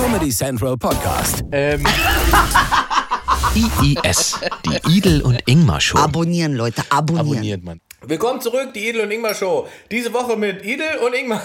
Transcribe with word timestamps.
Comedy 0.00 0.30
Central 0.30 0.78
Podcast. 0.78 1.44
Ähm, 1.52 1.84
IIS, 3.54 4.40
die 4.64 4.96
Idel 4.96 5.20
und 5.20 5.38
Ingmar 5.44 5.78
Show. 5.78 5.98
Abonnieren, 5.98 6.54
Leute, 6.54 6.82
abonnieren. 6.88 7.28
abonniert 7.28 7.64
man. 7.64 7.80
Willkommen 8.00 8.40
zurück, 8.40 8.72
die 8.72 8.88
Idel 8.88 9.02
und 9.02 9.10
Ingmar 9.10 9.34
Show. 9.34 9.68
Diese 9.90 10.10
Woche 10.14 10.38
mit 10.38 10.64
Idel 10.64 10.86
und 11.06 11.14
Ingmar. 11.14 11.42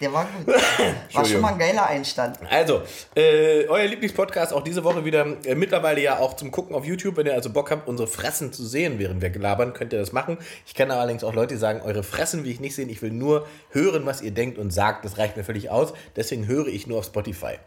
Der 0.00 0.12
war 0.12 0.26
gut. 0.26 0.54
War 1.12 1.24
schon 1.24 1.40
mal 1.40 1.52
ein 1.52 1.58
geiler 1.58 1.86
Einstand. 1.86 2.38
Also, 2.50 2.82
äh, 3.14 3.66
euer 3.66 3.86
Lieblingspodcast 3.86 4.52
auch 4.52 4.62
diese 4.62 4.84
Woche 4.84 5.04
wieder. 5.04 5.26
Äh, 5.44 5.54
mittlerweile 5.54 6.00
ja 6.00 6.18
auch 6.18 6.34
zum 6.34 6.50
Gucken 6.50 6.74
auf 6.74 6.84
YouTube. 6.84 7.16
Wenn 7.16 7.26
ihr 7.26 7.34
also 7.34 7.50
Bock 7.50 7.70
habt, 7.70 7.88
unsere 7.88 8.08
Fressen 8.08 8.52
zu 8.52 8.64
sehen, 8.64 8.98
während 8.98 9.22
wir 9.22 9.32
labern, 9.32 9.72
könnt 9.72 9.92
ihr 9.92 9.98
das 9.98 10.12
machen. 10.12 10.38
Ich 10.66 10.74
kenne 10.74 10.94
allerdings 10.94 11.24
auch 11.24 11.34
Leute, 11.34 11.54
die 11.54 11.60
sagen, 11.60 11.80
eure 11.82 12.02
Fressen 12.02 12.44
will 12.44 12.50
ich 12.50 12.60
nicht 12.60 12.74
sehen. 12.74 12.88
Ich 12.88 13.02
will 13.02 13.12
nur 13.12 13.46
hören, 13.70 14.06
was 14.06 14.22
ihr 14.22 14.32
denkt 14.32 14.58
und 14.58 14.70
sagt. 14.70 15.04
Das 15.04 15.18
reicht 15.18 15.36
mir 15.36 15.44
völlig 15.44 15.70
aus. 15.70 15.92
Deswegen 16.16 16.46
höre 16.46 16.66
ich 16.66 16.86
nur 16.86 16.98
auf 16.98 17.06
Spotify. 17.06 17.58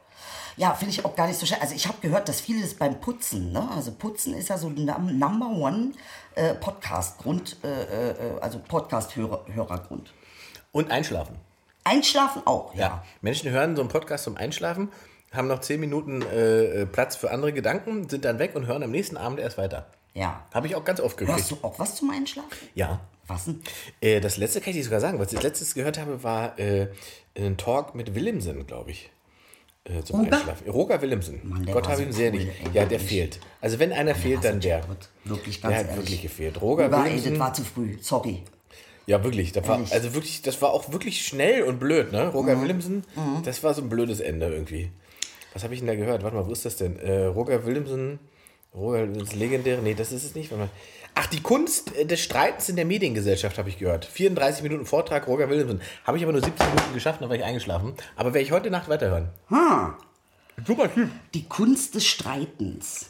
Ja, 0.58 0.74
finde 0.74 0.92
ich 0.92 1.06
auch 1.06 1.16
gar 1.16 1.28
nicht 1.28 1.40
so 1.40 1.46
schön. 1.46 1.58
Also 1.62 1.76
ich 1.76 1.88
habe 1.88 2.00
gehört, 2.02 2.28
dass 2.28 2.42
viele 2.42 2.62
das 2.62 2.74
beim 2.74 3.00
Putzen, 3.00 3.52
ne? 3.52 3.70
also 3.76 3.92
Putzen 3.92 4.34
ist 4.34 4.50
ja 4.50 4.58
so 4.58 4.70
num 4.70 5.20
Number 5.20 5.50
One 5.50 5.92
äh, 6.34 6.56
Podcast-Grund, 6.56 7.58
äh, 7.64 8.12
äh, 8.12 8.40
also 8.42 8.60
Podcast-Hörergrund. 8.68 10.12
Und 10.72 10.90
einschlafen. 10.90 11.36
Einschlafen 11.88 12.42
auch, 12.46 12.74
ja. 12.76 12.80
Ja. 12.82 13.04
Menschen 13.22 13.50
hören 13.52 13.76
so 13.76 13.82
einen 13.82 13.90
Podcast 13.90 14.24
zum 14.26 14.38
Einschlafen, 14.38 14.90
haben 15.32 15.48
noch 15.48 15.60
10 15.60 15.80
Minuten 15.80 16.22
äh, 16.22 16.82
äh, 16.82 16.86
Platz 16.86 17.16
für 17.16 17.32
andere 17.32 17.54
Gedanken, 17.54 18.10
sind 18.10 18.26
dann 18.26 18.40
weg 18.40 18.56
und 18.56 18.66
hören 18.68 18.84
am 18.84 18.92
nächsten 18.92 19.18
Abend 19.18 19.40
erst 19.40 19.58
weiter. 19.58 19.88
Ja. 20.14 20.46
Habe 20.54 20.68
ich 20.68 20.76
auch 20.76 20.84
ganz 20.84 21.00
oft 21.00 21.18
gekriegt. 21.18 21.38
Hörst 21.38 21.52
du 21.52 21.58
auch 21.62 21.78
was 21.80 21.96
zum 21.96 22.10
Einschlafen? 22.10 22.50
Ja. 22.76 23.00
Was 23.28 23.46
denn? 23.46 23.62
Äh, 24.02 24.20
das 24.22 24.38
letzte 24.38 24.62
kann 24.62 24.72
ich 24.72 24.78
dir 24.78 24.84
sogar 24.86 25.00
sagen. 25.02 25.20
Was 25.20 25.34
ich 25.34 25.42
letztes 25.44 25.74
gehört 25.76 26.00
habe, 26.00 26.24
war 26.24 26.58
äh, 26.58 26.88
ein 27.38 27.58
Talk 27.58 27.94
mit 27.94 28.16
Willemsen, 28.16 28.66
glaube 28.66 28.92
ich. 28.92 29.12
Äh, 29.84 30.02
zum 30.04 30.22
Roger? 30.22 30.38
Einschlafen. 30.38 30.70
Roger 30.70 31.02
Willemsen. 31.02 31.42
Mann, 31.44 31.66
der 31.66 31.74
Gott 31.74 31.88
habe 31.88 31.98
so 31.98 32.04
ihm 32.04 32.12
sehr 32.14 32.34
cool, 32.34 32.40
ey, 32.40 32.52
Ja, 32.74 32.86
der 32.86 33.00
fehlt. 33.00 33.40
Also 33.62 33.80
wenn 33.80 33.92
einer 33.92 34.16
fehlt, 34.16 34.44
dann 34.44 34.60
der. 34.60 34.82
Wirklich, 35.26 35.62
Der 35.62 35.70
ganz 35.70 35.82
hat 35.84 35.90
ehrlich. 35.92 36.06
wirklich 36.06 36.22
gefehlt. 36.22 36.62
Roger 36.62 36.90
Willemsen. 36.92 37.32
das 37.32 37.40
war 37.40 37.54
zu 37.54 37.64
früh. 37.64 37.98
Sorry. 38.02 38.44
Ja, 39.08 39.24
wirklich. 39.24 39.52
Das 39.54 39.68
war, 39.68 39.80
also 39.90 40.14
wirklich, 40.14 40.42
das 40.44 40.62
war 40.62 40.70
auch 40.72 40.92
wirklich 40.92 41.26
schnell 41.26 41.64
und 41.64 41.80
blöd, 41.80 42.12
ne? 42.12 42.28
Roger 42.28 42.56
Mhm. 42.56 42.62
Willemsen, 42.62 43.04
das 43.44 43.64
war 43.64 43.74
so 43.74 43.82
ein 43.82 43.90
blödes 43.90 44.20
Ende 44.20 44.48
irgendwie. 44.48 44.92
Was 45.54 45.64
habe 45.64 45.74
ich 45.74 45.80
denn 45.80 45.88
da 45.88 45.96
gehört? 45.96 46.22
Warte 46.24 46.36
mal, 46.36 46.46
wo 46.46 46.52
ist 46.52 46.66
das 46.66 46.76
denn? 46.76 47.00
Äh, 47.00 47.24
Roger 47.26 47.66
Willemsen, 47.66 48.20
Roger 48.76 49.08
das 49.08 49.34
legendäre, 49.34 49.82
nee, 49.82 49.94
das 49.96 50.12
ist 50.12 50.24
es 50.26 50.36
nicht. 50.36 50.52
Warte 50.52 50.66
mal. 50.66 50.70
Ach, 51.16 51.26
die 51.26 51.42
Kunst 51.42 51.96
äh, 51.96 52.06
des 52.06 52.20
Streitens 52.20 52.70
in 52.70 52.76
der 52.76 52.86
Mediengesellschaft 52.86 53.58
habe 53.58 53.70
ich 53.70 53.80
gehört. 53.80 54.06
34 54.06 54.62
Minuten 54.62 54.86
Vortrag, 54.86 55.26
Roger 55.28 55.50
Willemsen. 55.50 55.82
Habe 56.04 56.18
ich 56.18 56.24
aber 56.24 56.34
nur 56.34 56.44
17 56.44 56.68
Minuten 56.68 56.94
geschafft, 56.94 57.22
dann 57.22 57.30
war 57.30 57.36
ich 57.38 57.44
eingeschlafen. 57.44 57.94
Aber 58.18 58.34
werde 58.34 58.44
ich 58.46 58.52
heute 58.52 58.70
Nacht 58.70 58.88
weiterhören. 58.90 59.30
Super 60.66 60.94
Typ. 60.94 61.10
Die 61.34 61.46
Kunst 61.46 61.96
des 61.96 62.06
Streitens. 62.06 63.10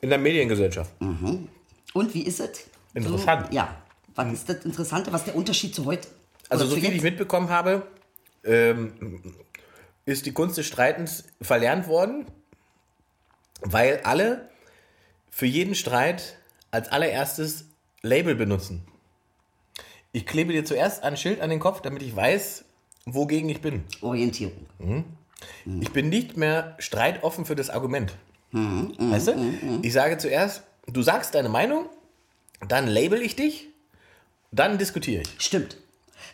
In 0.00 0.10
der 0.10 0.18
Mediengesellschaft. 0.18 0.90
Und 1.00 2.14
wie 2.14 2.22
ist 2.22 2.40
es? 2.40 2.68
Interessant. 2.94 3.46
So, 3.48 3.54
ja. 3.56 3.79
Was 4.14 4.32
ist 4.32 4.48
das 4.48 4.64
Interessante? 4.64 5.12
Was 5.12 5.22
ist 5.22 5.26
der 5.28 5.36
Unterschied 5.36 5.74
zu 5.74 5.84
heute? 5.86 6.08
Also, 6.48 6.66
so 6.66 6.76
viel 6.76 6.94
ich 6.94 7.02
mitbekommen 7.02 7.48
habe, 7.48 7.86
ähm, 8.44 8.92
ist 10.04 10.26
die 10.26 10.32
Kunst 10.32 10.58
des 10.58 10.66
Streitens 10.66 11.24
verlernt 11.40 11.86
worden, 11.86 12.26
weil 13.60 14.00
alle 14.04 14.48
für 15.30 15.46
jeden 15.46 15.74
Streit 15.74 16.36
als 16.70 16.88
allererstes 16.88 17.66
Label 18.02 18.34
benutzen. 18.34 18.84
Ich 20.12 20.26
klebe 20.26 20.52
dir 20.52 20.64
zuerst 20.64 21.04
ein 21.04 21.16
Schild 21.16 21.40
an 21.40 21.50
den 21.50 21.60
Kopf, 21.60 21.82
damit 21.82 22.02
ich 22.02 22.14
weiß, 22.16 22.64
wogegen 23.06 23.48
ich 23.48 23.60
bin. 23.60 23.84
Orientierung. 24.00 24.66
Ich 25.80 25.92
bin 25.92 26.08
nicht 26.08 26.36
mehr 26.36 26.74
streitoffen 26.78 27.44
für 27.44 27.54
das 27.54 27.70
Argument. 27.70 28.16
weißt 28.52 29.28
du? 29.28 29.80
Ich 29.82 29.92
sage 29.92 30.18
zuerst, 30.18 30.64
du 30.86 31.02
sagst 31.02 31.34
deine 31.34 31.48
Meinung, 31.48 31.88
dann 32.66 32.88
label 32.88 33.22
ich 33.22 33.36
dich, 33.36 33.68
dann 34.52 34.78
diskutiere 34.78 35.22
ich. 35.22 35.34
Stimmt. 35.38 35.76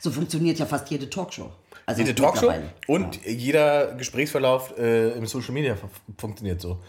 So 0.01 0.11
funktioniert 0.11 0.59
ja 0.59 0.67
fast 0.67 0.91
jede 0.91 1.09
Talkshow. 1.11 1.51
Also 1.87 2.03
Jede 2.03 2.15
Talkshow 2.17 2.53
und 2.89 3.25
jeder 3.25 3.95
Gesprächsverlauf 3.95 4.77
äh, 4.77 5.11
im 5.13 5.27
Social 5.27 5.53
Media 5.53 5.77
fu- 5.77 5.89
funktioniert 6.19 6.61
so. 6.61 6.81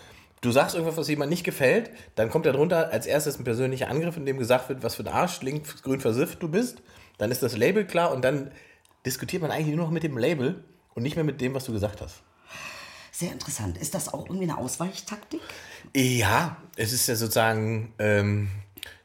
Du 0.42 0.52
sagst 0.52 0.76
irgendwas, 0.76 0.98
was 0.98 1.08
jemand 1.08 1.30
nicht 1.30 1.44
gefällt, 1.44 1.92
dann 2.16 2.30
kommt 2.30 2.46
darunter 2.48 2.92
als 2.92 3.06
erstes 3.06 3.38
ein 3.40 3.44
persönlicher 3.44 3.90
Angriff, 3.90 4.18
in 4.18 4.26
dem 4.26 4.38
gesagt 4.40 4.70
wird, 4.70 4.84
was 4.84 4.96
für 4.96 5.04
ein 5.04 5.08
Arsch, 5.08 5.42
link, 5.42 5.84
grün 5.84 6.00
versifft 6.00 6.42
du 6.42 6.48
bist. 6.48 6.82
Dann 7.20 7.32
ist 7.32 7.44
das 7.44 7.56
Label 7.56 7.86
klar 7.86 8.12
und 8.12 8.24
dann 8.24 8.52
diskutiert 9.06 9.42
man 9.42 9.52
eigentlich 9.52 9.76
nur 9.76 9.86
noch 9.86 9.92
mit 9.92 10.04
dem 10.04 10.18
Label 10.18 10.64
und 10.96 11.04
nicht 11.04 11.16
mehr 11.16 11.26
mit 11.26 11.42
dem, 11.42 11.54
was 11.54 11.66
du 11.66 11.74
gesagt 11.74 12.02
hast. 12.02 12.22
Sehr 13.12 13.32
interessant. 13.32 13.78
Ist 13.80 13.94
das 13.96 14.14
auch 14.14 14.26
irgendwie 14.26 14.44
eine 14.44 14.58
Ausweichtaktik? 14.58 15.42
Ja, 15.96 16.58
es 16.76 16.94
ist 16.94 17.08
ja 17.08 17.16
sozusagen 17.16 17.94
ähm, 18.00 18.50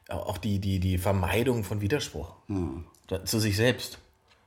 auch 0.09 0.39
die, 0.39 0.59
die, 0.59 0.79
die 0.79 0.99
Vermeidung 0.99 1.65
von 1.65 1.81
Widerspruch 1.81 2.33
Da- 3.09 3.25
zu 3.25 3.39
sich 3.41 3.57
selbst. 3.57 3.99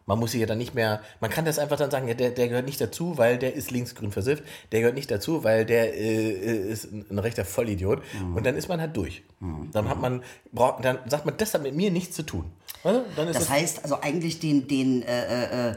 Man 0.08 0.20
muss 0.20 0.34
sich 0.34 0.42
ja 0.42 0.46
dann 0.46 0.60
nicht 0.60 0.76
mehr, 0.76 1.02
man 1.20 1.32
kann 1.32 1.46
das 1.46 1.58
einfach 1.58 1.78
dann 1.78 1.90
sagen, 1.90 2.08
ja, 2.08 2.14
der, 2.14 2.30
der 2.30 2.48
gehört 2.48 2.68
nicht 2.68 2.80
dazu, 2.80 3.18
weil 3.18 3.40
der 3.40 3.56
ist 3.56 3.72
linksgrün 3.72 4.12
versifft, 4.12 4.44
der 4.72 4.82
gehört 4.82 4.94
nicht 4.96 5.10
dazu, 5.10 5.44
weil 5.44 5.66
der 5.66 5.96
äh, 5.96 6.30
äh, 6.30 6.70
ist 6.72 6.92
ein, 6.92 7.18
rechter 7.18 7.44
Vollidiot. 7.44 8.04
Und 8.36 8.46
dann 8.46 8.56
ist 8.56 8.68
man 8.70 8.80
halt 8.80 8.96
durch. 8.96 9.24
Dann 9.72 9.90
hat 9.90 10.00
man, 10.00 10.22
braucht, 10.52 10.86
dann 10.86 11.00
sagt 11.08 11.26
man, 11.26 11.36
das 11.38 11.56
hat 11.56 11.64
mit 11.64 11.74
mir 11.76 11.90
nichts 11.90 12.16
zu 12.16 12.22
tun. 12.24 12.52
Du? 12.84 13.04
Dann 13.16 13.28
ist 13.30 13.36
Das 13.40 13.48
das, 13.48 13.50
heißt 13.50 13.84
also 13.84 14.00
eigentlich 14.00 14.40
den, 14.40 14.68
den 14.68 15.02
äh, 15.02 15.70
äh, 15.70 15.72
äh, 15.72 15.76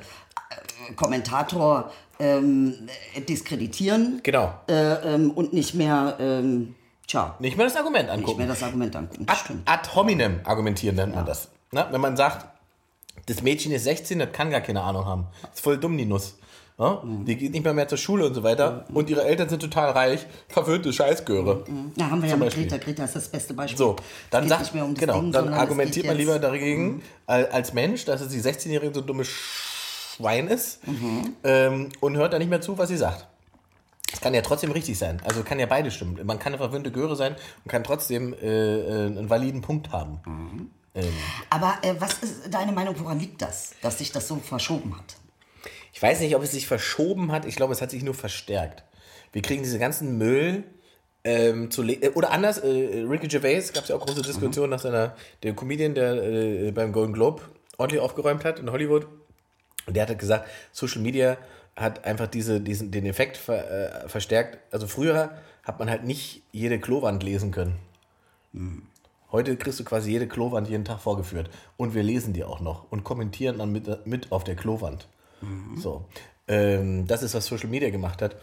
Kommentator 0.94 1.90
ähm, 2.18 2.74
äh, 3.14 3.20
diskreditieren 3.22 4.20
genau. 4.22 4.52
äh, 4.68 5.14
ähm, 5.14 5.30
und 5.30 5.52
nicht 5.54 5.74
mehr, 5.74 6.16
ähm, 6.20 6.74
tja, 7.08 7.34
Nicht 7.40 7.56
mehr 7.56 7.66
das 7.66 7.74
Argument 7.76 8.04
nicht 8.06 8.14
angucken. 8.18 8.38
mehr 8.38 8.46
das 8.46 8.62
Argument 8.62 8.94
angucken. 8.94 9.24
ad, 9.28 9.40
Stimmt. 9.44 9.68
ad 9.68 9.88
hominem 9.96 10.40
argumentieren 10.44 10.94
nennt 10.96 11.14
man 11.16 11.26
das. 11.26 11.48
Na, 11.72 11.90
wenn 11.92 12.00
man 12.00 12.16
sagt, 12.16 12.46
das 13.26 13.42
Mädchen 13.42 13.72
ist 13.72 13.84
16, 13.84 14.20
das 14.20 14.30
kann 14.32 14.50
gar 14.50 14.60
keine 14.60 14.82
Ahnung 14.82 15.04
haben. 15.04 15.26
Ist 15.52 15.62
voll 15.62 15.76
dumm, 15.78 15.98
die 15.98 16.06
Nuss. 16.06 16.36
Ja? 16.78 17.02
Die 17.26 17.36
geht 17.36 17.50
nicht 17.52 17.64
mehr, 17.64 17.74
mehr 17.74 17.88
zur 17.88 17.98
Schule 17.98 18.24
und 18.26 18.34
so 18.34 18.42
weiter. 18.44 18.84
Und 18.94 19.10
ihre 19.10 19.24
Eltern 19.24 19.48
sind 19.48 19.60
total 19.60 19.90
reich. 19.90 20.24
Verwöhnte 20.48 20.92
Scheißgöre. 20.92 21.64
Ja, 21.96 22.08
haben 22.10 22.22
wir 22.22 22.28
ja 22.28 22.36
mit 22.36 22.46
Beispiel. 22.46 22.68
Greta. 22.68 22.78
Greta 22.82 23.04
ist 23.04 23.16
das 23.16 23.28
beste 23.28 23.52
Beispiel. 23.52 23.76
So, 23.76 23.96
dann 24.30 24.48
sagt, 24.48 24.72
nicht 24.72 24.82
um 24.82 24.94
genau, 24.94 25.20
Ding, 25.20 25.32
dann 25.32 25.52
argumentiert 25.52 26.06
man 26.06 26.16
lieber 26.16 26.38
dagegen 26.38 27.02
al- 27.26 27.46
als 27.48 27.74
Mensch, 27.74 28.04
dass 28.04 28.20
es 28.20 28.28
die 28.28 28.40
16-Jährige 28.40 28.94
so 28.94 29.00
ein 29.00 29.06
dummes 29.06 29.28
Schwein 29.28 30.48
ist 30.48 30.80
ähm, 31.44 31.90
und 32.00 32.16
hört 32.16 32.32
dann 32.32 32.38
nicht 32.40 32.48
mehr 32.50 32.60
zu, 32.60 32.78
was 32.78 32.88
sie 32.88 32.96
sagt. 32.96 33.26
Es 34.12 34.20
kann 34.20 34.34
ja 34.34 34.42
trotzdem 34.42 34.70
richtig 34.72 34.98
sein. 34.98 35.20
Also 35.24 35.42
kann 35.42 35.58
ja 35.58 35.66
beide 35.66 35.90
stimmen. 35.90 36.18
Man 36.24 36.38
kann 36.38 36.52
eine 36.52 36.58
verwöhnte 36.58 36.90
Göre 36.90 37.14
sein 37.16 37.36
und 37.64 37.70
kann 37.70 37.84
trotzdem 37.84 38.34
äh, 38.34 38.46
äh, 38.46 39.06
einen 39.06 39.28
validen 39.28 39.60
Punkt 39.60 39.92
haben. 39.92 40.70
Ähm, 40.94 41.12
Aber 41.50 41.78
äh, 41.82 41.94
was 41.98 42.14
ist 42.22 42.52
deine 42.52 42.72
Meinung, 42.72 42.94
woran 42.98 43.20
liegt 43.20 43.42
das, 43.42 43.74
dass 43.82 43.98
sich 43.98 44.10
das 44.10 44.26
so 44.26 44.36
verschoben 44.36 44.96
hat? 44.96 45.16
Ich 45.92 46.02
weiß 46.02 46.20
nicht, 46.20 46.34
ob 46.36 46.42
es 46.42 46.52
sich 46.52 46.66
verschoben 46.66 47.32
hat. 47.32 47.44
Ich 47.44 47.56
glaube, 47.56 47.72
es 47.72 47.82
hat 47.82 47.90
sich 47.90 48.02
nur 48.02 48.14
verstärkt. 48.14 48.82
Wir 49.32 49.42
kriegen 49.42 49.62
diese 49.62 49.78
ganzen 49.78 50.16
Müll 50.16 50.64
ähm, 51.24 51.70
zu 51.70 51.82
äh, 51.82 52.10
oder 52.14 52.30
anders. 52.30 52.58
Äh, 52.58 53.04
Ricky 53.08 53.28
Gervais 53.28 53.72
gab 53.72 53.82
es 53.82 53.90
ja 53.90 53.96
auch 53.96 54.06
große 54.06 54.22
Diskussionen 54.22 54.70
nach 54.70 54.80
seiner 54.80 55.14
der 55.42 55.54
Comedian, 55.54 55.94
der 55.94 56.22
äh, 56.22 56.70
beim 56.72 56.92
Golden 56.92 57.12
Globe 57.12 57.42
ordentlich 57.76 58.00
aufgeräumt 58.00 58.44
hat 58.44 58.58
in 58.58 58.70
Hollywood. 58.70 59.06
Und 59.86 59.96
der 59.96 60.06
hat 60.06 60.18
gesagt, 60.18 60.48
Social 60.72 61.00
Media 61.00 61.38
hat 61.78 62.04
einfach 62.04 62.26
diese, 62.26 62.60
diesen, 62.60 62.90
den 62.90 63.06
Effekt 63.06 63.36
ver, 63.36 64.04
äh, 64.04 64.08
verstärkt. 64.08 64.58
Also 64.72 64.86
früher 64.86 65.30
hat 65.62 65.78
man 65.78 65.88
halt 65.88 66.04
nicht 66.04 66.42
jede 66.52 66.78
Klowand 66.78 67.22
lesen 67.22 67.50
können. 67.52 67.76
Heute 69.30 69.56
kriegst 69.56 69.78
du 69.78 69.84
quasi 69.84 70.10
jede 70.10 70.26
Klowand 70.26 70.68
jeden 70.68 70.84
Tag 70.84 71.00
vorgeführt. 71.00 71.50
Und 71.76 71.94
wir 71.94 72.02
lesen 72.02 72.32
die 72.32 72.44
auch 72.44 72.60
noch 72.60 72.90
und 72.90 73.04
kommentieren 73.04 73.58
dann 73.58 73.70
mit, 73.70 74.06
mit 74.06 74.32
auf 74.32 74.44
der 74.44 74.56
Klowand. 74.56 75.06
So. 75.76 76.04
Ähm, 76.48 77.06
das 77.06 77.22
ist, 77.22 77.34
was 77.34 77.46
Social 77.46 77.68
Media 77.68 77.90
gemacht 77.90 78.22
hat. 78.22 78.36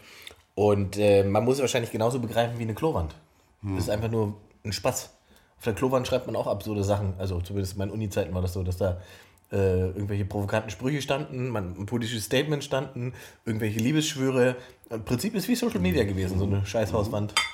Und 0.54 0.96
äh, 0.96 1.24
man 1.24 1.44
muss 1.44 1.56
es 1.56 1.60
wahrscheinlich 1.60 1.90
genauso 1.90 2.20
begreifen 2.20 2.58
wie 2.58 2.62
eine 2.62 2.74
Klowand. 2.74 3.14
Das 3.74 3.84
ist 3.84 3.90
einfach 3.90 4.10
nur 4.10 4.34
ein 4.64 4.72
Spaß. 4.72 5.10
Auf 5.58 5.64
der 5.64 5.74
Klowand 5.74 6.06
schreibt 6.06 6.26
man 6.26 6.36
auch 6.36 6.46
absurde 6.46 6.84
Sachen. 6.84 7.14
Also 7.18 7.40
zumindest 7.40 7.72
in 7.72 7.78
meinen 7.78 7.90
Uni-Zeiten 7.90 8.32
war 8.32 8.42
das 8.42 8.52
so, 8.52 8.62
dass 8.62 8.76
da 8.76 9.00
äh, 9.52 9.86
irgendwelche 9.88 10.24
provokanten 10.24 10.70
Sprüche 10.70 11.02
standen, 11.02 11.48
man, 11.48 11.74
ein 11.78 11.86
politisches 11.86 12.24
Statement 12.24 12.64
standen, 12.64 13.14
irgendwelche 13.44 13.78
Liebesschwüre. 13.78 14.56
Im 14.90 15.04
Prinzip 15.04 15.34
ist 15.34 15.48
wie 15.48 15.54
Social 15.54 15.80
Media 15.80 16.04
gewesen, 16.04 16.38
so 16.38 16.44
eine 16.44 16.64
Scheißhauswand. 16.64 17.34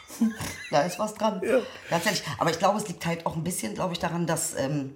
Da 0.71 0.83
ist 0.83 0.99
was 0.99 1.15
dran. 1.15 1.41
Ganz 1.91 2.07
ehrlich. 2.07 2.23
Aber 2.39 2.51
ich 2.51 2.59
glaube, 2.59 2.79
es 2.79 2.87
liegt 2.87 3.05
halt 3.07 3.27
auch 3.27 3.35
ein 3.35 3.43
bisschen, 3.43 3.75
glaube 3.75 3.95
ich, 3.95 3.99
daran, 3.99 4.27
dass. 4.27 4.55
Ähm, 4.57 4.93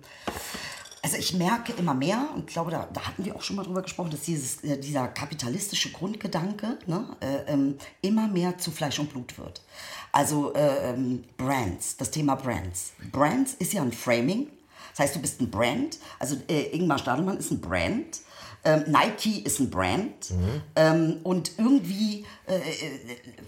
also 1.03 1.19
ich 1.19 1.35
merke 1.35 1.73
immer 1.75 1.95
mehr, 1.95 2.31
und 2.35 2.49
ich 2.49 2.55
glaube, 2.55 2.73
da, 2.73 2.89
da 2.93 3.07
hatten 3.07 3.25
wir 3.25 3.37
auch 3.37 3.43
schon 3.43 3.55
mal 3.55 3.63
drüber 3.63 3.83
gesprochen, 3.83 4.11
dass 4.11 4.23
dieses, 4.23 4.65
äh, 4.65 4.77
dieser 4.77 5.07
kapitalistische 5.07 5.93
Grundgedanke 5.93 6.79
ne, 6.87 7.17
äh, 7.21 7.53
ähm, 7.53 7.77
immer 8.03 8.27
mehr 8.27 8.59
zu 8.59 8.73
Fleisch 8.73 8.99
und 8.99 9.11
Blut 9.11 9.39
wird. 9.39 9.63
Also 10.11 10.53
äh, 10.55 10.91
ähm, 10.91 11.23
Brands, 11.37 11.97
das 11.97 12.11
Thema 12.11 12.35
Brands. 12.35 12.93
Brands 13.13 13.55
ist 13.55 13.73
ja 13.73 13.83
ein 13.83 13.93
Framing. 13.93 14.49
Das 14.97 15.07
heißt, 15.07 15.17
du 15.17 15.21
bist 15.21 15.41
ein 15.41 15.51
Brand. 15.51 15.99
Also 16.19 16.37
äh, 16.49 16.75
Ingmar 16.75 16.99
Stadelmann 16.99 17.37
ist 17.37 17.51
ein 17.51 17.61
Brand. 17.61 18.21
Ähm, 18.65 18.85
Nike 18.89 19.43
ist 19.45 19.61
ein 19.61 19.71
Brand 19.71 20.33
ähm, 20.75 21.19
und 21.23 21.53
irgendwie 21.57 22.25
äh, 22.47 22.57
äh, 22.57 22.61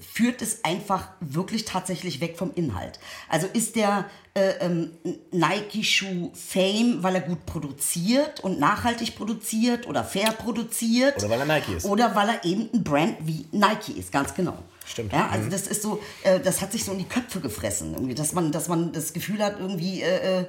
führt 0.01 0.43
es 0.43 0.63
einfach 0.63 1.09
wirklich 1.21 1.65
tatsächlich 1.65 2.21
weg 2.21 2.37
vom 2.37 2.53
Inhalt. 2.55 3.01
Also 3.29 3.49
ist 3.49 3.75
der 3.75 4.05
äh, 4.35 4.51
ähm, 4.61 4.93
Nike-Schuh 5.33 6.31
Fame, 6.35 7.03
weil 7.03 7.17
er 7.17 7.23
gut 7.23 7.47
produziert 7.47 8.41
und 8.41 8.61
nachhaltig 8.61 9.17
produziert 9.17 9.89
oder 9.89 10.05
fair 10.05 10.31
produziert. 10.33 11.17
Oder 11.17 11.31
weil 11.31 11.41
er 11.41 11.47
Nike 11.47 11.73
ist. 11.73 11.87
Oder 11.87 12.15
weil 12.15 12.29
er 12.29 12.45
eben 12.45 12.69
ein 12.73 12.85
Brand 12.85 13.17
wie 13.23 13.47
Nike 13.51 13.99
ist, 13.99 14.13
ganz 14.13 14.35
genau. 14.35 14.59
Stimmt. 14.85 15.13
Ja, 15.13 15.29
also 15.29 15.51
das 15.51 15.67
ist 15.67 15.83
so, 15.83 16.01
äh, 16.23 16.39
das 16.39 16.61
hat 16.61 16.73
sich 16.73 16.85
so 16.85 16.93
in 16.93 16.99
die 16.99 17.09
Köpfe 17.09 17.41
gefressen, 17.41 17.95
irgendwie, 17.95 18.15
dass 18.15 18.35
man, 18.35 18.53
dass 18.53 18.69
man 18.69 18.93
das 18.93 19.13
Gefühl 19.13 19.43
hat, 19.43 19.59
irgendwie, 19.59 20.03
äh, 20.03 20.43
äh, 20.43 20.45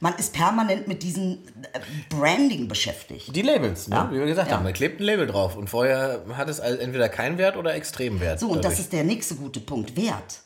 man 0.00 0.14
ist 0.16 0.32
permanent 0.32 0.88
mit 0.88 1.02
diesem 1.02 1.38
äh, 1.72 1.80
Branding 2.08 2.68
beschäftigt. 2.68 3.34
Die 3.34 3.42
Labels, 3.42 3.88
ne? 3.88 3.96
Ja. 3.96 4.10
wie 4.10 4.18
wir 4.18 4.26
gesagt 4.26 4.50
Ja. 4.50 4.56
haben. 4.56 4.64
Da 4.64 4.72
klebt 4.72 5.00
ein 5.00 5.04
Label 5.04 5.26
drauf. 5.26 5.56
Und 5.56 5.68
vorher 5.70 6.24
hat 6.34 6.48
es 6.48 6.58
entweder 6.58 7.08
keinen 7.08 7.38
Wert 7.38 7.56
oder 7.56 7.74
extremen 7.74 8.18
Wert. 8.20 8.40
So, 8.40 8.46
und 8.48 8.56
das 8.58 8.62
dadurch. 8.72 8.80
ist 8.80 8.92
der 8.92 9.04
nächste 9.04 9.34
gute 9.36 9.60
Punkt, 9.60 9.96
Wert. 9.96 10.40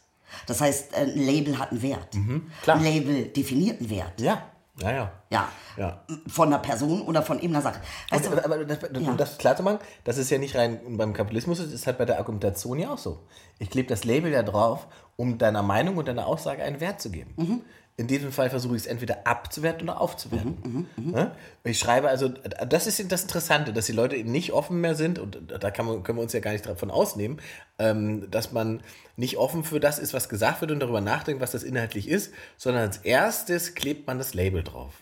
Das 0.46 0.60
heißt, 0.60 0.94
ein 0.96 1.16
Label 1.16 1.58
hat 1.58 1.70
einen 1.70 1.82
Wert. 1.82 2.14
Mhm, 2.14 2.50
klar. 2.62 2.76
Ein 2.76 2.84
Label 2.84 3.24
definiert 3.28 3.80
einen 3.80 3.90
Wert. 3.90 4.20
Ja, 4.20 4.42
ja, 4.80 4.90
ja. 4.92 5.12
Ja. 5.30 5.48
Ja. 5.76 6.04
Von 6.26 6.48
einer 6.48 6.58
Person 6.58 7.02
oder 7.02 7.22
von 7.22 7.38
eben 7.40 7.54
einer 7.54 7.62
Sache. 7.62 7.80
Weißt 8.10 8.26
Und, 8.26 8.36
du, 8.36 8.44
aber 8.44 8.64
das, 8.64 8.78
Ja. 9.00 9.08
um 9.10 9.16
das 9.16 9.38
klar 9.38 9.56
zu 9.56 9.62
machen, 9.62 9.78
das 10.02 10.18
ist 10.18 10.30
ja 10.30 10.38
nicht 10.38 10.56
rein 10.56 10.80
beim 10.96 11.12
Kapitalismus, 11.12 11.58
das 11.58 11.68
ist 11.72 11.86
halt 11.86 11.98
bei 11.98 12.04
der 12.04 12.18
Argumentation 12.18 12.78
ja 12.80 12.90
auch 12.92 12.98
so. 12.98 13.20
Ich 13.60 13.70
klebe 13.70 13.88
das 13.88 14.02
Label 14.04 14.32
ja 14.32 14.42
drauf, 14.42 14.88
um 15.16 15.38
deiner 15.38 15.62
Meinung 15.62 15.96
und 15.96 16.08
deiner 16.08 16.26
Aussage 16.26 16.62
einen 16.64 16.80
Wert 16.80 17.00
zu 17.00 17.10
geben. 17.10 17.32
Mhm. 17.36 17.60
In 17.96 18.08
diesem 18.08 18.32
Fall 18.32 18.50
versuche 18.50 18.74
ich 18.74 18.82
es 18.82 18.86
entweder 18.86 19.24
abzuwerten 19.24 19.88
oder 19.88 20.00
aufzuwerten. 20.00 20.88
Mhm, 20.96 21.14
Ja? 21.14 21.36
Ich 21.62 21.78
schreibe 21.78 22.08
also, 22.08 22.28
das 22.28 22.88
ist 22.88 23.12
das 23.12 23.22
Interessante, 23.22 23.72
dass 23.72 23.86
die 23.86 23.92
Leute 23.92 24.16
eben 24.16 24.32
nicht 24.32 24.52
offen 24.52 24.80
mehr 24.80 24.96
sind, 24.96 25.20
und 25.20 25.38
da 25.60 25.70
kann 25.70 25.86
man, 25.86 26.02
können 26.02 26.18
wir 26.18 26.22
uns 26.22 26.32
ja 26.32 26.40
gar 26.40 26.50
nicht 26.50 26.66
davon 26.66 26.90
ausnehmen, 26.90 27.40
ähm, 27.78 28.28
dass 28.32 28.50
man 28.50 28.80
nicht 29.16 29.36
offen 29.36 29.62
für 29.62 29.78
das 29.78 30.00
ist, 30.00 30.12
was 30.12 30.28
gesagt 30.28 30.60
wird 30.60 30.72
und 30.72 30.80
darüber 30.80 31.00
nachdenkt, 31.00 31.40
was 31.40 31.52
das 31.52 31.62
inhaltlich 31.62 32.08
ist, 32.08 32.32
sondern 32.56 32.82
als 32.82 32.96
erstes 32.98 33.76
klebt 33.76 34.08
man 34.08 34.18
das 34.18 34.34
Label 34.34 34.64
drauf. 34.64 34.94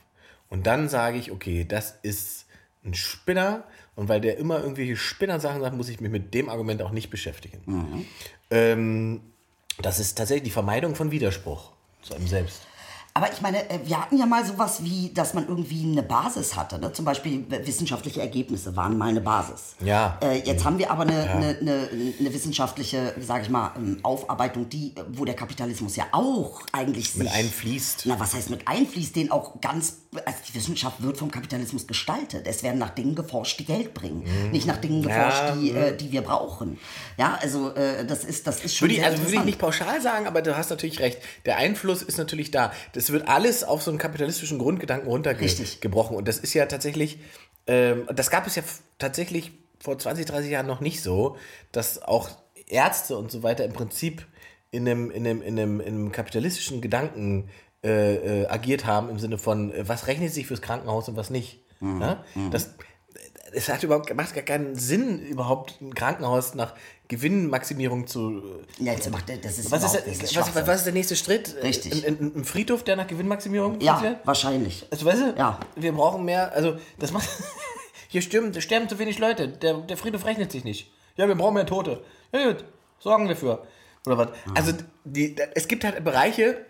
Und 0.50 0.66
dann 0.66 0.90
sage 0.90 1.16
ich, 1.16 1.32
okay, 1.32 1.64
das 1.66 1.94
ist 2.02 2.44
ein 2.84 2.92
Spinner 2.92 3.64
und 3.94 4.10
weil 4.10 4.20
der 4.20 4.36
immer 4.36 4.60
irgendwelche 4.60 4.96
Spinnersachen 4.96 5.62
sagt, 5.62 5.74
muss 5.74 5.88
ich 5.88 6.00
mich 6.00 6.10
mit 6.10 6.34
dem 6.34 6.50
Argument 6.50 6.82
auch 6.82 6.90
nicht 6.90 7.08
beschäftigen. 7.08 8.06
Ähm, 8.50 9.22
das 9.80 9.98
ist 9.98 10.18
tatsächlich 10.18 10.44
die 10.44 10.50
Vermeidung 10.50 10.94
von 10.94 11.10
Widerspruch 11.10 11.72
zu 12.02 12.14
einem 12.14 12.26
selbst. 12.26 12.66
Aber 13.14 13.30
ich 13.30 13.42
meine, 13.42 13.68
äh, 13.68 13.80
wir 13.84 14.00
hatten 14.00 14.16
ja 14.16 14.24
mal 14.24 14.44
sowas 14.44 14.82
wie, 14.84 15.12
dass 15.12 15.34
man 15.34 15.46
irgendwie 15.46 15.84
eine 15.84 16.02
Basis 16.02 16.56
hatte. 16.56 16.78
Ne? 16.78 16.92
Zum 16.92 17.04
Beispiel 17.04 17.44
wissenschaftliche 17.48 18.20
Ergebnisse 18.20 18.74
waren 18.74 18.96
mal 18.96 19.10
eine 19.10 19.20
Basis. 19.20 19.76
Ja. 19.84 20.18
Äh, 20.22 20.40
jetzt 20.40 20.64
haben 20.64 20.78
wir 20.78 20.90
aber 20.90 21.02
eine, 21.02 21.30
eine, 21.30 21.58
eine, 21.60 21.88
eine 22.18 22.34
wissenschaftliche, 22.34 23.14
sage 23.20 23.42
ich 23.42 23.50
mal, 23.50 23.72
ähm, 23.76 23.98
Aufarbeitung, 24.02 24.68
die, 24.70 24.94
wo 25.10 25.26
der 25.26 25.34
Kapitalismus 25.34 25.96
ja 25.96 26.04
auch 26.12 26.62
eigentlich 26.72 27.14
Mit 27.16 27.28
sich, 27.28 27.36
einfließt. 27.36 28.02
Na, 28.06 28.18
was 28.18 28.34
heißt 28.34 28.48
mit 28.48 28.66
einfließt? 28.66 29.14
Den 29.14 29.30
auch 29.30 29.60
ganz, 29.60 29.98
also 30.14 30.38
die 30.46 30.54
Wissenschaft 30.54 31.02
wird 31.02 31.16
vom 31.16 31.30
Kapitalismus 31.30 31.86
gestaltet. 31.86 32.46
Es 32.46 32.62
werden 32.62 32.78
nach 32.78 32.90
Dingen 32.90 33.14
geforscht, 33.14 33.58
die 33.60 33.64
Geld 33.64 33.94
bringen, 33.94 34.24
nicht 34.50 34.66
nach 34.66 34.76
Dingen 34.76 35.02
geforscht, 35.02 35.42
Ja, 35.42 35.56
die, 35.56 35.70
äh, 35.70 35.96
die 35.96 36.12
wir 36.12 36.22
brauchen. 36.22 36.78
Ja, 37.16 37.38
also 37.40 37.74
äh, 37.74 38.04
das 38.04 38.24
ist, 38.24 38.46
das 38.46 38.62
ist 38.62 38.76
schon 38.76 38.88
Würde 38.88 39.00
ich, 39.00 39.04
also 39.04 39.22
würde 39.22 39.36
ich 39.36 39.44
nicht 39.44 39.58
pauschal 39.58 40.02
sagen, 40.02 40.26
aber 40.26 40.42
du 40.42 40.56
hast 40.56 40.68
natürlich 40.68 41.00
recht. 41.00 41.18
Der 41.46 41.56
Einfluss 41.56 42.02
ist 42.02 42.18
natürlich 42.18 42.50
da. 42.50 42.72
Das 42.92 43.10
wird 43.10 43.26
alles 43.28 43.64
auf 43.64 43.82
so 43.82 43.90
einen 43.90 43.98
kapitalistischen 43.98 44.58
Grundgedanken 44.58 45.08
runtergebrochen. 45.08 46.16
Und 46.16 46.28
das 46.28 46.38
ist 46.38 46.52
ja 46.52 46.66
tatsächlich, 46.66 47.18
ähm, 47.66 48.06
das 48.14 48.30
gab 48.30 48.46
es 48.46 48.56
ja 48.56 48.62
tatsächlich 48.98 49.52
vor 49.80 49.98
20, 49.98 50.26
30 50.26 50.50
Jahren 50.50 50.66
noch 50.66 50.80
nicht 50.80 51.02
so, 51.02 51.36
dass 51.72 52.02
auch 52.02 52.28
Ärzte 52.66 53.16
und 53.16 53.30
so 53.30 53.42
weiter 53.42 53.64
im 53.64 53.72
Prinzip 53.72 54.26
in 54.70 54.88
einem, 54.88 55.10
in 55.10 55.26
einem, 55.26 55.42
in 55.42 55.58
einem, 55.58 55.80
in 55.80 55.86
einem 55.86 56.12
kapitalistischen 56.12 56.80
Gedanken 56.80 57.48
äh, 57.84 58.42
äh, 58.42 58.46
agiert 58.48 58.86
haben, 58.86 59.08
im 59.10 59.18
Sinne 59.18 59.38
von, 59.38 59.72
äh, 59.72 59.88
was 59.88 60.06
rechnet 60.06 60.32
sich 60.32 60.46
fürs 60.46 60.62
Krankenhaus 60.62 61.08
und 61.08 61.16
was 61.16 61.30
nicht. 61.30 61.60
Ja? 61.80 62.24
Das, 62.52 62.74
es 63.52 63.68
hat 63.68 63.82
überhaupt 63.82 64.14
macht 64.14 64.34
gar 64.34 64.44
keinen 64.44 64.76
Sinn, 64.76 65.18
überhaupt 65.18 65.80
ein 65.80 65.94
Krankenhaus 65.94 66.54
nach 66.54 66.74
Gewinnmaximierung 67.08 68.06
zu. 68.06 68.40
Ja, 68.78 68.92
jetzt 68.92 69.10
macht, 69.10 69.28
das 69.28 69.58
ist 69.58 69.70
Was 69.70 69.82
ist, 69.84 69.94
das 70.06 70.22
was, 70.22 70.32
Schwachsinn. 70.32 70.66
was 70.66 70.78
ist 70.78 70.84
der 70.86 70.92
nächste 70.92 71.16
Schritt? 71.16 71.56
Richtig. 71.62 72.06
Ein, 72.06 72.32
ein, 72.36 72.44
Friedhof, 72.44 72.84
der 72.84 72.96
nach 72.96 73.06
Gewinnmaximierung 73.06 73.80
Ja, 73.80 73.94
funktioniert? 73.94 74.26
wahrscheinlich. 74.26 74.86
Also, 74.90 75.04
weißt 75.04 75.20
du, 75.20 75.34
Ja. 75.36 75.58
wir 75.76 75.92
brauchen 75.92 76.24
mehr, 76.24 76.52
also 76.52 76.76
das 76.98 77.12
macht, 77.12 77.28
hier 78.08 78.22
sterben, 78.22 78.58
sterben 78.60 78.88
zu 78.88 78.98
wenig 78.98 79.18
Leute, 79.18 79.48
der, 79.48 79.74
der 79.78 79.96
Friedhof 79.96 80.24
rechnet 80.24 80.50
sich 80.52 80.64
nicht. 80.64 80.90
Ja, 81.16 81.28
wir 81.28 81.34
brauchen 81.34 81.54
mehr 81.54 81.66
Tote. 81.66 82.02
Ja 82.32 82.46
gut, 82.52 82.64
sorgen 82.98 83.28
wir 83.28 83.36
für. 83.36 83.66
Oder 84.06 84.18
was? 84.18 84.28
Also 84.54 84.72
die, 85.04 85.36
es 85.54 85.68
gibt 85.68 85.84
halt 85.84 86.02
Bereiche, 86.02 86.64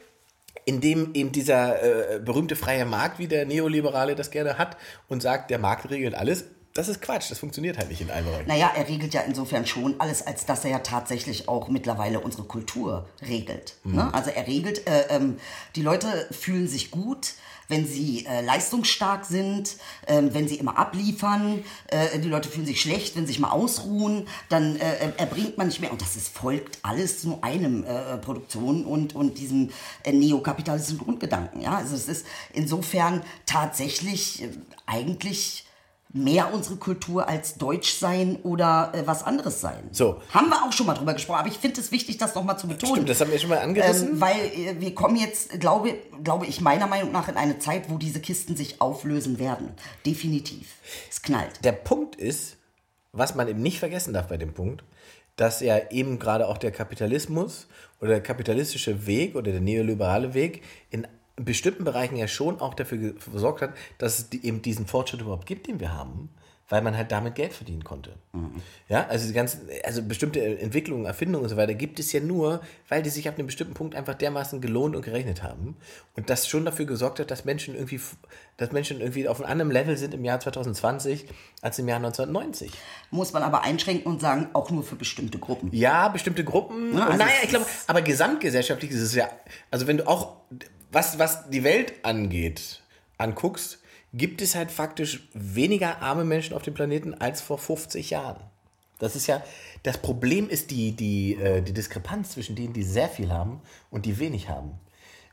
in 0.64 0.80
dem 0.80 1.14
eben 1.14 1.32
dieser 1.32 2.16
äh, 2.16 2.20
berühmte 2.20 2.56
freie 2.56 2.84
Markt, 2.84 3.18
wie 3.18 3.28
der 3.28 3.46
Neoliberale 3.46 4.14
das 4.14 4.30
gerne 4.30 4.58
hat 4.58 4.76
und 5.08 5.22
sagt, 5.22 5.50
der 5.50 5.58
Markt 5.58 5.90
regelt 5.90 6.14
alles. 6.14 6.44
Das 6.74 6.88
ist 6.88 7.02
Quatsch, 7.02 7.30
das 7.30 7.38
funktioniert 7.38 7.76
halt 7.76 7.90
nicht 7.90 8.00
in 8.00 8.10
allen 8.10 8.24
Bereichen. 8.24 8.48
Naja, 8.48 8.72
er 8.74 8.88
regelt 8.88 9.12
ja 9.12 9.20
insofern 9.22 9.66
schon 9.66 10.00
alles, 10.00 10.26
als 10.26 10.46
dass 10.46 10.64
er 10.64 10.70
ja 10.70 10.78
tatsächlich 10.78 11.48
auch 11.48 11.68
mittlerweile 11.68 12.20
unsere 12.20 12.44
Kultur 12.44 13.06
regelt. 13.20 13.74
Mhm. 13.84 13.96
Ne? 13.96 14.14
Also 14.14 14.30
er 14.30 14.46
regelt, 14.46 14.86
äh, 14.86 15.06
ähm, 15.10 15.36
die 15.76 15.82
Leute 15.82 16.28
fühlen 16.30 16.68
sich 16.68 16.90
gut, 16.90 17.34
wenn 17.68 17.86
sie 17.86 18.26
äh, 18.26 18.42
leistungsstark 18.42 19.24
sind, 19.24 19.76
ähm, 20.06 20.34
wenn 20.34 20.48
sie 20.48 20.56
immer 20.56 20.78
abliefern. 20.78 21.64
Äh, 21.88 22.18
die 22.18 22.28
Leute 22.28 22.48
fühlen 22.48 22.66
sich 22.66 22.80
schlecht, 22.80 23.16
wenn 23.16 23.26
sie 23.26 23.32
sich 23.32 23.40
mal 23.40 23.50
ausruhen. 23.50 24.26
Dann 24.48 24.76
äh, 24.76 25.12
erbringt 25.16 25.58
man 25.58 25.68
nicht 25.68 25.80
mehr. 25.80 25.90
Und 25.92 26.00
das 26.00 26.16
ist, 26.16 26.36
folgt 26.36 26.78
alles 26.82 27.24
nur 27.24 27.42
einem 27.44 27.84
äh, 27.84 28.18
Produktion 28.18 28.84
und, 28.84 29.14
und 29.14 29.38
diesem 29.38 29.70
äh, 30.04 30.12
neokapitalistischen 30.12 30.98
Grundgedanken. 30.98 31.60
Ja? 31.60 31.76
Also 31.76 31.94
es 31.94 32.08
ist 32.08 32.26
insofern 32.52 33.22
tatsächlich 33.46 34.42
äh, 34.42 34.48
eigentlich 34.86 35.64
mehr 36.12 36.52
unsere 36.52 36.76
Kultur 36.76 37.28
als 37.28 37.54
Deutsch 37.54 37.94
sein 37.94 38.36
oder 38.42 38.92
äh, 38.94 39.06
was 39.06 39.22
anderes 39.22 39.60
sein. 39.60 39.88
So. 39.92 40.20
Haben 40.30 40.50
wir 40.50 40.62
auch 40.62 40.72
schon 40.72 40.86
mal 40.86 40.94
drüber 40.94 41.14
gesprochen, 41.14 41.40
aber 41.40 41.48
ich 41.48 41.58
finde 41.58 41.80
es 41.80 41.90
wichtig, 41.90 42.18
das 42.18 42.34
nochmal 42.34 42.58
zu 42.58 42.68
betonen. 42.68 42.94
Stimmt, 42.94 43.08
das 43.08 43.20
haben 43.20 43.30
wir 43.30 43.38
schon 43.38 43.50
mal 43.50 43.58
angerissen. 43.58 44.08
Ähm, 44.10 44.20
weil 44.20 44.36
äh, 44.36 44.80
wir 44.80 44.94
kommen 44.94 45.16
jetzt, 45.16 45.58
glaube, 45.58 45.94
glaube 46.22 46.46
ich, 46.46 46.60
meiner 46.60 46.86
Meinung 46.86 47.12
nach 47.12 47.28
in 47.28 47.36
eine 47.36 47.58
Zeit, 47.58 47.88
wo 47.88 47.96
diese 47.96 48.20
Kisten 48.20 48.56
sich 48.56 48.80
auflösen 48.80 49.38
werden. 49.38 49.70
Definitiv. 50.04 50.74
Es 51.10 51.22
knallt. 51.22 51.64
Der 51.64 51.72
Punkt 51.72 52.16
ist, 52.16 52.56
was 53.12 53.34
man 53.34 53.48
eben 53.48 53.62
nicht 53.62 53.78
vergessen 53.78 54.12
darf 54.12 54.28
bei 54.28 54.36
dem 54.36 54.52
Punkt, 54.52 54.84
dass 55.36 55.60
ja 55.60 55.90
eben 55.90 56.18
gerade 56.18 56.46
auch 56.46 56.58
der 56.58 56.72
Kapitalismus 56.72 57.68
oder 58.00 58.10
der 58.10 58.22
kapitalistische 58.22 59.06
Weg 59.06 59.34
oder 59.34 59.50
der 59.50 59.60
neoliberale 59.60 60.34
Weg 60.34 60.62
in 60.90 61.06
bestimmten 61.44 61.84
Bereichen 61.84 62.16
ja 62.16 62.28
schon 62.28 62.60
auch 62.60 62.74
dafür 62.74 62.98
ge- 62.98 63.14
gesorgt 63.32 63.62
hat, 63.62 63.74
dass 63.98 64.18
es 64.18 64.30
die, 64.30 64.44
eben 64.46 64.62
diesen 64.62 64.86
Fortschritt 64.86 65.20
überhaupt 65.20 65.46
gibt, 65.46 65.66
den 65.66 65.80
wir 65.80 65.92
haben, 65.92 66.28
weil 66.68 66.80
man 66.80 66.96
halt 66.96 67.12
damit 67.12 67.34
Geld 67.34 67.52
verdienen 67.52 67.84
konnte. 67.84 68.14
Ja, 68.88 69.06
also 69.08 69.26
die 69.26 69.34
ganzen, 69.34 69.60
also 69.84 70.02
bestimmte 70.02 70.42
Entwicklungen, 70.58 71.04
Erfindungen 71.04 71.44
und 71.44 71.50
so 71.50 71.56
weiter 71.58 71.74
gibt 71.74 71.98
es 71.98 72.12
ja 72.12 72.20
nur, 72.20 72.62
weil 72.88 73.02
die 73.02 73.10
sich 73.10 73.28
ab 73.28 73.34
einem 73.36 73.46
bestimmten 73.46 73.74
Punkt 73.74 73.94
einfach 73.94 74.14
dermaßen 74.14 74.60
gelohnt 74.62 74.96
und 74.96 75.02
gerechnet 75.02 75.42
haben 75.42 75.76
und 76.16 76.30
das 76.30 76.48
schon 76.48 76.64
dafür 76.64 76.86
gesorgt 76.86 77.20
hat, 77.20 77.30
dass 77.30 77.44
Menschen 77.44 77.74
irgendwie, 77.74 78.00
dass 78.56 78.72
Menschen 78.72 79.00
irgendwie 79.00 79.28
auf 79.28 79.40
einem 79.42 79.50
anderen 79.50 79.70
Level 79.70 79.98
sind 79.98 80.14
im 80.14 80.24
Jahr 80.24 80.40
2020 80.40 81.26
als 81.60 81.78
im 81.78 81.88
Jahr 81.88 81.98
1990. 81.98 82.72
Muss 83.10 83.34
man 83.34 83.42
aber 83.42 83.62
einschränken 83.64 84.10
und 84.10 84.22
sagen, 84.22 84.48
auch 84.54 84.70
nur 84.70 84.82
für 84.82 84.96
bestimmte 84.96 85.38
Gruppen. 85.38 85.68
Ja, 85.74 86.08
bestimmte 86.08 86.42
Gruppen. 86.42 86.96
Ja, 86.96 87.06
also 87.06 87.18
naja, 87.18 87.32
ich 87.42 87.50
glaube, 87.50 87.66
aber 87.86 88.00
gesamtgesellschaftlich 88.00 88.92
ist 88.92 89.02
es 89.02 89.14
ja, 89.14 89.28
also 89.70 89.86
wenn 89.86 89.98
du 89.98 90.08
auch, 90.08 90.36
was, 90.92 91.18
was 91.18 91.48
die 91.48 91.64
Welt 91.64 91.94
angeht, 92.04 92.82
anguckst, 93.18 93.78
gibt 94.12 94.42
es 94.42 94.54
halt 94.54 94.70
faktisch 94.70 95.28
weniger 95.32 96.02
arme 96.02 96.24
Menschen 96.24 96.54
auf 96.54 96.62
dem 96.62 96.74
Planeten 96.74 97.14
als 97.14 97.40
vor 97.40 97.58
50 97.58 98.10
Jahren. 98.10 98.42
Das 98.98 99.16
ist 99.16 99.26
ja, 99.26 99.42
das 99.82 99.98
Problem 99.98 100.48
ist 100.48 100.70
die, 100.70 100.92
die, 100.92 101.34
äh, 101.34 101.62
die 101.62 101.72
Diskrepanz 101.72 102.30
zwischen 102.30 102.54
denen, 102.54 102.72
die 102.72 102.84
sehr 102.84 103.08
viel 103.08 103.32
haben 103.32 103.60
und 103.90 104.06
die 104.06 104.18
wenig 104.18 104.48
haben. 104.48 104.78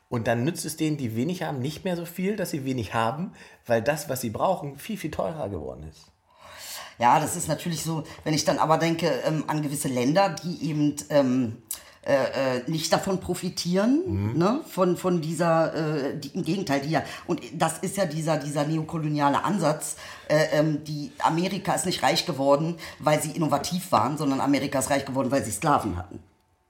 Und 0.08 0.28
dann 0.28 0.44
nützt 0.44 0.66
es 0.66 0.76
denen, 0.76 0.98
die 0.98 1.16
wenig 1.16 1.44
haben, 1.44 1.60
nicht 1.60 1.84
mehr 1.84 1.96
so 1.96 2.06
viel, 2.06 2.36
dass 2.36 2.50
sie 2.50 2.66
wenig 2.66 2.96
haben, 2.96 3.34
weil 3.68 3.84
das, 3.84 4.10
was 4.10 4.22
sie 4.22 4.32
brauchen, 4.32 4.80
viel, 4.80 4.98
viel 4.98 5.12
teurer 5.12 5.50
geworden 5.50 5.88
ist. 5.88 6.12
Ja, 6.98 7.20
das 7.20 7.36
ist 7.36 7.48
natürlich 7.48 7.84
so, 7.84 8.04
wenn 8.24 8.34
ich 8.34 8.44
dann 8.44 8.58
aber 8.58 8.78
denke 8.78 9.08
ähm, 9.26 9.44
an 9.48 9.62
gewisse 9.62 9.88
Länder, 9.88 10.36
die 10.44 10.70
eben 10.70 10.96
ähm, 11.10 11.62
äh, 12.10 12.58
äh, 12.58 12.62
nicht 12.66 12.92
davon 12.92 13.20
profitieren, 13.20 14.34
ne? 14.36 14.62
von, 14.68 14.98
von 14.98 15.22
dieser, 15.22 15.74
äh, 15.76 16.18
die, 16.18 16.30
im 16.30 16.44
Gegenteil, 16.44 16.82
die 16.82 16.90
ja, 16.90 17.04
und 17.28 17.40
das 17.54 17.78
ist 17.80 17.98
ja 17.98 18.06
dieser, 18.08 18.38
dieser 18.38 18.66
neokoloniale 18.66 19.44
Ansatz, 19.44 19.96
äh, 20.28 20.46
ähm, 20.54 20.84
die 20.86 21.12
Amerika 21.20 21.74
ist 21.74 21.86
nicht 21.86 22.02
reich 22.02 22.26
geworden, 22.26 22.78
weil 22.98 23.22
sie 23.22 23.32
innovativ 23.32 23.92
waren, 23.92 24.18
sondern 24.18 24.42
Amerika 24.42 24.80
ist 24.80 24.90
reich 24.90 25.06
geworden, 25.06 25.30
weil 25.32 25.44
sie 25.44 25.52
Sklaven 25.52 25.98
hatten. 25.98 26.20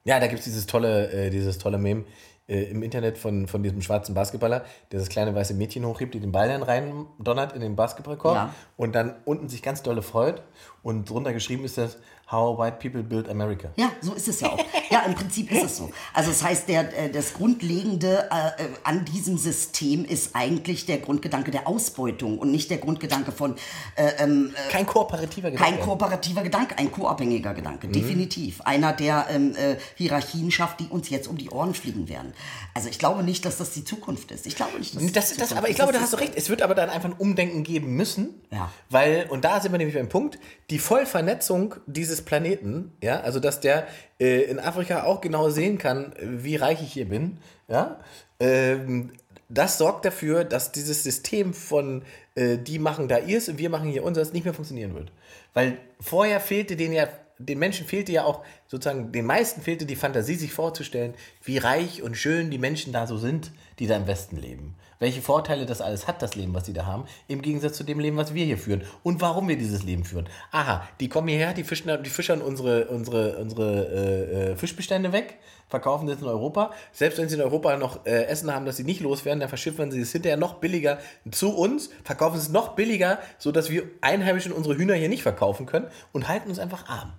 Ja, 0.04 0.20
da 0.20 0.28
gibt 0.28 0.40
es 0.40 0.46
dieses 0.46 0.66
tolle, 0.66 1.10
äh, 1.12 1.30
dieses 1.30 1.58
tolle 1.58 1.78
Meme. 1.78 2.04
äh, 2.48 2.64
im 2.64 2.82
Internet 2.82 3.18
von, 3.20 3.48
von 3.48 3.62
diesem 3.62 3.82
schwarzen 3.84 4.16
Basketballer, 4.16 4.66
der 4.92 5.00
das 5.00 5.08
kleine 5.10 5.36
weiße 5.36 5.54
Mädchen 5.54 5.86
hochhebt, 5.86 6.16
die 6.16 6.20
den 6.20 6.32
Ball 6.32 6.48
dann 6.50 6.64
rein 6.64 7.06
donnert 7.20 7.54
in 7.54 7.62
den 7.62 7.76
Basketballkorb 7.76 8.36
Ja. 8.36 8.54
und 8.76 8.94
dann 8.96 9.16
unten 9.24 9.48
sich 9.50 9.62
ganz 9.62 9.84
dolle 9.84 10.02
freut 10.02 10.42
und 10.82 11.08
drunter 11.10 11.32
geschrieben 11.32 11.64
ist 11.64 11.78
das 11.78 11.98
How 12.32 12.58
White 12.60 12.78
People 12.80 13.02
Build 13.04 13.28
America. 13.30 13.70
Ja, 13.76 13.92
so 14.02 14.14
ist 14.14 14.28
es 14.28 14.40
ja 14.42 14.50
auch. 14.50 14.60
Ja, 14.92 15.02
im 15.02 15.14
Prinzip 15.14 15.52
ist 15.52 15.64
es 15.64 15.78
so. 15.78 15.92
Also 16.16 16.32
das 16.32 16.44
heißt, 16.44 16.68
der, 16.68 16.98
äh, 16.98 17.12
das 17.12 17.34
Grundlegende 17.36 18.28
äh, 18.32 18.64
äh, 18.64 18.68
an 18.84 19.06
diesem 19.06 19.38
System 19.38 20.04
ist 20.04 20.32
eigentlich 20.36 20.88
der 20.88 20.98
Grundgedanke 20.98 21.52
der 21.52 21.68
Ausbeutung 21.68 22.40
und 22.40 22.50
nicht 22.50 22.72
der 22.72 22.80
Grundgedanke 22.80 23.32
von 23.32 23.54
äh, 23.96 24.12
ähm, 24.18 24.52
äh, 24.68 24.72
Kein 24.72 24.88
kooperativer 24.88 25.52
Gedanke. 25.52 25.72
kein 25.76 25.80
kooperativer 25.80 26.42
Gedanke, 26.42 26.76
ein 26.80 26.92
koabhängiger 26.92 27.54
Gedanke, 27.54 27.88
Mhm. 27.88 27.92
definitiv. 27.92 28.62
Einer, 28.62 28.94
der 28.94 29.28
ähm, 29.30 29.56
äh, 29.56 29.76
Hierarchien 29.96 30.50
schafft, 30.50 30.80
die 30.80 30.88
uns 30.88 31.10
jetzt 31.12 31.28
um 31.28 31.38
die 31.38 31.52
Ohren 31.52 31.76
fliegen 31.76 32.10
werden. 32.10 32.34
Also 32.74 32.90
ich 32.90 32.98
glaube 32.98 33.22
nicht, 33.24 33.46
dass 33.46 33.58
das 33.58 33.70
die 33.72 33.84
Zukunft 33.84 34.32
ist. 34.32 34.48
Ich 34.48 34.56
glaube 34.56 34.80
nicht, 34.80 34.96
dass 34.96 35.02
Das, 35.04 35.12
die 35.12 35.14
das, 35.14 35.30
Zukunft 35.50 35.58
aber 35.58 35.70
ich 35.70 35.76
glaube, 35.76 35.92
da 35.94 36.00
Das 36.00 36.06
hast 36.06 36.14
du 36.14 36.18
recht. 36.18 36.34
Es 36.36 36.50
wird 36.50 36.64
aber 36.64 36.74
dann 36.74 36.90
einfach 36.90 37.10
ein 37.10 37.16
Umdenken 37.16 37.64
geben 37.64 37.96
müssen. 37.96 38.42
Ja. 38.52 38.72
Weil, 38.90 39.28
und 39.30 39.46
da 39.46 39.60
sind 39.62 39.72
wir 39.72 39.78
nämlich 39.78 39.96
beim 39.96 40.10
Punkt, 40.10 40.40
die 40.72 40.80
Vollvernetzung 40.80 41.76
dieses 41.86 42.19
Planeten, 42.22 42.92
ja, 43.04 43.22
also 43.22 43.40
dass 43.40 43.60
der 43.60 43.88
äh, 44.20 44.42
in 44.44 44.60
Afrika 44.60 45.04
auch 45.04 45.22
genau 45.22 45.50
sehen 45.50 45.78
kann, 45.78 46.14
wie 46.22 46.56
reich 46.56 46.82
ich 46.82 46.94
hier 46.94 47.08
bin, 47.08 47.38
ja, 47.68 48.00
ähm, 48.40 49.12
das 49.50 49.80
sorgt 49.80 50.06
dafür, 50.06 50.44
dass 50.44 50.72
dieses 50.72 51.04
System 51.04 51.54
von 51.54 52.04
äh, 52.36 52.58
die 52.58 52.78
machen 52.78 53.08
da 53.08 53.18
ihrs 53.18 53.50
und 53.50 53.58
wir 53.58 53.70
machen 53.70 53.90
hier 53.90 54.04
unseres 54.04 54.32
nicht 54.32 54.46
mehr 54.46 54.54
funktionieren 54.54 54.94
wird. 54.94 55.12
Weil 55.54 55.78
vorher 56.00 56.40
fehlte 56.40 56.76
denen 56.76 56.94
ja, 56.94 57.08
den 57.40 57.58
Menschen 57.58 57.88
fehlte 57.88 58.12
ja 58.12 58.26
auch, 58.26 58.44
sozusagen, 58.68 59.12
den 59.12 59.26
meisten 59.26 59.62
fehlte 59.62 59.86
die 59.86 59.96
Fantasie, 59.96 60.36
sich 60.36 60.54
vorzustellen, 60.54 61.16
wie 61.44 61.58
reich 61.58 62.04
und 62.04 62.16
schön 62.16 62.52
die 62.52 62.58
Menschen 62.60 62.94
da 62.94 63.08
so 63.08 63.18
sind, 63.18 63.52
die 63.80 63.88
da 63.88 63.96
im 63.96 64.08
Westen 64.08 64.38
leben. 64.38 64.76
Welche 65.00 65.22
Vorteile 65.22 65.66
das 65.66 65.80
alles 65.80 66.08
hat, 66.08 66.22
das 66.22 66.36
Leben, 66.36 66.54
was 66.54 66.66
sie 66.66 66.74
da 66.74 66.86
haben, 66.86 67.06
im 67.30 67.42
Gegensatz 67.42 67.78
zu 67.78 67.86
dem 67.86 68.00
Leben, 68.00 68.18
was 68.18 68.34
wir 68.34 68.44
hier 68.44 68.58
führen. 68.58 68.84
Und 69.02 69.22
warum 69.22 69.48
wir 69.48 69.58
dieses 69.58 69.84
Leben 69.84 70.04
führen. 70.04 70.28
Aha, 70.52 70.86
die 71.00 71.08
kommen 71.08 71.30
hierher, 71.30 71.54
die 71.54 71.64
fischen, 71.64 72.04
die 72.04 72.10
fischern 72.10 72.42
unsere, 72.42 72.88
unsere, 72.88 73.38
unsere 73.38 73.88
äh, 73.88 74.52
äh, 74.52 74.56
Fischbestände 74.58 75.14
weg, 75.14 75.40
verkaufen 75.70 76.06
das 76.06 76.20
in 76.20 76.28
Europa. 76.28 76.72
Selbst 76.92 77.18
wenn 77.18 77.30
sie 77.30 77.36
in 77.36 77.42
Europa 77.42 77.78
noch 77.78 78.06
äh, 78.06 78.26
Essen 78.26 78.54
haben, 78.54 78.66
das 78.66 78.76
sie 78.76 78.84
nicht 78.84 79.00
loswerden, 79.00 79.40
dann 79.40 79.48
verschiffen 79.48 79.90
sie 79.90 80.02
es 80.02 80.12
hinterher 80.12 80.38
noch 80.38 80.56
billiger 80.56 81.00
zu 81.32 81.56
uns, 81.56 81.90
verkaufen 82.04 82.38
es 82.38 82.50
noch 82.50 82.76
billiger, 82.76 83.20
sodass 83.38 83.70
wir 83.70 83.84
Einheimischen 84.02 84.52
unsere 84.52 84.76
Hühner 84.76 84.96
hier 84.96 85.10
nicht 85.10 85.24
verkaufen 85.24 85.66
können 85.66 85.88
und 86.12 86.28
halten 86.28 86.50
uns 86.50 86.60
einfach 86.60 86.90
arm. 86.90 87.14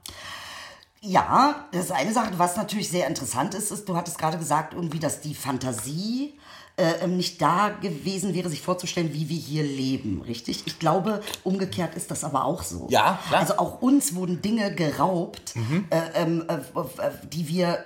Ja, 1.00 1.66
das 1.72 1.86
ist 1.86 1.92
eine 1.92 2.12
Sache. 2.12 2.32
Was 2.36 2.56
natürlich 2.56 2.90
sehr 2.90 3.06
interessant 3.06 3.54
ist, 3.54 3.70
ist, 3.70 3.88
du 3.88 3.96
hattest 3.96 4.18
gerade 4.18 4.36
gesagt, 4.36 4.74
irgendwie, 4.74 4.98
dass 4.98 5.22
die 5.22 5.34
Fantasie 5.34 6.38
äh, 6.80 7.04
ähm, 7.04 7.16
nicht 7.16 7.42
da 7.42 7.68
gewesen 7.68 8.32
wäre, 8.32 8.48
sich 8.48 8.62
vorzustellen, 8.62 9.12
wie 9.12 9.28
wir 9.28 9.36
hier 9.36 9.62
leben, 9.62 10.22
richtig? 10.22 10.62
Ich 10.64 10.78
glaube, 10.78 11.20
umgekehrt 11.44 11.94
ist 11.94 12.10
das 12.10 12.24
aber 12.24 12.44
auch 12.46 12.62
so. 12.62 12.86
Ja, 12.90 13.20
klar. 13.28 13.40
Also 13.40 13.58
auch 13.58 13.82
uns 13.82 14.14
wurden 14.14 14.40
Dinge 14.40 14.74
geraubt, 14.74 15.54
äh, 15.90 16.22
ähm, 16.22 16.44
äh, 16.48 16.58
die 17.30 17.48
wir 17.48 17.84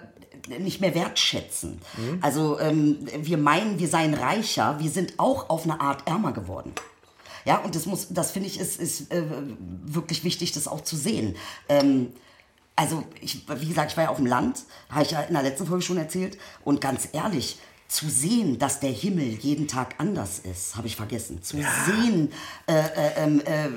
nicht 0.58 0.80
mehr 0.80 0.94
wertschätzen. 0.94 1.80
Also 2.20 2.60
ähm, 2.60 2.98
wir 3.16 3.38
meinen, 3.38 3.78
wir 3.78 3.88
seien 3.88 4.14
reicher, 4.14 4.78
wir 4.78 4.90
sind 4.90 5.14
auch 5.18 5.48
auf 5.48 5.64
eine 5.64 5.80
Art 5.80 6.06
ärmer 6.06 6.32
geworden. 6.32 6.72
Ja, 7.44 7.58
und 7.58 7.74
das 7.74 7.86
muss, 7.86 8.08
das 8.10 8.30
finde 8.30 8.48
ich, 8.48 8.60
ist, 8.60 8.78
ist 8.78 9.10
äh, 9.10 9.22
wirklich 9.84 10.22
wichtig, 10.22 10.52
das 10.52 10.68
auch 10.68 10.82
zu 10.82 10.96
sehen. 10.96 11.34
Ähm, 11.68 12.12
also, 12.76 13.04
ich, 13.20 13.46
wie 13.48 13.66
gesagt, 13.66 13.92
ich 13.92 13.96
war 13.96 14.04
ja 14.04 14.10
auf 14.10 14.16
dem 14.16 14.26
Land, 14.26 14.64
habe 14.88 15.04
ich 15.04 15.12
ja 15.12 15.20
in 15.22 15.34
der 15.34 15.42
letzten 15.42 15.66
Folge 15.66 15.82
schon 15.82 15.96
erzählt. 15.96 16.38
Und 16.64 16.80
ganz 16.80 17.08
ehrlich, 17.12 17.58
zu 17.94 18.08
sehen, 18.08 18.58
dass 18.58 18.80
der 18.80 18.90
Himmel 18.90 19.38
jeden 19.40 19.68
Tag 19.68 19.94
anders 19.98 20.40
ist, 20.40 20.76
habe 20.76 20.88
ich 20.88 20.96
vergessen. 20.96 21.42
Zu 21.42 21.56
sehen, 21.56 22.32
äh, 22.66 22.72
äh, 22.72 23.12
ähm, 23.16 23.40
äh, 23.40 23.68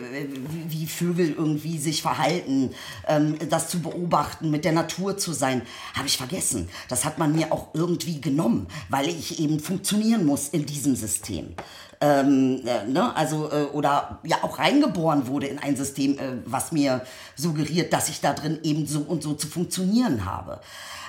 wie, 0.50 0.82
wie 0.82 0.88
Vögel 0.88 1.36
irgendwie 1.38 1.78
sich 1.78 2.02
verhalten, 2.02 2.72
ähm, 3.08 3.38
das 3.50 3.70
zu 3.70 3.80
beobachten, 3.80 4.50
mit 4.50 4.66
der 4.66 4.72
Natur 4.72 5.18
zu 5.18 5.34
sein, 5.34 5.62
habe 5.94 6.08
ich 6.08 6.18
vergessen. 6.18 6.68
Das 6.90 7.06
hat 7.06 7.20
man 7.20 7.34
mir 7.34 7.52
auch 7.52 7.68
irgendwie 7.74 8.20
genommen, 8.20 8.68
weil 8.90 9.08
ich 9.08 9.40
eben 9.40 9.60
funktionieren 9.60 10.26
muss 10.26 10.50
in 10.50 10.66
diesem 10.66 10.96
System 10.96 11.54
ähm, 12.00 12.62
äh, 12.66 12.86
ne, 12.86 13.16
also 13.16 13.52
äh, 13.52 13.66
oder 13.74 14.20
ja 14.24 14.44
auch 14.44 14.60
reingeboren 14.60 15.28
wurde 15.28 15.48
in 15.48 15.60
ein 15.60 15.76
System, 15.76 16.18
äh, 16.20 16.38
was 16.46 16.72
mir 16.72 17.02
suggeriert, 17.36 17.92
dass 17.94 18.10
ich 18.10 18.22
da 18.22 18.34
drin 18.34 18.60
eben 18.64 18.86
so 18.86 19.00
und 19.00 19.24
so 19.24 19.34
zu 19.34 19.48
funktionieren 19.48 20.26
habe. 20.26 20.62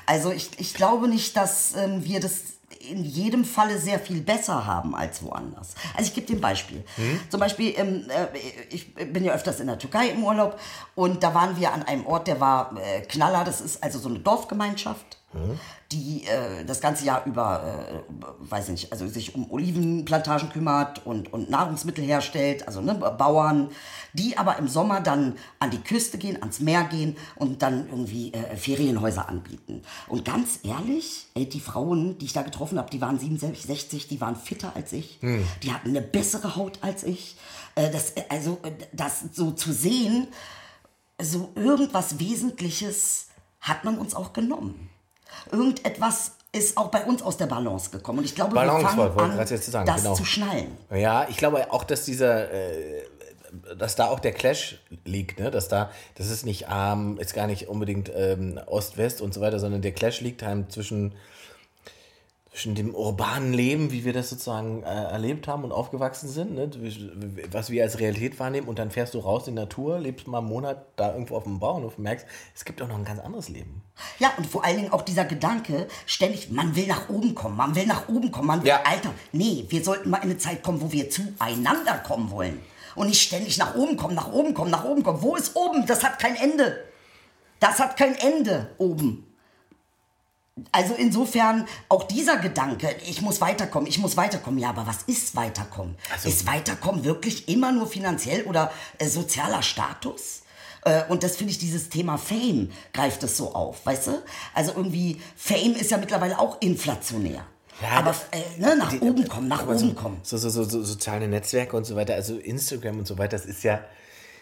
Also 0.06 0.32
ich, 0.32 0.50
ich 0.58 0.72
glaube 0.72 1.08
nicht, 1.08 1.36
dass 1.36 1.74
ähm, 1.76 2.04
wir 2.04 2.20
das 2.20 2.57
in 2.80 3.04
jedem 3.04 3.44
Falle 3.44 3.78
sehr 3.78 3.98
viel 3.98 4.20
besser 4.20 4.66
haben 4.66 4.94
als 4.94 5.22
woanders. 5.22 5.74
Also 5.94 6.08
ich 6.08 6.14
gebe 6.14 6.26
dir 6.26 6.36
ein 6.36 6.40
Beispiel. 6.40 6.84
Zum 7.28 7.40
Beispiel, 7.40 7.74
ähm, 7.76 8.04
äh, 8.08 8.26
ich 8.70 8.94
bin 8.94 9.24
ja 9.24 9.32
öfters 9.32 9.60
in 9.60 9.66
der 9.66 9.78
Türkei 9.78 10.08
im 10.08 10.22
Urlaub 10.22 10.58
und 10.94 11.22
da 11.22 11.34
waren 11.34 11.58
wir 11.58 11.72
an 11.72 11.82
einem 11.82 12.06
Ort, 12.06 12.26
der 12.26 12.40
war 12.40 12.76
äh, 12.76 13.00
Knaller, 13.02 13.44
das 13.44 13.60
ist 13.60 13.82
also 13.82 13.98
so 13.98 14.08
eine 14.08 14.20
Dorfgemeinschaft 14.20 15.17
die 15.92 16.24
äh, 16.24 16.64
das 16.64 16.80
ganze 16.80 17.04
Jahr 17.04 17.24
über, 17.26 17.62
äh, 17.62 18.50
weiß 18.50 18.68
nicht, 18.70 18.92
also 18.92 19.06
sich 19.06 19.34
um 19.34 19.50
Olivenplantagen 19.50 20.48
kümmert 20.50 21.04
und, 21.06 21.32
und 21.32 21.50
Nahrungsmittel 21.50 22.02
herstellt, 22.02 22.66
also 22.66 22.80
ne, 22.80 22.94
Bauern, 22.94 23.70
die 24.14 24.38
aber 24.38 24.58
im 24.58 24.68
Sommer 24.68 25.00
dann 25.00 25.36
an 25.58 25.70
die 25.70 25.82
Küste 25.82 26.16
gehen, 26.16 26.40
ans 26.40 26.60
Meer 26.60 26.84
gehen 26.84 27.16
und 27.36 27.62
dann 27.62 27.88
irgendwie 27.88 28.32
äh, 28.32 28.56
Ferienhäuser 28.56 29.28
anbieten. 29.28 29.82
Und 30.06 30.24
ganz 30.24 30.60
ehrlich, 30.62 31.26
ey, 31.34 31.46
die 31.46 31.60
Frauen, 31.60 32.16
die 32.18 32.24
ich 32.24 32.32
da 32.32 32.42
getroffen 32.42 32.78
habe, 32.78 32.90
die 32.90 33.00
waren 33.00 33.18
67, 33.18 33.66
60, 33.66 34.08
die 34.08 34.20
waren 34.20 34.36
fitter 34.36 34.72
als 34.74 34.92
ich, 34.92 35.20
die 35.62 35.72
hatten 35.72 35.90
eine 35.90 36.00
bessere 36.00 36.56
Haut 36.56 36.78
als 36.82 37.04
ich. 37.04 37.36
Äh, 37.78 37.90
das, 37.90 38.10
äh, 38.12 38.24
also 38.28 38.58
äh, 38.62 38.72
das 38.92 39.24
so 39.32 39.52
zu 39.52 39.72
sehen, 39.72 40.28
so 41.20 41.52
irgendwas 41.54 42.18
Wesentliches 42.18 43.28
hat 43.60 43.84
man 43.84 43.98
uns 43.98 44.14
auch 44.14 44.32
genommen. 44.32 44.90
Irgendetwas 45.52 46.32
ist 46.52 46.76
auch 46.76 46.88
bei 46.90 47.04
uns 47.04 47.22
aus 47.22 47.36
der 47.36 47.46
Balance 47.46 47.90
gekommen. 47.90 48.20
Und 48.20 48.24
ich 48.24 48.34
glaube, 48.34 48.54
Balance 48.54 48.82
wir 48.82 48.88
fangen 48.88 49.14
wollte- 49.16 49.32
an, 49.40 49.46
jetzt 49.48 49.70
sagen, 49.70 49.86
das 49.86 50.02
genau. 50.02 50.14
zu 50.14 50.24
schnallen. 50.24 50.68
Ja, 50.90 51.26
ich 51.28 51.36
glaube 51.36 51.70
auch, 51.72 51.84
dass 51.84 52.04
dieser, 52.04 52.50
äh, 52.50 53.02
dass 53.78 53.96
da 53.96 54.06
auch 54.08 54.20
der 54.20 54.32
Clash 54.32 54.78
liegt, 55.04 55.38
ne? 55.40 55.50
Dass 55.50 55.68
da, 55.68 55.90
das 56.16 56.30
ist 56.30 56.44
nicht 56.46 56.68
arm, 56.68 57.18
ist 57.18 57.34
gar 57.34 57.46
nicht 57.46 57.68
unbedingt 57.68 58.10
ähm, 58.14 58.58
Ost-West 58.66 59.20
und 59.20 59.34
so 59.34 59.40
weiter, 59.40 59.58
sondern 59.58 59.82
der 59.82 59.92
Clash 59.92 60.20
liegt 60.20 60.42
halt 60.42 60.72
zwischen, 60.72 61.14
zwischen 62.58 62.74
dem 62.74 62.92
urbanen 62.92 63.52
Leben, 63.52 63.92
wie 63.92 64.04
wir 64.04 64.12
das 64.12 64.30
sozusagen 64.30 64.82
äh, 64.82 64.86
erlebt 64.86 65.46
haben 65.46 65.62
und 65.62 65.70
aufgewachsen 65.70 66.28
sind, 66.28 66.56
ne? 66.56 66.68
was 67.52 67.70
wir 67.70 67.84
als 67.84 68.00
Realität 68.00 68.40
wahrnehmen 68.40 68.66
und 68.66 68.80
dann 68.80 68.90
fährst 68.90 69.14
du 69.14 69.20
raus 69.20 69.46
in 69.46 69.54
die 69.54 69.60
Natur, 69.60 70.00
lebst 70.00 70.26
mal 70.26 70.38
einen 70.38 70.48
Monat 70.48 70.84
da 70.96 71.12
irgendwo 71.12 71.36
auf 71.36 71.44
dem 71.44 71.60
Bauernhof 71.60 71.98
und 71.98 72.02
merkst, 72.02 72.26
es 72.56 72.64
gibt 72.64 72.82
auch 72.82 72.88
noch 72.88 72.98
ein 72.98 73.04
ganz 73.04 73.20
anderes 73.20 73.48
Leben. 73.48 73.82
Ja, 74.18 74.32
und 74.36 74.44
vor 74.44 74.64
allen 74.64 74.76
Dingen 74.76 74.92
auch 74.92 75.02
dieser 75.02 75.24
Gedanke, 75.24 75.86
ständig, 76.04 76.50
man 76.50 76.74
will 76.74 76.88
nach 76.88 77.08
oben 77.08 77.32
kommen, 77.36 77.56
man 77.56 77.76
will 77.76 77.86
nach 77.86 78.08
oben 78.08 78.32
kommen, 78.32 78.48
man 78.48 78.62
will, 78.62 78.68
Ja. 78.68 78.82
Alter, 78.84 79.14
nee, 79.30 79.64
wir 79.68 79.84
sollten 79.84 80.10
mal 80.10 80.16
in 80.18 80.24
eine 80.24 80.38
Zeit 80.38 80.64
kommen, 80.64 80.80
wo 80.80 80.90
wir 80.90 81.08
zueinander 81.10 81.98
kommen 81.98 82.28
wollen. 82.32 82.58
Und 82.96 83.06
nicht 83.06 83.22
ständig 83.22 83.56
nach 83.58 83.76
oben 83.76 83.96
kommen, 83.96 84.16
nach 84.16 84.32
oben 84.32 84.52
kommen, 84.54 84.72
nach 84.72 84.84
oben 84.84 85.04
kommen. 85.04 85.22
Wo 85.22 85.36
ist 85.36 85.54
oben? 85.54 85.86
Das 85.86 86.02
hat 86.02 86.18
kein 86.18 86.34
Ende. 86.34 86.84
Das 87.60 87.78
hat 87.78 87.96
kein 87.96 88.16
Ende 88.16 88.70
oben. 88.78 89.27
Also 90.72 90.94
insofern 90.94 91.66
auch 91.88 92.04
dieser 92.04 92.38
Gedanke, 92.38 92.94
ich 93.06 93.22
muss 93.22 93.40
weiterkommen, 93.40 93.88
ich 93.88 93.98
muss 93.98 94.16
weiterkommen. 94.16 94.58
Ja, 94.58 94.70
aber 94.70 94.86
was 94.86 95.02
ist 95.06 95.36
weiterkommen? 95.36 95.96
ist 96.24 96.46
weiterkommen 96.46 97.04
wirklich 97.04 97.48
immer 97.48 97.72
nur 97.72 97.86
finanziell 97.86 98.44
oder 98.44 98.70
äh, 98.98 99.06
sozialer 99.08 99.62
Status? 99.62 100.42
Äh, 100.84 101.04
und 101.08 101.22
das 101.22 101.36
finde 101.36 101.52
ich, 101.52 101.58
dieses 101.58 101.88
Thema 101.88 102.18
Fame 102.18 102.70
greift 102.92 103.22
es 103.22 103.36
so 103.36 103.54
auf, 103.54 103.84
weißt 103.84 104.06
du? 104.08 104.22
Also 104.54 104.72
irgendwie, 104.76 105.20
Fame 105.36 105.74
ist 105.74 105.90
ja 105.90 105.98
mittlerweile 105.98 106.38
auch 106.38 106.60
inflationär. 106.60 107.44
Ja, 107.80 107.90
aber 107.98 108.14
äh, 108.32 108.60
ne, 108.60 108.76
nach 108.76 108.90
Die- 108.90 109.00
oben 109.00 109.28
kommen, 109.28 109.48
nach 109.48 109.62
oben 109.64 109.78
so, 109.78 109.92
kommen. 109.92 110.18
So, 110.22 110.36
so, 110.36 110.48
so, 110.50 110.64
so 110.64 110.82
soziale 110.82 111.28
Netzwerke 111.28 111.76
und 111.76 111.84
so 111.84 111.94
weiter, 111.94 112.14
also 112.14 112.36
Instagram 112.36 112.98
und 112.98 113.06
so 113.06 113.18
weiter, 113.18 113.36
das 113.36 113.46
ist 113.46 113.62
ja, 113.62 113.84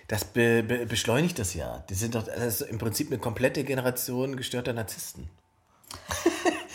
das 0.09 0.25
be, 0.25 0.63
be, 0.63 0.87
beschleunigt 0.87 1.39
das 1.39 1.53
ja. 1.53 1.85
Die 1.91 1.95
sind 1.95 2.15
doch, 2.15 2.25
das 2.25 2.61
im 2.63 2.79
Prinzip 2.79 3.09
eine 3.09 3.19
komplette 3.19 3.63
Generation 3.65 4.37
gestörter 4.37 4.73
Narzissten. 4.73 5.29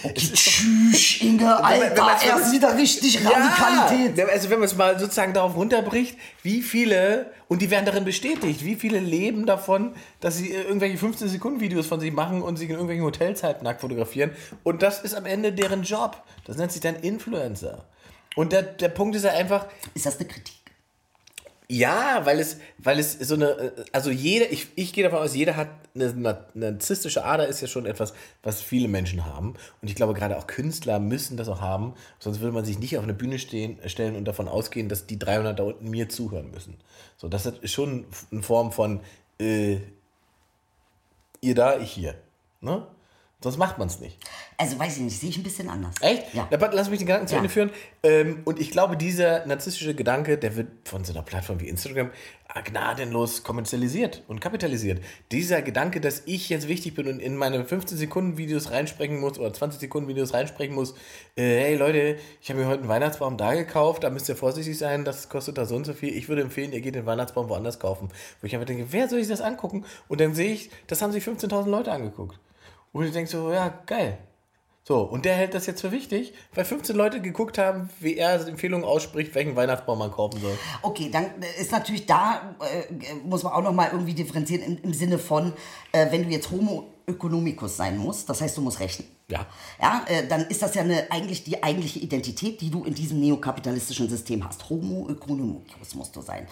Tschüss, 0.15 1.21
Inge, 1.21 1.43
wenn 1.43 1.49
Alter, 1.49 2.03
man's 2.03 2.23
er 2.23 2.43
sieht 2.43 2.63
da 2.63 2.69
richtig 2.69 3.19
Radikalität. 3.23 4.17
Ja, 4.17 4.25
also 4.25 4.49
wenn 4.49 4.59
man 4.59 4.65
es 4.65 4.75
mal 4.75 4.99
sozusagen 4.99 5.33
darauf 5.33 5.55
runterbricht, 5.55 6.17
wie 6.43 6.61
viele, 6.61 7.31
und 7.47 7.61
die 7.61 7.69
werden 7.69 7.85
darin 7.85 8.03
bestätigt, 8.03 8.65
wie 8.65 8.75
viele 8.75 8.99
leben 8.99 9.45
davon, 9.45 9.93
dass 10.19 10.37
sie 10.37 10.51
äh, 10.51 10.63
irgendwelche 10.63 10.97
15-Sekunden-Videos 10.97 11.85
von 11.85 11.99
sich 11.99 12.11
machen 12.11 12.41
und 12.41 12.57
sich 12.57 12.69
in 12.69 12.75
irgendwelchen 12.75 13.05
Hotels 13.05 13.43
nackt 13.61 13.81
fotografieren. 13.81 14.31
Und 14.63 14.81
das 14.81 15.01
ist 15.01 15.13
am 15.13 15.25
Ende 15.25 15.53
deren 15.53 15.83
Job. 15.83 16.21
Das 16.45 16.57
nennt 16.57 16.71
sich 16.71 16.81
dann 16.81 16.95
Influencer. 16.95 17.85
Und 18.35 18.53
der, 18.53 18.63
der 18.63 18.89
Punkt 18.89 19.15
ist 19.15 19.23
ja 19.23 19.31
einfach, 19.31 19.67
Ist 19.93 20.05
das 20.05 20.17
eine 20.17 20.27
Kritik? 20.27 20.60
Ja, 21.73 22.25
weil 22.25 22.41
es, 22.41 22.57
weil 22.79 22.99
es 22.99 23.13
so 23.13 23.35
eine, 23.35 23.71
also 23.93 24.11
jeder, 24.11 24.51
ich, 24.51 24.67
ich 24.75 24.91
gehe 24.91 25.05
davon 25.05 25.19
aus, 25.19 25.33
jeder 25.33 25.55
hat 25.55 25.69
eine, 25.95 26.09
eine 26.09 26.45
narzisstische 26.53 27.23
Ader, 27.23 27.47
ist 27.47 27.61
ja 27.61 27.67
schon 27.69 27.85
etwas, 27.85 28.13
was 28.43 28.61
viele 28.61 28.89
Menschen 28.89 29.25
haben. 29.25 29.53
Und 29.81 29.87
ich 29.87 29.95
glaube, 29.95 30.13
gerade 30.13 30.37
auch 30.37 30.47
Künstler 30.47 30.99
müssen 30.99 31.37
das 31.37 31.47
auch 31.47 31.61
haben, 31.61 31.93
sonst 32.19 32.41
würde 32.41 32.51
man 32.51 32.65
sich 32.65 32.77
nicht 32.77 32.97
auf 32.97 33.05
eine 33.05 33.13
Bühne 33.13 33.39
stehen, 33.39 33.79
stellen 33.85 34.17
und 34.17 34.25
davon 34.25 34.49
ausgehen, 34.49 34.89
dass 34.89 35.07
die 35.07 35.17
300 35.17 35.57
da 35.57 35.63
unten 35.63 35.89
mir 35.89 36.09
zuhören 36.09 36.51
müssen. 36.51 36.75
So, 37.15 37.29
das 37.29 37.45
ist 37.45 37.71
schon 37.71 38.05
eine 38.33 38.43
Form 38.43 38.73
von, 38.73 38.99
äh, 39.39 39.77
ihr 41.39 41.55
da, 41.55 41.79
ich 41.79 41.93
hier. 41.93 42.15
Ne? 42.59 42.85
Sonst 43.43 43.57
macht 43.57 43.79
man 43.79 43.87
es 43.87 43.99
nicht. 43.99 44.17
Also 44.57 44.77
weiß 44.77 44.97
ich 44.97 45.03
nicht, 45.03 45.19
sehe 45.19 45.29
ich 45.29 45.37
ein 45.37 45.43
bisschen 45.43 45.67
anders. 45.67 45.95
Echt? 46.01 46.33
Ja. 46.33 46.47
Warte, 46.51 46.75
lass 46.75 46.89
mich 46.91 46.99
den 46.99 47.07
Gedanken 47.07 47.27
zu 47.27 47.33
Ja. 47.33 47.39
Ende 47.39 47.49
führen. 47.49 47.71
Ähm, 48.03 48.41
und 48.45 48.59
ich 48.59 48.69
glaube, 48.69 48.97
dieser 48.97 49.45
narzisstische 49.47 49.95
Gedanke, 49.95 50.37
der 50.37 50.55
wird 50.55 50.67
von 50.87 51.03
so 51.03 51.11
einer 51.11 51.23
Plattform 51.23 51.59
wie 51.59 51.67
Instagram 51.67 52.11
gnadenlos 52.65 53.43
kommerzialisiert 53.43 54.23
und 54.27 54.41
kapitalisiert. 54.41 55.01
Dieser 55.31 55.61
Gedanke, 55.61 56.01
dass 56.01 56.23
ich 56.25 56.49
jetzt 56.49 56.67
wichtig 56.67 56.95
bin 56.95 57.07
und 57.07 57.19
in 57.19 57.35
meine 57.37 57.63
15-Sekunden-Videos 57.63 58.71
reinsprechen 58.71 59.19
muss 59.19 59.39
oder 59.39 59.49
20-Sekunden-Videos 59.49 60.33
reinsprechen 60.33 60.75
muss, 60.75 60.91
äh, 61.35 61.41
hey 61.61 61.75
Leute, 61.75 62.17
ich 62.41 62.49
habe 62.49 62.59
mir 62.59 62.67
heute 62.67 62.81
einen 62.81 62.89
Weihnachtsbaum 62.89 63.37
da 63.37 63.53
gekauft, 63.55 64.03
da 64.03 64.09
müsst 64.09 64.27
ihr 64.29 64.35
vorsichtig 64.35 64.77
sein, 64.77 65.05
das 65.05 65.29
kostet 65.29 65.57
da 65.57 65.65
so 65.65 65.75
und 65.75 65.85
so 65.85 65.93
viel. 65.93 66.15
Ich 66.15 66.29
würde 66.29 66.41
empfehlen, 66.41 66.73
ihr 66.73 66.81
geht 66.81 66.95
den 66.95 67.05
Weihnachtsbaum 67.05 67.49
woanders 67.49 67.79
kaufen. 67.79 68.09
Wo 68.41 68.47
ich 68.47 68.53
einfach 68.53 68.67
denke, 68.67 68.87
wer 68.91 69.07
soll 69.07 69.19
sich 69.19 69.29
das 69.29 69.41
angucken? 69.41 69.85
Und 70.09 70.19
dann 70.21 70.35
sehe 70.35 70.51
ich, 70.51 70.69
das 70.87 71.01
haben 71.01 71.11
sich 71.11 71.23
15.000 71.23 71.67
Leute 71.69 71.91
angeguckt. 71.91 72.37
Und 72.91 73.05
ich 73.05 73.11
denke 73.11 73.29
so, 73.29 73.51
ja, 73.51 73.69
geil. 73.85 74.17
So, 74.83 75.01
und 75.01 75.25
der 75.25 75.35
hält 75.35 75.53
das 75.53 75.67
jetzt 75.67 75.81
für 75.81 75.91
wichtig, 75.91 76.33
weil 76.55 76.65
15 76.65 76.95
Leute 76.95 77.21
geguckt 77.21 77.59
haben, 77.59 77.89
wie 77.99 78.17
er 78.17 78.45
Empfehlungen 78.47 78.83
ausspricht, 78.83 79.35
welchen 79.35 79.55
Weihnachtsbaum 79.55 79.99
man 79.99 80.11
kaufen 80.11 80.41
soll. 80.41 80.57
Okay, 80.81 81.09
dann 81.11 81.25
äh, 81.25 81.61
ist 81.61 81.71
natürlich 81.71 82.07
da, 82.07 82.55
äh, 82.59 83.13
muss 83.23 83.43
man 83.43 83.53
auch 83.53 83.61
nochmal 83.61 83.89
irgendwie 83.91 84.15
differenzieren 84.15 84.63
im, 84.63 84.83
im 84.83 84.93
Sinne 84.93 85.19
von, 85.19 85.53
äh, 85.91 86.11
wenn 86.11 86.23
du 86.23 86.29
jetzt 86.29 86.49
Homo 86.49 86.91
economicus 87.05 87.77
sein 87.77 87.97
musst, 87.97 88.27
das 88.27 88.41
heißt, 88.41 88.57
du 88.57 88.61
musst 88.61 88.79
rechnen. 88.79 89.07
Ja. 89.31 89.45
Ja, 89.81 90.05
äh, 90.07 90.27
dann 90.27 90.45
ist 90.47 90.61
das 90.61 90.75
ja 90.75 90.81
eine, 90.81 91.09
eigentlich 91.09 91.43
die 91.43 91.63
eigentliche 91.63 91.99
Identität, 91.99 92.61
die 92.61 92.69
du 92.69 92.83
in 92.83 92.93
diesem 92.93 93.19
neokapitalistischen 93.19 94.09
System 94.09 94.45
hast. 94.45 94.69
Homo 94.69 95.09
economicus 95.09 95.95
musst 95.95 96.15
du 96.15 96.21
sein. 96.21 96.47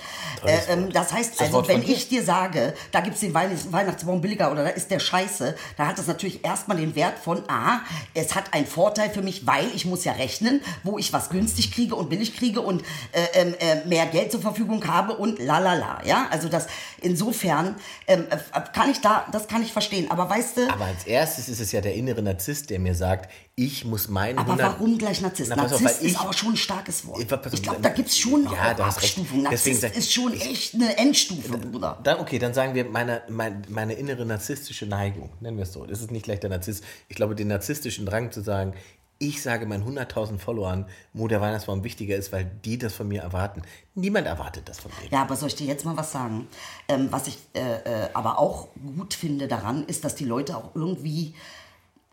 Äh, 0.46 0.58
ähm, 0.70 0.90
das 0.92 1.14
heißt, 1.14 1.40
das 1.40 1.54
also, 1.54 1.68
wenn 1.68 1.84
ich 1.84 2.08
dir 2.08 2.24
sage, 2.24 2.74
da 2.92 3.02
gibt 3.02 3.16
es 3.16 3.22
den 3.22 3.34
Weihnachts 3.34 3.72
Weihnachtsbaum 3.72 4.22
billiger 4.22 4.52
oder 4.52 4.64
da 4.64 4.70
ist 4.70 4.90
der 4.90 5.00
scheiße, 5.00 5.56
da 5.78 5.88
hat 5.88 5.98
das 5.98 6.08
natürlich 6.08 6.44
erstmal 6.44 6.78
den 6.78 6.96
Wert 6.96 7.20
von, 7.20 7.44
ah, 7.50 7.82
es 8.14 8.34
hat 8.34 8.54
einen 8.54 8.66
Vorteil 8.66 9.10
für 9.10 9.22
mich, 9.22 9.46
weil 9.46 9.68
ich 9.76 9.86
muss 9.86 10.06
ja 10.06 10.14
rechnen, 10.14 10.62
wo 10.84 10.98
ich 10.98 11.12
was 11.12 11.30
günstig 11.30 11.72
kriege 11.72 11.96
und 11.96 12.10
billig 12.10 12.36
kriege 12.36 12.62
und 12.62 12.82
äh, 13.12 13.42
ähm, 13.42 13.56
äh, 13.60 13.86
mehr 13.86 14.06
Geld 14.06 14.32
zur 14.32 14.42
Verfügung 14.42 14.88
habe 14.88 15.18
und 15.18 15.40
la 15.40 15.60
la 15.60 15.74
la. 15.74 16.02
Ja, 16.06 16.28
also 16.32 16.48
das 16.48 16.68
insofern 17.02 17.76
ähm, 18.08 18.26
äh, 18.30 18.38
kann 18.74 18.90
ich 18.90 19.02
da, 19.02 19.28
das 19.32 19.48
kann 19.48 19.62
ich 19.62 19.74
verstehen. 19.74 20.10
Aber 20.10 20.30
weißt 20.30 20.58
du, 20.58 20.70
Aber 20.72 20.86
als 20.86 21.06
erstes 21.06 21.50
ist 21.50 21.60
es 21.60 21.72
ja 21.72 21.82
der 21.82 21.94
innere 21.96 22.22
Narzisst, 22.22 22.69
der 22.70 22.80
mir 22.80 22.96
sagt, 22.96 23.30
ich 23.56 23.84
muss 23.86 24.08
meinen 24.08 24.38
Aber 24.40 24.54
100 24.54 24.74
warum 24.80 24.98
gleich 24.98 25.22
Narzisst? 25.22 25.50
Na, 25.50 25.56
pass 25.56 25.74
auf, 25.74 25.82
Narzisst 25.82 26.00
weil 26.02 26.08
ich- 26.08 26.14
ist 26.14 26.20
aber 26.22 26.34
schon 26.34 26.50
ein 26.54 26.58
starkes 26.58 27.06
Wort. 27.06 27.20
Ich- 27.20 27.54
Ich 27.54 27.62
glaube, 27.64 27.82
da 27.82 27.90
gibt 27.90 28.10
es 28.10 28.18
schon 28.18 28.44
Ja. 28.46 28.72
Abstufungen. 28.78 29.48
Deswegen 29.52 29.76
Narzisst 29.76 29.82
sag- 29.82 29.96
ist 29.98 30.14
schon 30.14 30.34
echt 30.34 30.74
eine 30.76 30.98
Endstufe, 30.98 31.58
Bruder. 31.58 32.00
Dann, 32.04 32.20
okay, 32.20 32.40
dann 32.40 32.54
sagen 32.54 32.76
wir 32.76 32.86
meine, 32.86 33.22
meine, 33.30 33.62
meine 33.70 33.94
innere 33.94 34.26
narzisstische 34.26 34.86
Neigung, 34.86 35.30
nennen 35.40 35.58
wir 35.58 35.64
es 35.64 35.74
so. 35.74 35.86
Das 35.86 36.02
ist 36.02 36.12
nicht 36.12 36.24
gleich 36.24 36.40
der 36.40 36.50
Narzisst. 36.50 36.84
Ich 37.08 37.16
glaube, 37.16 37.36
den 37.36 37.48
narzisstischen 37.50 38.06
Drang 38.06 38.32
zu 38.32 38.42
sagen, 38.42 38.74
ich 39.22 39.42
sage 39.42 39.66
meinen 39.66 39.84
100.000 39.84 40.40
Followern, 40.40 40.86
wo 41.12 41.28
der 41.28 41.42
Weihnachtsbaum 41.42 41.84
wichtiger 41.84 42.16
ist, 42.16 42.32
weil 42.32 42.50
die 42.64 42.78
das 42.78 42.94
von 42.94 43.06
mir 43.10 43.22
erwarten. 43.22 43.64
Niemand 43.94 44.26
erwartet 44.28 44.70
das 44.70 44.80
von 44.80 44.92
mir. 44.92 45.10
Ja, 45.12 45.24
aber 45.24 45.36
soll 45.36 45.50
ich 45.50 45.56
dir 45.56 45.68
jetzt 45.68 45.84
mal 45.84 45.98
was 45.98 46.14
sagen? 46.14 46.48
Ähm, 46.88 47.08
was 47.12 47.28
ich 47.28 47.38
äh, 47.54 47.60
äh, 48.06 48.10
aber 48.14 48.40
auch 48.40 48.70
gut 48.96 49.14
finde 49.14 49.50
daran, 49.50 49.84
ist, 49.88 50.06
dass 50.06 50.16
die 50.16 50.24
Leute 50.24 50.56
auch 50.56 50.74
irgendwie 50.74 51.34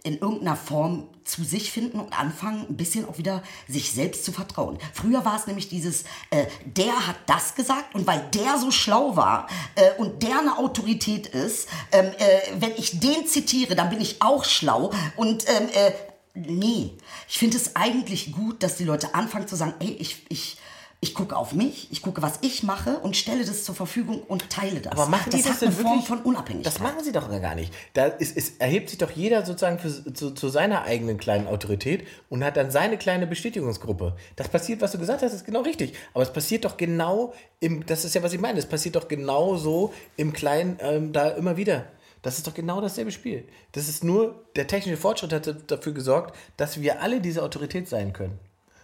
in 0.07 0.19
irgendeiner 0.19 0.55
Form 0.55 1.09
zu 1.25 1.43
sich 1.43 1.73
finden 1.73 1.99
und 1.99 2.17
anfangen, 2.19 2.65
ein 2.69 2.77
bisschen 2.77 3.09
auch 3.09 3.19
wieder 3.19 3.43
sich 3.67 3.91
selbst 3.91 4.25
zu 4.25 4.31
vertrauen. 4.31 4.79
Früher 4.95 5.25
war 5.25 5.37
es 5.37 5.49
nämlich 5.49 5.69
dieses, 5.69 6.05
äh, 6.31 6.47
der 6.65 7.09
hat 7.09 7.17
das 7.27 7.57
gesagt 7.57 7.95
und 7.97 8.07
weil 8.07 8.23
der 8.33 8.57
so 8.59 8.71
schlau 8.71 9.17
war 9.17 9.49
äh, 9.75 9.91
und 9.99 10.23
der 10.23 10.39
eine 10.39 10.59
Autorität 10.59 11.27
ist, 11.27 11.69
ähm, 11.91 12.13
äh, 12.19 12.39
wenn 12.61 12.71
ich 12.77 13.01
den 13.01 13.27
zitiere, 13.27 13.75
dann 13.75 13.91
bin 13.91 14.01
ich 14.01 14.23
auch 14.23 14.45
schlau 14.45 14.93
und 15.17 15.45
ähm, 15.49 15.69
äh, 15.75 15.93
nee, 16.35 16.93
ich 17.29 17.39
finde 17.39 17.57
es 17.57 17.75
eigentlich 17.75 18.31
gut, 18.31 18.63
dass 18.63 18.77
die 18.77 18.85
Leute 18.85 19.15
anfangen 19.17 19.49
zu 19.49 19.57
sagen, 19.57 19.75
ey, 19.81 19.97
ich, 19.99 20.25
ich, 20.29 20.59
ich 21.01 21.15
gucke 21.15 21.37
auf 21.37 21.53
mich, 21.53 21.89
ich 21.93 22.01
gucke, 22.01 22.23
was 22.23 22.39
ich 22.41 22.63
mache 22.63 22.99
und 22.99 23.17
stelle 23.17 23.45
das 23.45 23.65
zur 23.65 23.75
Verfügung 23.75 24.23
und 24.23 24.49
teile 24.49 24.81
das. 24.81 24.93
Aber 24.93 25.07
machen 25.07 25.31
die 25.31 25.43
das 25.43 25.47
das 25.47 25.63
eine 25.63 25.73
Form 25.73 25.85
wirklich? 25.85 26.07
von 26.07 26.23
Unabhängigkeit. 26.23 26.75
Das 26.75 26.81
machen 26.81 27.05
sie 27.05 27.13
doch 27.13 27.29
gar 27.29 27.55
nicht. 27.55 27.73
Da 27.93 28.07
ist, 28.07 28.37
ist, 28.37 28.61
erhebt 28.61 28.89
sich 28.89 28.99
doch 28.99 29.11
jeder 29.11 29.45
sozusagen 29.45 29.79
für, 29.79 30.13
zu, 30.13 30.31
zu 30.31 30.49
seiner 30.49 30.85
eigenen 30.85 31.19
kleinen 31.19 31.49
Autorität 31.49 32.07
und 32.31 32.43
hat 32.43 32.57
dann 32.57 32.71
seine 32.71 32.97
kleine 32.97 33.27
Bestätigungsgruppe. 33.27 34.17
Das 34.37 34.49
passiert, 34.49 34.81
was 34.81 34.93
du 34.93 34.99
gesagt 34.99 35.23
hast, 35.23 35.35
ist 35.35 35.45
genau 35.45 35.61
richtig. 35.61 35.95
Aber 36.15 36.23
es 36.23 36.33
passiert 36.33 36.65
doch 36.65 36.77
genau 36.77 37.35
im, 37.61 37.85
das 37.85 38.05
ist 38.05 38.15
ja, 38.15 38.23
was 38.23 38.33
ich 38.33 38.41
meine, 38.41 38.59
es 38.59 38.67
passiert 38.67 38.97
doch 38.97 39.07
genau 39.07 39.57
so 39.57 39.93
im 40.17 40.33
Kleinen 40.33 40.79
ähm, 40.81 41.13
da 41.13 41.29
immer 41.29 41.59
wieder. 41.59 41.85
Das 42.23 42.39
ist 42.39 42.47
doch 42.47 42.55
genau 42.55 42.81
dasselbe 42.81 43.13
Spiel. 43.13 43.45
Das 43.73 43.89
ist 43.89 44.03
nur, 44.03 44.47
der 44.57 44.67
technische 44.67 44.97
Fortschritt 44.97 45.33
hat 45.33 45.71
dafür 45.71 45.93
gesorgt, 45.93 46.35
dass 46.57 46.81
wir 46.81 47.01
alle 47.01 47.21
diese 47.21 47.43
Autorität 47.43 47.89
sein 47.89 48.13
können. 48.13 48.41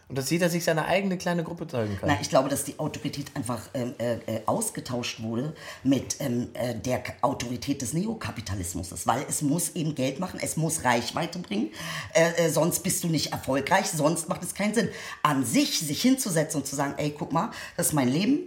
Und 0.08 0.18
dass 0.18 0.30
jeder 0.30 0.50
sich 0.50 0.64
seine 0.64 0.84
eigene 0.86 1.16
kleine 1.16 1.42
Gruppe 1.42 1.66
zeigen 1.66 1.96
kann. 1.98 2.10
Na, 2.10 2.18
ich 2.20 2.28
glaube, 2.28 2.48
dass 2.48 2.64
die 2.64 2.78
Autorität 2.78 3.34
einfach 3.34 3.60
ähm, 3.72 3.94
äh, 3.98 4.40
ausgetauscht 4.46 5.22
wurde 5.22 5.54
mit 5.82 6.16
ähm, 6.20 6.48
äh, 6.54 6.74
der 6.74 7.02
Autorität 7.22 7.80
des 7.80 7.92
Neokapitalismus. 7.94 9.06
Weil 9.06 9.24
es 9.28 9.42
muss 9.42 9.70
eben 9.70 9.94
Geld 9.94 10.20
machen, 10.20 10.38
es 10.42 10.56
muss 10.56 10.84
Reichweite 10.84 11.38
bringen, 11.38 11.70
äh, 12.14 12.46
äh, 12.46 12.50
sonst 12.50 12.80
bist 12.80 13.02
du 13.04 13.08
nicht 13.08 13.32
erfolgreich, 13.32 13.86
sonst 13.86 14.28
macht 14.28 14.42
es 14.42 14.54
keinen 14.54 14.74
Sinn. 14.74 14.88
An 15.22 15.44
sich 15.44 15.78
sich 15.80 16.02
hinzusetzen 16.02 16.60
und 16.60 16.66
zu 16.66 16.76
sagen, 16.76 16.94
ey, 16.98 17.14
guck 17.16 17.32
mal, 17.32 17.50
das 17.76 17.88
ist 17.88 17.92
mein 17.92 18.08
Leben, 18.08 18.40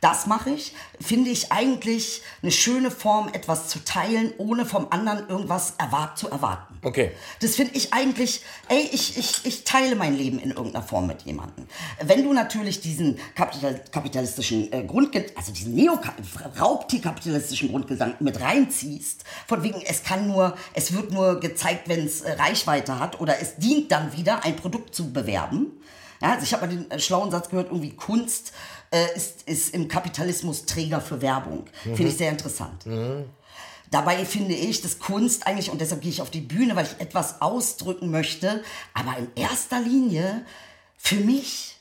das 0.00 0.26
mache 0.26 0.50
ich, 0.50 0.74
finde 1.00 1.30
ich 1.30 1.52
eigentlich 1.52 2.22
eine 2.42 2.52
schöne 2.52 2.90
Form, 2.90 3.28
etwas 3.32 3.68
zu 3.68 3.84
teilen, 3.84 4.32
ohne 4.38 4.64
vom 4.64 4.86
anderen 4.90 5.28
irgendwas 5.28 5.74
erwart 5.76 6.18
zu 6.18 6.30
erwarten. 6.30 6.69
Okay. 6.82 7.12
Das 7.40 7.56
finde 7.56 7.74
ich 7.74 7.92
eigentlich, 7.92 8.42
ey, 8.68 8.88
ich, 8.92 9.18
ich, 9.18 9.44
ich 9.44 9.64
teile 9.64 9.96
mein 9.96 10.16
Leben 10.16 10.38
in 10.38 10.50
irgendeiner 10.50 10.82
Form 10.84 11.06
mit 11.06 11.22
jemandem. 11.22 11.66
Wenn 12.02 12.24
du 12.24 12.32
natürlich 12.32 12.80
diesen 12.80 13.18
kapital, 13.34 13.82
kapitalistischen 13.90 14.72
äh, 14.72 14.84
Grundgedanken, 14.84 15.36
also 15.36 15.52
diesen 15.52 15.74
neo-raubtierkapitalistischen 15.74 17.68
Grundgedanken 17.70 18.24
mit 18.24 18.40
reinziehst, 18.40 19.24
von 19.46 19.62
wegen, 19.62 19.82
es 19.82 20.02
kann 20.02 20.26
nur, 20.26 20.56
es 20.72 20.94
wird 20.94 21.12
nur 21.12 21.38
gezeigt, 21.40 21.88
wenn 21.88 22.06
es 22.06 22.22
äh, 22.22 22.32
Reichweite 22.32 22.98
hat 22.98 23.20
oder 23.20 23.38
es 23.40 23.56
dient 23.56 23.92
dann 23.92 24.16
wieder, 24.16 24.44
ein 24.44 24.56
Produkt 24.56 24.94
zu 24.94 25.12
bewerben. 25.12 25.72
Ja, 26.22 26.32
also 26.32 26.44
ich 26.44 26.52
habe 26.54 26.66
mal 26.66 26.72
den 26.74 26.90
äh, 26.90 26.98
schlauen 26.98 27.30
Satz 27.30 27.50
gehört, 27.50 27.68
irgendwie 27.68 27.94
Kunst 27.94 28.52
äh, 28.90 29.04
ist, 29.14 29.42
ist 29.46 29.74
im 29.74 29.88
Kapitalismus 29.88 30.64
Träger 30.64 31.00
für 31.00 31.20
Werbung. 31.20 31.66
Finde 31.82 32.08
ich 32.08 32.16
sehr 32.16 32.30
interessant. 32.30 32.86
Dabei 33.90 34.24
finde 34.24 34.54
ich, 34.54 34.82
dass 34.82 34.98
Kunst 34.98 35.46
eigentlich, 35.46 35.70
und 35.70 35.80
deshalb 35.80 36.00
gehe 36.02 36.10
ich 36.10 36.22
auf 36.22 36.30
die 36.30 36.40
Bühne, 36.40 36.76
weil 36.76 36.86
ich 36.86 37.00
etwas 37.04 37.40
ausdrücken 37.42 38.10
möchte, 38.10 38.62
aber 38.94 39.16
in 39.18 39.28
erster 39.34 39.80
Linie 39.80 40.44
für 40.96 41.16
mich. 41.16 41.76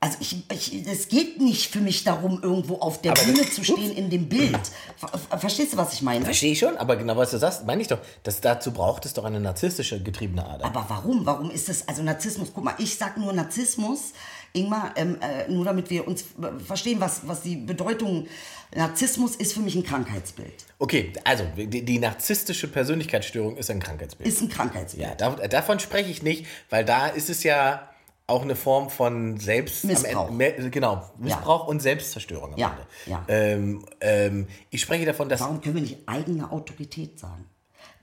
Also 0.00 0.16
ich, 0.20 0.36
ich, 0.52 0.86
es 0.86 1.08
geht 1.08 1.40
nicht 1.40 1.72
für 1.72 1.80
mich 1.80 2.04
darum, 2.04 2.40
irgendwo 2.40 2.76
auf 2.76 3.00
der 3.02 3.12
Aber 3.12 3.22
Bühne 3.24 3.38
das- 3.38 3.54
zu 3.54 3.64
stehen 3.64 3.90
in 3.96 4.10
dem 4.10 4.28
Bild. 4.28 4.56
Ver, 4.96 5.08
ver- 5.08 5.38
verstehst 5.38 5.72
du, 5.72 5.76
was 5.76 5.92
ich 5.92 6.02
meine? 6.02 6.24
Verstehe 6.24 6.52
ich 6.52 6.58
schon, 6.60 6.76
aber 6.76 6.94
genau 6.96 7.16
was 7.16 7.32
du 7.32 7.38
sagst, 7.38 7.66
meine 7.66 7.82
ich 7.82 7.88
doch. 7.88 7.98
Das, 8.22 8.40
dazu 8.40 8.70
braucht 8.70 9.06
es 9.06 9.14
doch 9.14 9.24
eine 9.24 9.40
narzisstische 9.40 10.00
getriebene 10.00 10.46
Ader. 10.46 10.66
Aber 10.66 10.84
warum? 10.88 11.26
Warum 11.26 11.50
ist 11.50 11.68
es, 11.68 11.88
also 11.88 12.02
Narzissmus, 12.04 12.50
guck 12.54 12.62
mal, 12.62 12.74
ich 12.78 12.96
sag 12.96 13.16
nur 13.16 13.32
Narzissmus, 13.32 14.12
Ingmar, 14.52 14.92
ähm, 14.96 15.18
äh, 15.20 15.50
nur 15.50 15.64
damit 15.64 15.90
wir 15.90 16.06
uns 16.08 16.24
verstehen, 16.64 17.00
was, 17.00 17.26
was 17.28 17.42
die 17.42 17.56
Bedeutung, 17.56 18.26
Narzissmus 18.74 19.36
ist 19.36 19.52
für 19.54 19.60
mich 19.60 19.74
ein 19.76 19.82
Krankheitsbild. 19.82 20.66
Okay, 20.78 21.12
also 21.24 21.44
die, 21.56 21.84
die 21.84 21.98
narzisstische 21.98 22.68
Persönlichkeitsstörung 22.68 23.56
ist 23.56 23.70
ein 23.70 23.80
Krankheitsbild. 23.80 24.28
Ist 24.28 24.42
ein 24.42 24.48
Krankheitsbild. 24.48 25.06
ja, 25.08 25.14
da, 25.14 25.30
davon 25.48 25.78
spreche 25.80 26.10
ich 26.10 26.22
nicht, 26.22 26.46
weil 26.70 26.84
da 26.84 27.06
ist 27.08 27.30
es 27.30 27.42
ja 27.44 27.88
auch 28.26 28.42
eine 28.42 28.56
Form 28.56 28.90
von 28.90 29.38
Selbst... 29.40 29.84
Missbrauch. 29.84 30.28
Ende- 30.28 30.68
genau, 30.70 31.10
Missbrauch 31.16 31.66
und 31.66 31.80
Selbstzerstörung 31.80 32.52
am 32.52 32.58
Ja, 32.58 32.70
Ende. 32.70 32.86
ja. 33.06 33.24
Ähm, 33.28 33.84
ähm, 34.02 34.46
ich 34.68 34.82
spreche 34.82 35.06
davon, 35.06 35.30
dass... 35.30 35.40
Warum 35.40 35.62
können 35.62 35.76
wir 35.76 35.82
nicht 35.82 36.06
eigene 36.06 36.50
Autorität 36.52 37.18
sagen? 37.18 37.46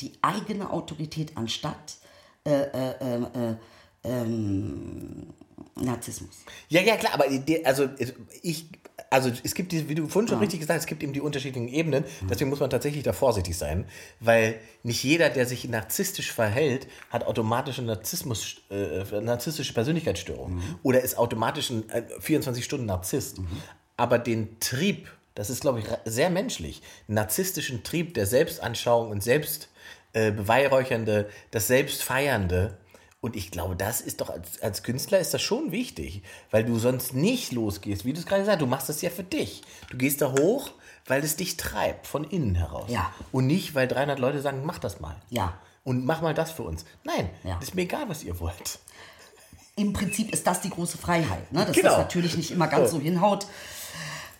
Die 0.01 0.13
eigene 0.23 0.71
Autorität 0.71 1.33
anstatt 1.37 1.97
äh, 2.43 2.49
äh, 2.53 2.91
äh, 3.01 3.51
äh, 3.51 3.55
ähm, 4.03 5.27
Narzissmus. 5.75 6.35
Ja, 6.69 6.81
ja, 6.81 6.97
klar, 6.97 7.13
aber 7.13 7.27
die, 7.27 7.65
also 7.65 7.89
ich, 8.41 8.67
also 9.09 9.31
es 9.43 9.53
gibt 9.53 9.71
diese, 9.71 9.89
wie 9.89 9.95
du 9.95 10.07
vorhin 10.07 10.27
schon 10.27 10.39
richtig 10.39 10.59
gesagt 10.59 10.77
hast, 10.77 10.83
es 10.83 10.87
gibt 10.87 11.03
eben 11.03 11.13
die 11.13 11.21
unterschiedlichen 11.21 11.67
Ebenen. 11.67 12.05
Deswegen 12.29 12.49
muss 12.49 12.59
man 12.59 12.69
tatsächlich 12.69 13.03
da 13.03 13.13
vorsichtig 13.13 13.57
sein, 13.57 13.85
weil 14.19 14.59
nicht 14.83 15.03
jeder, 15.03 15.29
der 15.29 15.45
sich 15.45 15.67
narzisstisch 15.67 16.31
verhält, 16.31 16.87
hat 17.09 17.25
automatisch 17.25 17.79
eine 17.79 17.87
Narzissmus, 17.87 18.57
äh, 18.69 19.03
narzisstische 19.21 19.73
Persönlichkeitsstörung 19.73 20.61
oder 20.83 21.01
ist 21.01 21.17
automatisch 21.17 21.69
ein 21.69 21.89
äh, 21.89 22.03
24 22.19 22.63
Stunden 22.63 22.85
Narzisst. 22.85 23.37
aber 23.97 24.19
den 24.19 24.59
Trieb, 24.59 25.09
das 25.35 25.49
ist, 25.49 25.61
glaube 25.61 25.79
ich, 25.79 25.85
sehr 26.05 26.29
menschlich, 26.29 26.81
narzisstischen 27.07 27.83
Trieb 27.83 28.13
der 28.13 28.25
Selbstanschauung 28.25 29.11
und 29.11 29.23
Selbstbeweihräuchernde, 29.23 31.25
äh, 31.25 31.31
das 31.51 31.67
Selbstfeiernde. 31.67 32.77
Und 33.25 33.35
ich 33.35 33.49
glaube, 33.49 33.75
das 33.75 34.01
ist 34.01 34.21
doch 34.21 34.29
als, 34.29 34.61
als 34.61 34.83
Künstler 34.83 35.17
ist 35.17 35.33
das 35.33 35.41
schon 35.41 35.71
wichtig, 35.71 36.21
weil 36.51 36.63
du 36.63 36.77
sonst 36.77 37.15
nicht 37.15 37.51
losgehst, 37.53 38.05
wie 38.05 38.13
du 38.13 38.19
es 38.19 38.27
gerade 38.27 38.41
gesagt 38.43 38.57
hast, 38.57 38.61
du 38.61 38.69
machst 38.69 38.87
das 38.87 39.01
ja 39.01 39.09
für 39.09 39.23
dich. 39.23 39.63
Du 39.89 39.97
gehst 39.97 40.21
da 40.21 40.31
hoch, 40.39 40.69
weil 41.07 41.23
es 41.23 41.35
dich 41.35 41.57
treibt, 41.57 42.05
von 42.05 42.23
innen 42.23 42.53
heraus. 42.53 42.85
Ja. 42.87 43.11
Und 43.31 43.47
nicht, 43.47 43.73
weil 43.73 43.87
300 43.87 44.19
Leute 44.19 44.41
sagen, 44.41 44.61
mach 44.63 44.77
das 44.77 44.99
mal. 44.99 45.15
Ja. 45.31 45.57
Und 45.83 46.05
mach 46.05 46.21
mal 46.21 46.35
das 46.35 46.51
für 46.51 46.61
uns. 46.61 46.85
Nein, 47.03 47.27
Ja. 47.43 47.57
ist 47.59 47.73
mir 47.73 47.81
egal, 47.81 48.07
was 48.09 48.23
ihr 48.23 48.39
wollt. 48.39 48.77
Im 49.75 49.91
Prinzip 49.91 50.31
ist 50.31 50.45
das 50.45 50.61
die 50.61 50.69
große 50.69 50.99
Freiheit, 50.99 51.51
ne? 51.51 51.65
dass 51.65 51.75
Genau. 51.75 51.89
das 51.89 51.97
natürlich 51.97 52.37
nicht 52.37 52.51
immer 52.51 52.67
ganz 52.67 52.91
So. 52.91 52.97
so 52.97 53.01
hinhaut, 53.03 53.47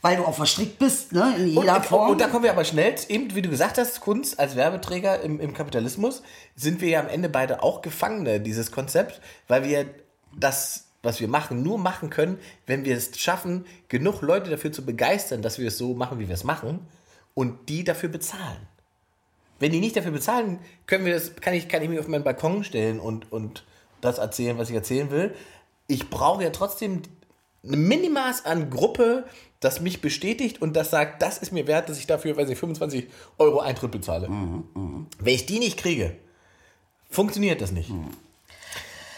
weil 0.06 0.18
du 0.18 0.24
auch 0.24 0.36
verstrickt 0.36 0.78
bist, 0.78 1.13
ne? 1.13 1.34
in 1.36 1.58
Und, 1.58 1.63
jeder 1.63 1.78
und, 1.78 1.86
Form. 1.88 2.12
und 2.12 2.22
da 2.22 2.28
kommen 2.28 2.44
wir 2.44 2.52
aber 2.52 2.63
schnell, 2.63 2.94
eben 3.10 3.34
wie 3.34 3.41
du 3.41 3.50
gesagt 3.50 3.80
hast, 3.80 4.02
Kunst 4.02 4.39
als 4.39 4.56
Werbeträger 4.56 5.22
im, 5.22 5.39
im 5.39 5.56
Kapitalismus, 5.56 6.22
sind 6.56 6.80
wir 6.80 6.89
ja 6.89 7.00
am 7.00 7.08
Ende 7.08 7.28
beide 7.28 7.63
auch 7.63 7.82
Gefangene 7.82 8.39
dieses 8.39 8.72
Konzept, 8.72 9.20
weil 9.48 9.63
wir 9.63 9.88
das, 10.38 10.86
was 11.02 11.20
wir 11.22 11.28
machen, 11.28 11.63
nur 11.63 11.80
machen 11.80 12.12
können, 12.12 12.38
wenn 12.68 12.86
wir 12.86 12.96
es 12.96 13.20
schaffen, 13.20 13.65
genug 13.88 14.22
Leute 14.22 14.52
dafür 14.52 14.72
zu 14.72 14.86
begeistern, 14.86 15.41
dass 15.41 15.58
wir 15.58 15.70
es 15.70 15.80
so 15.80 15.96
machen, 15.96 16.20
wie 16.20 16.28
wir 16.28 16.36
es 16.36 16.44
machen 16.44 16.86
und 17.34 17.68
die 17.68 17.84
dafür 17.84 18.10
bezahlen. 18.10 18.68
Wenn 19.60 19.72
die 19.72 19.80
nicht 19.80 19.96
dafür 19.96 20.12
bezahlen, 20.12 20.60
können 20.86 21.06
wir 21.06 21.15
das, 21.15 21.36
kann 21.38 21.56
ich, 21.56 21.68
kann 21.68 21.82
ich 21.82 21.89
mich 21.89 21.98
auf 21.98 22.08
meinen 22.08 22.24
Balkon 22.24 22.63
stellen 22.63 23.00
und, 23.00 23.32
und 23.32 23.65
das 24.02 24.20
erzählen, 24.20 24.60
was 24.60 24.70
ich 24.70 24.76
erzählen 24.76 25.10
will. 25.10 25.34
Ich 25.88 26.12
brauche 26.12 26.44
ja 26.44 26.52
trotzdem 26.52 27.02
ein 27.63 27.88
Minimaß 27.88 28.46
an 28.46 28.70
Gruppe, 28.70 29.26
das 29.65 29.82
mich 29.82 29.99
bestätigt 30.01 30.62
und 30.62 30.73
das 30.75 30.91
sagt, 30.91 31.21
das 31.21 31.38
ist 31.39 31.51
mir 31.51 31.67
wert, 31.67 31.89
dass 31.89 31.97
ich 31.97 32.08
dafür, 32.08 32.38
weiß 32.38 32.49
ich, 32.49 32.58
25 32.58 33.08
Euro 33.38 33.60
Eintritt 33.60 33.91
bezahle. 33.91 34.30
Wenn 35.19 35.34
ich 35.34 35.45
die 35.45 35.60
nicht 35.60 35.78
kriege, 35.78 36.15
funktioniert 37.10 37.62
das 37.62 37.71
nicht. 37.71 37.91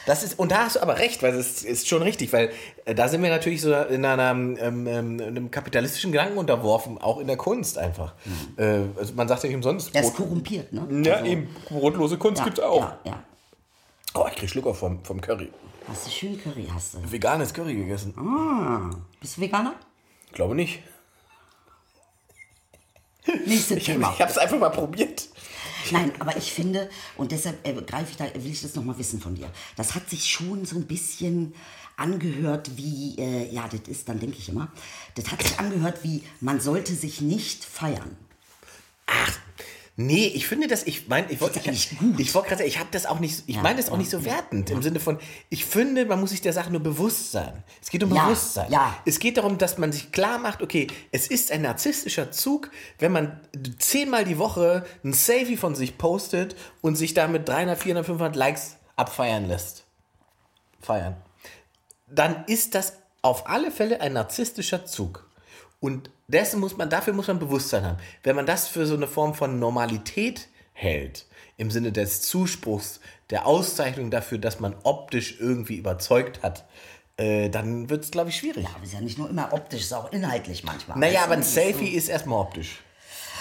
Das 0.08 0.24
ist, 0.24 0.40
und 0.40 0.52
da 0.52 0.60
hast 0.64 0.78
du 0.78 0.82
aber 0.82 1.00
recht, 1.00 1.22
weil 1.22 1.36
es 1.36 1.64
ist 1.64 1.90
schon 1.90 2.02
richtig, 2.02 2.32
weil 2.32 2.50
äh, 2.86 2.96
da 2.96 3.10
sind 3.10 3.22
wir 3.22 3.30
natürlich 3.30 3.62
so 3.62 3.74
in 3.76 4.06
einer, 4.06 4.32
ähm, 4.32 4.58
ähm, 4.58 5.20
einem 5.20 5.52
kapitalistischen 5.52 6.14
Gedanken 6.14 6.38
unterworfen, 6.38 6.98
auch 6.98 7.20
in 7.20 7.28
der 7.28 7.36
Kunst 7.36 7.78
einfach. 7.78 8.14
Äh, 8.56 8.84
also 8.96 9.14
man 9.16 9.28
sagt 9.28 9.44
ja 9.44 9.50
nicht 9.50 9.58
umsonst, 9.58 9.94
der 9.94 10.04
ist 10.04 10.16
korrumpiert, 10.16 10.72
ne? 10.72 10.88
ja, 11.04 11.16
Also, 11.16 11.26
eben, 11.26 11.54
brotlose 11.68 12.18
Kunst 12.18 12.40
ja, 12.40 12.46
gibt's 12.46 12.62
auch. 12.62 12.84
Ja, 12.84 13.00
ja. 13.04 13.24
Oh, 14.14 14.26
ich 14.30 14.36
krieg 14.38 14.50
Schluck 14.50 14.68
auf 14.68 14.80
vom, 14.80 15.04
vom 15.04 15.20
Curry. 15.20 15.50
Hast 15.90 16.08
du 16.08 16.12
schön 16.12 16.42
Curry, 16.42 16.68
hast 16.74 16.94
du. 16.94 17.00
Veganes 17.12 17.54
Curry 17.54 17.76
gegessen. 17.76 18.14
Ah, 18.18 18.90
bist 19.20 19.36
du 19.36 19.42
Veganer? 19.42 19.74
Glaube 20.34 20.56
nicht. 20.56 20.82
Nächstes 23.46 23.78
Ich, 23.78 23.86
Thema. 23.86 24.14
ich 24.14 24.22
habe 24.22 24.32
es 24.32 24.38
einfach 24.38 24.58
mal 24.60 24.70
probiert. 24.70 25.28
Nein, 25.92 26.12
aber 26.20 26.36
ich 26.38 26.52
finde, 26.52 26.90
und 27.16 27.32
deshalb 27.32 27.66
äh, 27.66 27.74
greife 27.82 28.12
ich 28.12 28.18
da, 28.18 28.26
will 28.34 28.52
ich 28.52 28.62
das 28.62 28.76
nochmal 28.76 28.98
wissen 28.98 29.22
von 29.22 29.36
dir. 29.36 29.50
Das 29.76 29.96
hat 29.96 30.10
sich 30.10 30.30
schon 30.30 30.66
so 30.66 30.76
ein 30.76 30.86
bisschen 30.86 31.54
angehört 31.96 32.72
wie, 32.76 33.16
äh, 33.18 33.50
ja, 33.54 33.68
das 33.68 33.82
ist, 33.88 34.10
dann 34.10 34.20
denke 34.20 34.38
ich 34.38 34.50
immer, 34.50 34.72
das 35.16 35.32
hat 35.32 35.42
sich 35.42 35.60
angehört 35.60 36.04
wie, 36.04 36.24
man 36.42 36.60
sollte 36.60 36.94
sich 36.94 37.22
nicht 37.22 37.64
feiern. 37.64 38.16
Nee, 40.00 40.28
ich 40.28 40.46
finde 40.48 40.68
das, 40.68 40.84
ich 40.84 41.08
meine, 41.08 41.32
ich 41.32 41.42
wollte 41.42 41.60
ich 41.60 42.36
wollte 42.36 42.50
gerade 42.50 42.58
sagen, 42.60 42.68
ich 42.70 42.78
habe 42.78 42.90
das 42.92 43.08
auch 43.08 43.20
nicht, 43.20 43.44
ich 43.48 43.56
Ja, 43.56 43.64
meine 43.64 43.78
das 43.78 43.88
auch 43.90 43.94
ja, 43.94 43.98
nicht 43.98 44.12
so 44.12 44.24
wertend 44.24 44.70
im 44.70 44.84
Sinne 44.84 45.00
von, 45.00 45.18
ich 45.50 45.66
finde, 45.66 46.06
man 46.06 46.20
muss 46.20 46.30
sich 46.30 46.42
der 46.42 46.54
Sache 46.54 46.70
nur 46.70 46.82
bewusst 46.82 47.32
sein. 47.32 47.64
Es 47.82 47.90
geht 47.90 48.04
um 48.04 48.14
Ja, 48.14 48.26
Bewusstsein. 48.26 48.72
ja. 48.72 48.96
Es 49.06 49.18
geht 49.18 49.38
darum, 49.38 49.58
dass 49.58 49.80
man 49.80 49.92
sich 49.92 50.12
klar 50.12 50.38
macht, 50.38 50.62
okay, 50.62 50.86
es 51.12 51.28
ist 51.28 51.52
ein 51.52 51.64
narzisstischer 51.64 52.32
Zug, 52.32 52.70
wenn 53.00 53.12
man 53.12 53.40
zehnmal 53.80 54.24
die 54.24 54.38
Woche 54.38 54.86
ein 55.04 55.14
Selfie 55.14 55.58
von 55.58 55.74
sich 55.74 55.98
postet 55.98 56.56
und 56.82 56.96
sich 56.96 57.16
damit 57.16 57.50
300, 57.50 57.80
400, 57.82 58.06
500 58.06 58.36
Likes 58.36 58.76
abfeiern 58.98 59.48
lässt. 59.48 59.86
Feiern. 60.80 61.18
Dann 62.08 62.46
ist 62.46 62.76
das 62.76 62.94
auf 63.24 63.50
alle 63.50 63.72
Fälle 63.72 64.00
ein 64.00 64.14
narzisstischer 64.14 64.86
Zug. 64.86 65.27
Und 65.80 66.10
dessen 66.28 66.60
muss 66.60 66.78
man, 66.78 66.90
dafür 66.90 67.14
muss 67.14 67.28
man 67.28 67.40
Bewusstsein 67.40 67.86
haben. 67.86 67.98
Wenn 68.24 68.36
man 68.36 68.46
das 68.46 68.68
für 68.68 68.86
so 68.86 68.96
eine 68.96 69.08
Form 69.08 69.34
von 69.34 69.60
Normalität 69.60 70.48
hält, 70.74 71.26
im 71.58 71.72
Sinne 71.72 71.92
des 71.92 72.22
Zuspruchs, 72.22 73.00
der 73.30 73.46
Auszeichnung 73.46 74.12
dafür, 74.12 74.38
dass 74.38 74.60
man 74.60 74.76
optisch 74.84 75.40
irgendwie 75.40 75.78
überzeugt 75.78 76.44
hat, 76.44 76.66
äh, 77.18 77.50
dann 77.50 77.90
wird 77.90 78.04
es, 78.04 78.12
glaube 78.12 78.30
ich, 78.30 78.38
schwierig. 78.38 78.64
Ja, 78.64 78.70
aber 78.76 78.84
ist 78.84 78.94
ja 78.94 79.02
nicht 79.02 79.18
nur 79.18 79.30
immer 79.30 79.52
optisch, 79.52 79.82
ist 79.82 79.94
auch 79.94 80.12
inhaltlich 80.12 80.64
manchmal. 80.64 80.98
Naja, 81.00 81.24
aber 81.24 81.34
ein 81.34 81.44
Selfie 81.44 81.90
ist 81.90 82.10
erstmal 82.10 82.40
optisch. 82.40 82.80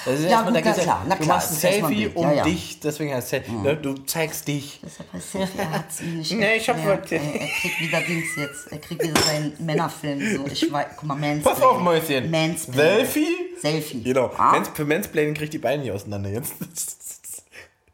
Das 0.06 0.20
ist 0.20 0.30
Ja, 0.30 0.42
gut, 0.42 0.54
da 0.54 0.60
klar, 0.60 1.04
na 1.08 1.16
du 1.16 1.24
machst 1.26 1.50
ein 1.50 1.54
es 1.54 1.60
Selfie 1.60 2.06
um 2.14 2.22
ja, 2.22 2.32
ja. 2.32 2.44
dich, 2.44 2.78
deswegen 2.78 3.12
heißt 3.12 3.28
Selfie. 3.28 3.52
Ne? 3.52 3.76
Du 3.76 3.94
zeigst 3.94 4.46
dich. 4.46 4.80
Deshalb 4.82 5.12
heißt 5.12 5.32
Selfie, 5.32 5.58
er 5.58 5.70
hat's 5.72 6.00
ihm 6.00 6.18
nicht 6.18 6.32
Nee, 6.32 6.56
ich 6.56 6.68
hab 6.68 6.78
er, 6.78 6.92
er 6.92 6.98
kriegt 7.00 7.80
wieder 7.80 8.00
Dings 8.00 8.36
jetzt. 8.36 8.70
Er 8.70 8.78
kriegt 8.78 9.02
wieder 9.02 9.20
seinen 9.20 9.52
Männerfilm. 9.58 10.36
So, 10.36 10.46
ich 10.46 10.72
weiß, 10.72 10.86
guck 10.96 11.08
mal, 11.08 11.16
Mansplaining. 11.16 11.42
Pass 11.42 11.60
auf, 11.60 11.80
Mäuschen. 11.80 12.30
Mansplaining. 12.30 12.96
Selfie? 12.96 13.36
Selfie. 13.60 14.02
Genau. 14.04 14.30
Ah? 14.36 14.52
Mans, 14.52 14.70
für 14.72 14.84
Mansplaining 14.84 15.34
kriegt 15.34 15.52
die 15.52 15.58
Beine 15.58 15.82
nicht 15.82 15.92
auseinander 15.92 16.30
jetzt. 16.30 16.54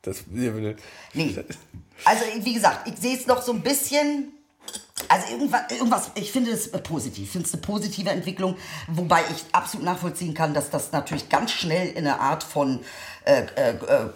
Das, 0.04 0.24
das, 0.24 0.24
Nee. 1.14 1.36
Also, 2.04 2.24
wie 2.40 2.54
gesagt, 2.54 2.88
ich 2.88 2.96
sehe 2.96 3.16
es 3.16 3.26
noch 3.28 3.40
so 3.40 3.52
ein 3.52 3.60
bisschen. 3.60 4.32
Also 5.12 5.30
irgendwas, 5.30 5.60
irgendwas 5.70 6.10
ich 6.14 6.32
finde 6.32 6.52
es 6.52 6.70
positiv, 6.70 7.24
ich 7.24 7.30
finde 7.30 7.46
es 7.46 7.52
eine 7.52 7.60
positive 7.60 8.08
Entwicklung, 8.08 8.56
wobei 8.88 9.20
ich 9.30 9.44
absolut 9.52 9.84
nachvollziehen 9.84 10.32
kann, 10.32 10.54
dass 10.54 10.70
das 10.70 10.90
natürlich 10.92 11.28
ganz 11.28 11.50
schnell 11.50 11.88
in 11.88 11.98
eine 11.98 12.18
Art 12.18 12.42
von 12.42 12.80
äh, 13.26 13.42
äh, 13.56 13.72
äh, 13.72 14.08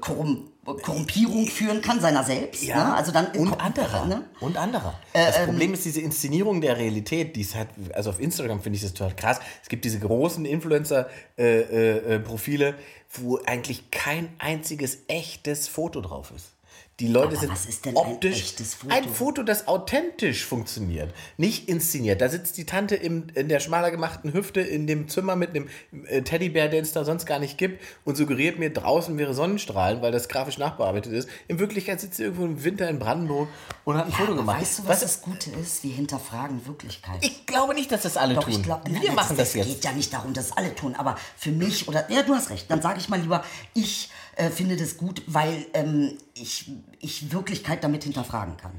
Korrum 0.00 0.46
Korrumpierung 0.62 1.48
führen 1.48 1.80
kann, 1.80 2.00
seiner 2.00 2.22
selbst. 2.22 2.62
ne? 2.76 2.94
Also 2.94 3.10
dann 3.10 3.26
und 3.28 3.60
anderer. 3.60 4.06
Ne? 4.06 4.22
Und 4.40 4.56
anderer. 4.56 4.94
das 5.12 5.46
Problem 5.46 5.72
ist 5.72 5.84
diese 5.84 6.00
Inszenierung 6.00 6.60
der 6.60 6.76
Realität, 6.76 7.34
die 7.34 7.40
es 7.40 7.56
hat, 7.56 7.66
also 7.94 8.10
auf 8.10 8.20
Instagram 8.20 8.60
finde 8.60 8.76
ich 8.76 8.82
das 8.82 8.92
total 8.92 9.16
krass. 9.16 9.40
Es 9.62 9.68
gibt 9.68 9.84
diese 9.84 9.98
großen 9.98 10.44
Influencer-Profile, 10.44 12.74
wo 13.14 13.40
eigentlich 13.46 13.90
kein 13.90 14.28
einziges 14.38 14.98
echtes 15.08 15.66
Foto 15.66 16.02
drauf 16.02 16.30
ist. 16.36 16.52
Die 17.00 17.08
Leute 17.08 17.28
Aber 17.28 17.36
sind 17.36 17.50
was 17.52 17.66
ein 17.86 17.96
optisch 17.96 18.36
echtes 18.36 18.74
Foto? 18.74 18.94
ein 18.94 19.08
Foto, 19.08 19.42
das 19.42 19.66
authentisch 19.68 20.44
funktioniert, 20.44 21.12
nicht 21.38 21.68
inszeniert. 21.68 22.20
Da 22.20 22.28
sitzt 22.28 22.58
die 22.58 22.66
Tante 22.66 22.94
im, 22.94 23.26
in 23.34 23.48
der 23.48 23.58
schmaler 23.60 23.90
gemachten 23.90 24.32
Hüfte 24.34 24.60
in 24.60 24.86
dem 24.86 25.08
Zimmer 25.08 25.34
mit 25.34 25.50
einem 25.50 25.68
äh, 26.06 26.22
Teddybär, 26.22 26.68
den 26.68 26.82
es 26.82 26.92
da 26.92 27.04
sonst 27.04 27.24
gar 27.26 27.38
nicht 27.38 27.56
gibt 27.58 27.82
und 28.04 28.16
suggeriert 28.16 28.58
mir, 28.58 28.70
draußen 28.70 29.16
wäre 29.18 29.32
Sonnenstrahlen, 29.34 30.02
weil 30.02 30.12
das 30.12 30.28
grafisch 30.28 30.58
nachbearbeitet 30.58 31.12
ist. 31.12 31.28
In 31.48 31.58
Wirklichkeit 31.58 32.00
sitzt 32.00 32.18
sie 32.18 32.24
irgendwo 32.24 32.44
im 32.44 32.62
Winter 32.62 32.88
in 32.88 32.98
Brandenburg 32.98 33.48
und 33.84 33.96
hat 33.96 34.06
ein 34.06 34.12
Foto 34.12 34.32
Aber 34.32 34.36
gemacht. 34.36 34.60
Weißt 34.60 34.80
du, 34.80 34.86
was 34.86 35.00
das 35.00 35.22
Gute 35.22 35.50
ist? 35.52 35.82
Wir 35.82 35.94
hinterfragen 35.94 36.66
Wirklichkeit. 36.66 37.16
Ich 37.22 37.46
glaube 37.46 37.74
nicht, 37.74 37.90
dass 37.90 38.02
das 38.02 38.16
alle 38.18 38.34
Doch, 38.34 38.44
tun. 38.44 38.52
ich 38.52 38.62
glaube, 38.62 38.82
Wir 38.90 39.12
machen 39.12 39.36
das, 39.38 39.48
Es 39.48 39.54
jetzt. 39.54 39.66
geht 39.68 39.84
ja 39.84 39.92
nicht 39.92 40.12
darum, 40.12 40.34
dass 40.34 40.46
es 40.46 40.52
alle 40.56 40.74
tun, 40.74 40.94
aber 40.94 41.16
für 41.36 41.50
mich 41.50 41.88
oder 41.88 42.10
ja, 42.10 42.22
du 42.22 42.34
hast 42.34 42.50
recht. 42.50 42.70
Dann 42.70 42.82
sage 42.82 43.00
ich 43.00 43.08
mal 43.08 43.18
lieber, 43.20 43.42
ich 43.74 44.10
äh, 44.36 44.50
finde 44.50 44.76
das 44.76 44.96
gut, 44.96 45.22
weil 45.26 45.66
ähm, 45.74 46.16
ich, 46.34 46.70
ich 47.00 47.32
Wirklichkeit 47.32 47.84
damit 47.84 48.04
hinterfragen 48.04 48.56
kann. 48.56 48.72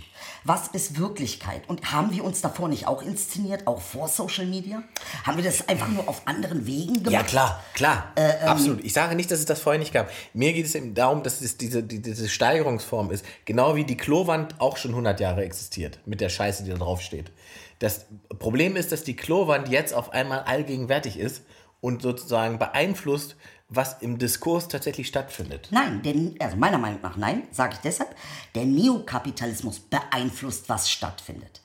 Was 0.43 0.69
ist 0.69 0.97
Wirklichkeit? 0.97 1.67
Und 1.67 1.91
haben 1.91 2.11
wir 2.11 2.23
uns 2.23 2.41
davor 2.41 2.67
nicht 2.67 2.87
auch 2.87 3.01
inszeniert, 3.01 3.67
auch 3.67 3.81
vor 3.81 4.07
Social 4.07 4.45
Media? 4.45 4.81
Haben 5.23 5.37
wir 5.37 5.43
das 5.43 5.67
einfach 5.67 5.87
nur 5.87 6.07
auf 6.07 6.27
anderen 6.27 6.65
Wegen 6.65 7.03
gemacht? 7.03 7.11
Ja, 7.11 7.23
klar, 7.23 7.63
klar. 7.73 8.11
Äh, 8.15 8.29
ähm, 8.41 8.47
Absolut. 8.47 8.83
Ich 8.83 8.93
sage 8.93 9.15
nicht, 9.15 9.29
dass 9.29 9.39
es 9.39 9.45
das 9.45 9.59
vorher 9.59 9.79
nicht 9.79 9.93
gab. 9.93 10.09
Mir 10.33 10.53
geht 10.53 10.65
es 10.65 10.75
eben 10.75 10.93
darum, 10.93 11.23
dass 11.23 11.41
es 11.41 11.57
diese, 11.57 11.83
die, 11.83 12.01
diese 12.01 12.29
Steigerungsform 12.29 13.11
ist. 13.11 13.25
Genau 13.45 13.75
wie 13.75 13.83
die 13.83 13.97
Klowand 13.97 14.59
auch 14.59 14.77
schon 14.77 14.91
100 14.91 15.19
Jahre 15.19 15.43
existiert. 15.43 15.99
Mit 16.05 16.21
der 16.21 16.29
Scheiße, 16.29 16.63
die 16.63 16.71
da 16.71 16.77
drauf 16.77 17.01
steht. 17.01 17.31
Das 17.79 18.05
Problem 18.37 18.75
ist, 18.75 18.91
dass 18.91 19.03
die 19.03 19.15
Klowand 19.15 19.69
jetzt 19.69 19.93
auf 19.93 20.11
einmal 20.13 20.41
allgegenwärtig 20.41 21.17
ist 21.17 21.43
und 21.81 22.03
sozusagen 22.03 22.59
beeinflusst, 22.59 23.35
was 23.71 24.01
im 24.01 24.19
Diskurs 24.19 24.67
tatsächlich 24.67 25.07
stattfindet. 25.07 25.69
Nein, 25.71 26.01
denn, 26.03 26.35
also 26.39 26.57
meiner 26.57 26.77
Meinung 26.77 26.99
nach 27.01 27.15
nein, 27.15 27.43
sage 27.51 27.73
ich 27.75 27.79
deshalb, 27.79 28.13
der 28.53 28.65
Neokapitalismus 28.65 29.79
beeinflusst, 29.79 30.67
was 30.69 30.91
stattfindet. 30.91 31.61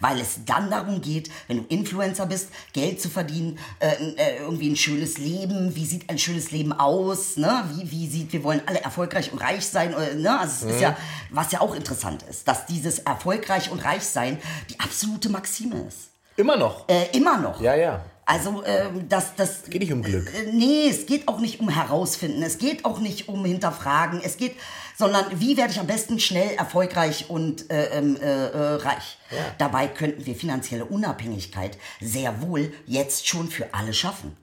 Weil 0.00 0.20
es 0.20 0.44
dann 0.44 0.70
darum 0.70 1.00
geht, 1.00 1.30
wenn 1.46 1.58
du 1.58 1.64
Influencer 1.68 2.26
bist, 2.26 2.50
Geld 2.72 3.00
zu 3.00 3.08
verdienen, 3.08 3.58
äh, 3.78 3.92
äh, 4.16 4.38
irgendwie 4.38 4.70
ein 4.70 4.76
schönes 4.76 5.18
Leben, 5.18 5.74
wie 5.76 5.86
sieht 5.86 6.10
ein 6.10 6.18
schönes 6.18 6.50
Leben 6.50 6.72
aus, 6.72 7.36
ne? 7.36 7.64
wie, 7.74 7.90
wie 7.90 8.08
sieht, 8.08 8.32
wir 8.32 8.42
wollen 8.42 8.60
alle 8.66 8.80
erfolgreich 8.80 9.32
und 9.32 9.38
reich 9.38 9.66
sein, 9.66 9.92
äh, 9.92 10.14
ne? 10.14 10.38
also 10.38 10.66
es 10.66 10.74
ist 10.74 10.80
ja, 10.80 10.96
was 11.30 11.52
ja 11.52 11.60
auch 11.60 11.74
interessant 11.74 12.24
ist, 12.24 12.48
dass 12.48 12.66
dieses 12.66 13.00
erfolgreich 13.00 13.70
und 13.70 13.84
reich 13.84 14.02
sein 14.02 14.38
die 14.68 14.80
absolute 14.80 15.28
Maxime 15.28 15.76
ist. 15.86 16.08
Immer 16.36 16.56
noch. 16.56 16.88
Äh, 16.88 17.16
immer 17.16 17.38
noch. 17.38 17.60
Ja, 17.60 17.74
ja. 17.74 18.04
Also, 18.28 18.62
ähm, 18.66 19.08
das, 19.08 19.34
das. 19.36 19.64
Geht 19.64 19.80
nicht 19.80 19.92
um 19.92 20.02
Glück. 20.02 20.30
Äh, 20.34 20.52
nee, 20.52 20.86
es 20.90 21.06
geht 21.06 21.26
auch 21.28 21.40
nicht 21.40 21.60
um 21.60 21.70
herausfinden. 21.70 22.42
Es 22.42 22.58
geht 22.58 22.84
auch 22.84 22.98
nicht 22.98 23.26
um 23.28 23.42
hinterfragen. 23.42 24.20
Es 24.22 24.36
geht, 24.36 24.54
sondern 24.98 25.24
wie 25.40 25.56
werde 25.56 25.72
ich 25.72 25.80
am 25.80 25.86
besten 25.86 26.20
schnell 26.20 26.50
erfolgreich 26.56 27.30
und 27.30 27.70
äh, 27.70 27.86
ähm, 27.98 28.16
äh, 28.16 28.26
äh, 28.26 28.74
reich. 28.74 29.16
Dabei 29.56 29.86
könnten 29.88 30.26
wir 30.26 30.34
finanzielle 30.34 30.84
Unabhängigkeit 30.84 31.78
sehr 32.02 32.42
wohl 32.42 32.70
jetzt 32.84 33.26
schon 33.26 33.48
für 33.48 33.72
alle 33.72 33.94
schaffen. 33.94 34.36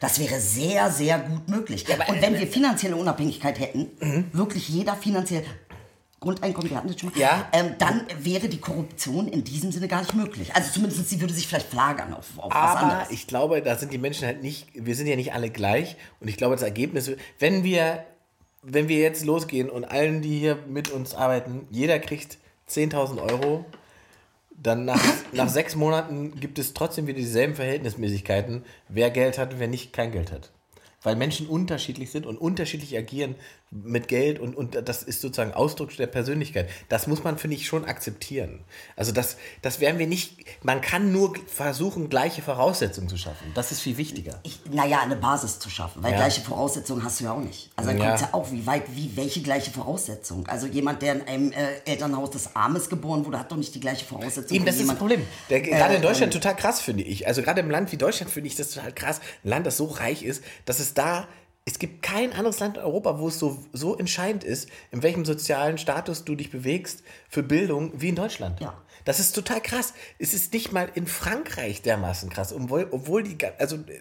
Das 0.00 0.18
wäre 0.18 0.40
sehr, 0.40 0.90
sehr 0.90 1.20
gut 1.20 1.48
möglich. 1.48 1.86
aber- 1.92 2.08
und 2.08 2.20
wenn 2.20 2.36
wir 2.36 2.48
finanzielle 2.48 2.96
Unabhängigkeit 2.96 3.60
hätten, 3.60 3.88
wirklich 4.32 4.68
jeder 4.68 4.96
finanziell 4.96 5.44
Grundeinkommen, 6.22 6.70
wir 6.70 6.76
hatten 6.78 6.88
das 6.88 6.98
schon 6.98 7.10
mal, 7.10 7.18
Ja. 7.18 7.48
ähm, 7.52 7.74
dann 7.78 8.06
wäre 8.20 8.48
die 8.48 8.58
Korruption 8.58 9.28
in 9.28 9.44
diesem 9.44 9.70
Sinne 9.72 9.88
gar 9.88 10.00
nicht 10.00 10.14
möglich. 10.14 10.54
Also 10.56 10.70
zumindest 10.72 11.08
sie 11.10 11.20
würde 11.20 11.34
sich 11.34 11.46
vielleicht 11.46 11.66
verlagern 11.68 12.14
auf, 12.14 12.38
auf 12.38 12.50
was 12.50 12.56
Aber 12.56 12.80
anderes. 12.80 13.10
ich 13.10 13.26
glaube, 13.26 13.60
da 13.60 13.76
sind 13.76 13.92
die 13.92 13.98
Menschen 13.98 14.26
halt 14.26 14.42
nicht, 14.42 14.68
wir 14.74 14.94
sind 14.96 15.06
ja 15.08 15.16
nicht 15.16 15.34
alle 15.34 15.50
gleich. 15.50 15.96
Und 16.20 16.28
ich 16.28 16.36
glaube, 16.38 16.54
das 16.54 16.62
Ergebnis, 16.62 17.10
wenn 17.38 17.64
wir, 17.64 18.04
wenn 18.62 18.88
wir 18.88 18.98
jetzt 19.00 19.24
losgehen 19.26 19.68
und 19.68 19.84
allen, 19.84 20.22
die 20.22 20.38
hier 20.38 20.56
mit 20.68 20.88
uns 20.90 21.14
arbeiten, 21.14 21.66
jeder 21.70 21.98
kriegt 21.98 22.38
10.000 22.70 23.20
Euro, 23.20 23.66
dann 24.50 24.84
nach, 24.84 25.02
nach 25.32 25.48
sechs 25.48 25.74
Monaten 25.76 26.38
gibt 26.38 26.58
es 26.58 26.72
trotzdem 26.72 27.06
wieder 27.06 27.18
dieselben 27.18 27.54
Verhältnismäßigkeiten, 27.56 28.64
wer 28.88 29.10
Geld 29.10 29.38
hat 29.38 29.54
und 29.54 29.60
wer 29.60 29.68
nicht 29.68 29.92
kein 29.92 30.12
Geld 30.12 30.30
hat. 30.32 30.52
Weil 31.02 31.16
Menschen 31.16 31.48
unterschiedlich 31.48 32.12
sind 32.12 32.26
und 32.26 32.36
unterschiedlich 32.38 32.96
agieren 32.96 33.34
mit 33.74 34.06
Geld 34.06 34.38
und, 34.38 34.54
und 34.54 34.76
das 34.86 35.02
ist 35.02 35.22
sozusagen 35.22 35.54
Ausdruck 35.54 35.96
der 35.96 36.06
Persönlichkeit. 36.06 36.68
Das 36.90 37.06
muss 37.06 37.24
man, 37.24 37.38
finde 37.38 37.56
ich, 37.56 37.66
schon 37.66 37.86
akzeptieren. 37.86 38.60
Also 38.96 39.12
das, 39.12 39.38
das 39.62 39.80
werden 39.80 39.98
wir 39.98 40.06
nicht, 40.06 40.44
man 40.62 40.82
kann 40.82 41.10
nur 41.10 41.32
versuchen, 41.46 42.10
gleiche 42.10 42.42
Voraussetzungen 42.42 43.08
zu 43.08 43.16
schaffen. 43.16 43.50
Das 43.54 43.72
ist 43.72 43.80
viel 43.80 43.96
wichtiger. 43.96 44.38
ich, 44.42 44.60
naja, 44.70 45.00
eine 45.00 45.16
Basis 45.16 45.58
zu 45.58 45.70
schaffen, 45.70 46.02
weil 46.02 46.12
Ja. 46.12 46.18
gleiche 46.18 46.42
Voraussetzungen 46.42 47.02
hast 47.02 47.20
du 47.20 47.24
ja 47.24 47.32
auch 47.32 47.40
nicht. 47.40 47.70
Also 47.74 47.90
dann 47.90 47.98
Ja. 47.98 48.04
kommt 48.04 48.16
es 48.16 48.20
ja 48.20 48.28
auch, 48.34 48.52
wie 48.52 48.66
weit, 48.66 48.82
wie, 48.94 49.16
welche 49.16 49.40
gleiche 49.40 49.70
Voraussetzung? 49.70 50.46
Also 50.48 50.66
jemand, 50.66 51.00
der 51.00 51.14
in 51.14 51.22
einem 51.22 51.52
äh, 51.52 51.56
Elternhaus 51.86 52.30
des 52.30 52.54
Armes 52.54 52.90
geboren 52.90 53.24
wurde, 53.24 53.38
hat 53.38 53.50
doch 53.50 53.56
nicht 53.56 53.74
die 53.74 53.80
gleiche 53.80 54.04
Voraussetzung. 54.04 54.54
Eben, 54.54 54.66
das 54.66 54.76
ist 54.76 54.88
das 54.88 54.98
Problem. 54.98 55.26
Der, 55.48 55.62
gerade 55.62 55.94
Äh, 55.94 55.96
in 55.96 56.02
Deutschland 56.02 56.32
total 56.34 56.56
krass, 56.56 56.80
finde 56.82 57.04
ich. 57.04 57.26
Also 57.26 57.40
gerade 57.42 57.60
im 57.60 57.70
Land 57.70 57.90
wie 57.90 57.96
Deutschland 57.96 58.30
finde 58.30 58.48
ich 58.48 58.56
das 58.56 58.68
total 58.70 58.92
krass. 58.92 59.20
Ein 59.44 59.48
Land, 59.48 59.66
das 59.66 59.78
so 59.78 59.86
reich 59.86 60.22
ist, 60.22 60.44
dass 60.66 60.78
es 60.78 60.92
da, 60.94 61.26
es 61.64 61.78
gibt 61.78 62.02
kein 62.02 62.32
anderes 62.32 62.58
Land 62.58 62.76
in 62.76 62.82
Europa, 62.82 63.20
wo 63.20 63.28
es 63.28 63.38
so, 63.38 63.62
so 63.72 63.96
entscheidend 63.96 64.42
ist, 64.42 64.68
in 64.90 65.02
welchem 65.04 65.24
sozialen 65.24 65.78
Status 65.78 66.24
du 66.24 66.34
dich 66.34 66.50
bewegst 66.50 67.04
für 67.28 67.44
Bildung, 67.44 67.92
wie 67.94 68.08
in 68.08 68.16
Deutschland. 68.16 68.60
Ja. 68.60 68.74
Das 69.04 69.20
ist 69.20 69.32
total 69.32 69.60
krass. 69.60 69.94
Es 70.18 70.34
ist 70.34 70.52
nicht 70.52 70.72
mal 70.72 70.88
in 70.94 71.06
Frankreich 71.06 71.82
dermaßen 71.82 72.30
krass, 72.30 72.52
obwohl, 72.52 72.88
obwohl 72.90 73.22
die 73.22 73.36
also 73.58 73.76
äh, 73.76 74.00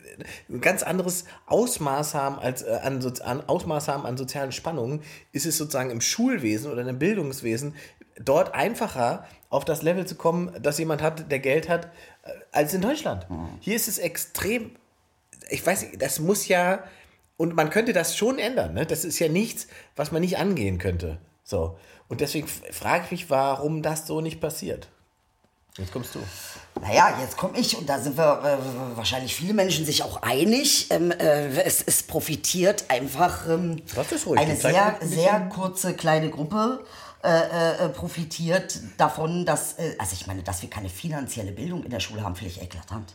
ein 0.49 0.59
ganz 0.59 0.81
anderes 0.81 1.25
Ausmaß 1.45 2.15
haben 2.15 2.39
als 2.39 2.63
äh, 2.63 2.79
an, 2.81 2.99
an 3.23 3.41
Ausmaß 3.41 3.87
haben 3.87 4.07
an 4.07 4.17
sozialen 4.17 4.51
Spannungen, 4.51 5.01
ist 5.31 5.45
es 5.45 5.57
sozusagen 5.57 5.91
im 5.91 6.01
Schulwesen 6.01 6.71
oder 6.71 6.87
im 6.87 6.97
Bildungswesen 6.97 7.75
dort 8.19 8.55
einfacher 8.55 9.25
auf 9.49 9.65
das 9.65 9.83
Level 9.83 10.07
zu 10.07 10.15
kommen, 10.15 10.51
dass 10.61 10.79
jemand 10.79 11.03
hat, 11.03 11.31
der 11.31 11.39
Geld 11.39 11.69
hat, 11.69 11.85
äh, 12.23 12.31
als 12.51 12.73
in 12.73 12.81
Deutschland. 12.81 13.27
Hier 13.59 13.75
ist 13.75 13.87
es 13.87 13.99
extrem 13.99 14.71
ich 15.51 15.65
weiß 15.65 15.81
nicht, 15.83 16.01
das 16.01 16.19
muss 16.19 16.47
ja, 16.47 16.83
und 17.37 17.55
man 17.55 17.69
könnte 17.69 17.93
das 17.93 18.15
schon 18.15 18.39
ändern, 18.39 18.73
ne? 18.73 18.85
Das 18.85 19.03
ist 19.05 19.19
ja 19.19 19.27
nichts, 19.27 19.67
was 19.95 20.11
man 20.11 20.21
nicht 20.21 20.37
angehen 20.37 20.77
könnte. 20.77 21.19
So. 21.43 21.77
Und 22.07 22.21
deswegen 22.21 22.47
frage 22.47 23.05
ich 23.05 23.11
mich, 23.11 23.29
warum 23.29 23.81
das 23.81 24.05
so 24.05 24.21
nicht 24.21 24.41
passiert. 24.41 24.89
Jetzt 25.77 25.93
kommst 25.93 26.13
du. 26.15 26.19
Naja, 26.81 27.17
jetzt 27.21 27.37
komme 27.37 27.57
ich 27.57 27.77
und 27.77 27.87
da 27.87 27.97
sind 27.99 28.17
wir 28.17 28.41
äh, 28.43 28.97
wahrscheinlich 28.97 29.33
viele 29.33 29.53
Menschen 29.53 29.85
sich 29.85 30.03
auch 30.03 30.21
einig. 30.21 30.87
Ähm, 30.91 31.11
äh, 31.11 31.47
es, 31.61 31.81
es 31.81 32.03
profitiert 32.03 32.85
einfach 32.89 33.47
ähm, 33.47 33.81
eine 34.35 34.55
sehr, 34.57 34.99
ein 35.01 35.07
sehr 35.07 35.39
kurze 35.49 35.93
kleine 35.93 36.29
Gruppe. 36.29 36.83
Äh, 37.23 37.85
äh, 37.85 37.89
profitiert 37.89 38.79
davon, 38.97 39.45
dass, 39.45 39.73
äh, 39.73 39.95
also 39.99 40.13
ich 40.13 40.25
meine, 40.25 40.41
dass 40.41 40.63
wir 40.63 40.71
keine 40.71 40.89
finanzielle 40.89 41.51
Bildung 41.51 41.83
in 41.83 41.91
der 41.91 41.99
Schule 41.99 42.23
haben, 42.23 42.35
finde 42.35 42.51
ich 42.51 42.61
eklatant. 42.63 43.13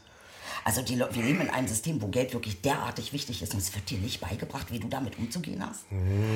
Also 0.66 0.82
die, 0.82 0.96
Leu- 0.96 1.06
wir 1.12 1.22
leben 1.22 1.42
in 1.42 1.48
einem 1.48 1.68
System, 1.68 2.02
wo 2.02 2.08
Geld 2.08 2.32
wirklich 2.32 2.60
derartig 2.60 3.12
wichtig 3.12 3.40
ist 3.40 3.54
und 3.54 3.60
es 3.60 3.72
wird 3.72 3.88
dir 3.88 3.98
nicht 3.98 4.20
beigebracht, 4.20 4.66
wie 4.72 4.80
du 4.80 4.88
damit 4.88 5.16
umzugehen 5.16 5.64
hast. 5.64 5.82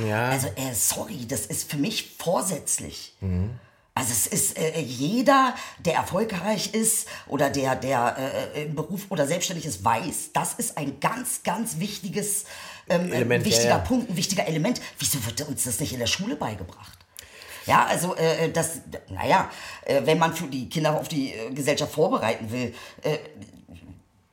Ja. 0.08 0.28
Also, 0.28 0.46
äh, 0.54 0.72
sorry, 0.72 1.26
das 1.26 1.46
ist 1.46 1.68
für 1.68 1.78
mich 1.78 2.14
vorsätzlich. 2.16 3.16
Also 3.92 4.12
es 4.12 4.28
ist 4.28 4.56
äh, 4.56 4.78
jeder, 4.78 5.56
der 5.84 5.94
erfolgreich 5.94 6.74
ist 6.74 7.08
oder 7.26 7.50
der, 7.50 7.74
der 7.74 8.52
äh, 8.54 8.62
im 8.66 8.76
Beruf 8.76 9.06
oder 9.08 9.26
selbstständig 9.26 9.66
ist, 9.66 9.84
weiß, 9.84 10.30
das 10.32 10.54
ist 10.54 10.78
ein 10.78 11.00
ganz, 11.00 11.42
ganz 11.42 11.80
wichtiges, 11.80 12.44
ähm, 12.88 13.12
Element, 13.12 13.42
ein 13.42 13.50
wichtiger 13.50 13.68
ja, 13.68 13.78
ja. 13.78 13.82
Punkt, 13.82 14.10
ein 14.10 14.16
wichtiger 14.16 14.46
Element. 14.46 14.80
Wieso 15.00 15.26
wird 15.26 15.40
uns 15.48 15.64
das 15.64 15.80
nicht 15.80 15.92
in 15.92 15.98
der 15.98 16.06
Schule 16.06 16.36
beigebracht? 16.36 17.00
Ja, 17.66 17.84
also 17.84 18.14
äh, 18.14 18.48
das, 18.52 18.82
naja, 19.08 19.50
äh, 19.84 20.02
wenn 20.04 20.18
man 20.18 20.36
für 20.36 20.46
die 20.46 20.68
Kinder 20.68 20.96
auf 20.96 21.08
die 21.08 21.32
äh, 21.32 21.50
Gesellschaft 21.50 21.92
vorbereiten 21.92 22.50
will, 22.52 22.72
äh, 23.02 23.18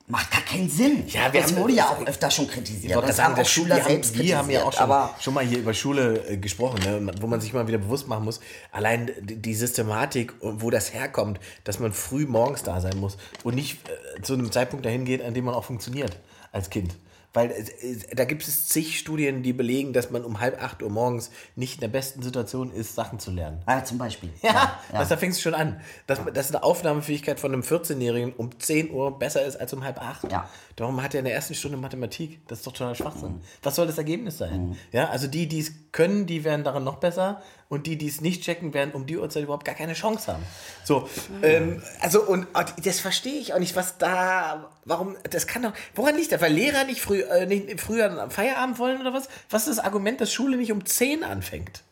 macht 0.08 0.32
gar 0.32 0.42
keinen 0.42 0.70
Sinn. 0.70 1.04
Ja, 1.08 1.32
wir 1.34 1.42
das 1.42 1.52
haben- 1.52 1.62
wurde 1.62 1.74
ja 1.74 1.90
auch 1.90 2.06
öfter 2.06 2.32
schon 2.32 2.48
kritisiert. 2.48 2.86
Ich 2.92 2.96
wollte 2.96 3.08
das 3.10 3.20
haben 3.22 3.36
auch 3.36 3.46
Schüler 3.46 3.76
wir 3.76 3.84
haben, 3.84 3.90
selbst 3.92 4.18
wir 4.18 4.38
haben 4.38 4.50
ja 4.50 4.60
auch 4.64 4.72
kritisiert, 4.72 4.88
schon, 5.16 5.22
schon 5.24 5.34
mal 5.34 5.46
hier 5.46 5.58
über 5.60 5.74
Schule 5.74 6.26
äh, 6.30 6.38
gesprochen, 6.38 6.80
ne, 6.84 7.12
wo 7.20 7.28
man 7.28 7.42
sich 7.42 7.52
mal 7.54 7.68
wieder 7.68 7.78
bewusst 7.78 8.08
machen 8.08 8.24
muss, 8.24 8.40
allein 8.72 9.12
die 9.22 9.54
Systematik, 9.54 10.34
und 10.42 10.62
wo 10.62 10.70
das 10.70 10.94
herkommt, 10.94 11.40
dass 11.66 11.80
man 11.80 11.92
früh 11.92 12.26
morgens 12.26 12.64
da 12.64 12.80
sein 12.80 12.98
muss 12.98 13.18
und 13.44 13.56
nicht 13.56 13.80
äh, 14.18 14.22
zu 14.22 14.34
einem 14.34 14.52
Zeitpunkt 14.52 14.86
dahin 14.86 15.04
geht, 15.04 15.22
an 15.22 15.34
dem 15.34 15.44
man 15.46 15.54
auch 15.54 15.66
funktioniert 15.66 16.18
als 16.54 16.70
Kind. 16.70 16.96
Weil 17.34 17.52
äh, 17.52 17.62
äh, 17.62 18.16
da 18.16 18.26
gibt 18.26 18.48
es 18.48 18.68
zig 18.68 18.98
Studien, 18.98 19.44
die 19.44 19.54
belegen, 19.54 19.94
dass 19.94 20.10
man 20.10 20.24
um 20.24 20.40
halb 20.40 20.62
acht 20.62 20.82
Uhr 20.82 20.90
morgens 20.90 21.30
nicht 21.56 21.76
in 21.76 21.82
der 21.82 21.88
besten 21.90 22.22
Situation 22.22 22.72
ist, 22.72 22.96
Sachen 22.96 23.20
zu 23.20 23.32
lernen. 23.32 23.62
Ja, 23.68 23.84
zum 23.84 23.98
Beispiel. 23.98 24.30
Ja, 24.42 24.80
Das, 24.92 25.10
da 25.10 25.18
fängst 25.18 25.40
du 25.40 25.44
schon 25.44 25.54
an. 25.54 25.80
Dass, 26.08 26.20
dass 26.34 26.50
eine 26.50 26.64
Aufnahmefähigkeit 26.64 27.40
von 27.40 27.54
einem 27.54 27.62
14-Jährigen 27.62 28.34
um 28.34 28.58
10 28.58 28.92
Uhr 28.92 29.20
besser 29.20 29.46
ist 29.46 29.58
als 29.58 29.74
um 29.74 29.84
halb 29.84 30.02
acht. 30.02 30.32
Ja. 30.32 30.50
Darum 30.76 31.02
hat 31.04 31.14
er 31.14 31.20
in 31.20 31.26
der 31.26 31.34
ersten 31.34 31.54
Stunde 31.54 31.78
Mathematik. 31.78 32.48
Das 32.48 32.60
ist 32.60 32.68
doch 32.68 32.72
totaler 32.74 32.96
Schwachsinn. 32.96 33.42
Was 33.62 33.76
soll 33.76 33.88
das 33.88 33.98
Ergebnis 33.98 34.38
sein? 34.38 34.78
Ja, 34.92 35.10
also 35.10 35.28
die, 35.28 35.48
die 35.48 35.60
es 35.60 35.72
können, 35.92 36.26
die 36.26 36.44
werden 36.44 36.64
daran 36.64 36.84
noch 36.84 36.98
besser. 36.98 37.42
Und 37.70 37.86
die, 37.86 37.98
die 37.98 38.08
es 38.08 38.22
nicht 38.22 38.44
checken, 38.44 38.74
werden 38.74 38.92
um 38.94 39.06
die 39.06 39.18
Uhrzeit 39.18 39.44
überhaupt 39.44 39.66
gar 39.66 39.76
keine 39.76 39.94
Chance 39.94 40.32
haben. 40.32 40.44
So, 40.86 41.10
ähm, 41.44 41.82
also 42.00 42.24
und 42.24 42.48
oh, 42.54 42.62
das 42.82 43.02
verstehe 43.02 43.40
ich 43.42 43.54
auch 43.54 43.60
nicht, 43.60 43.76
was 43.76 43.98
da, 43.98 44.70
warum, 44.86 45.18
das 45.30 45.48
kann 45.48 45.64
doch, 45.64 45.74
woran 45.94 46.16
liegt 46.16 46.32
das? 46.32 46.40
Weil 46.40 46.54
Lehrer 46.54 46.86
nicht, 46.86 47.02
früh, 47.02 47.22
äh, 47.24 47.46
nicht 47.46 47.82
früher 47.82 48.22
am 48.22 48.32
Feierabend 48.32 48.80
wollen 48.80 49.02
oder 49.02 49.12
was? 49.14 49.28
Was 49.50 49.68
ist 49.68 49.80
das 49.80 49.86
Argument, 49.86 50.22
dass 50.22 50.32
Schule 50.32 50.56
nicht 50.56 50.72
um 50.72 50.86
10 50.86 51.26
anfängt? 51.26 51.84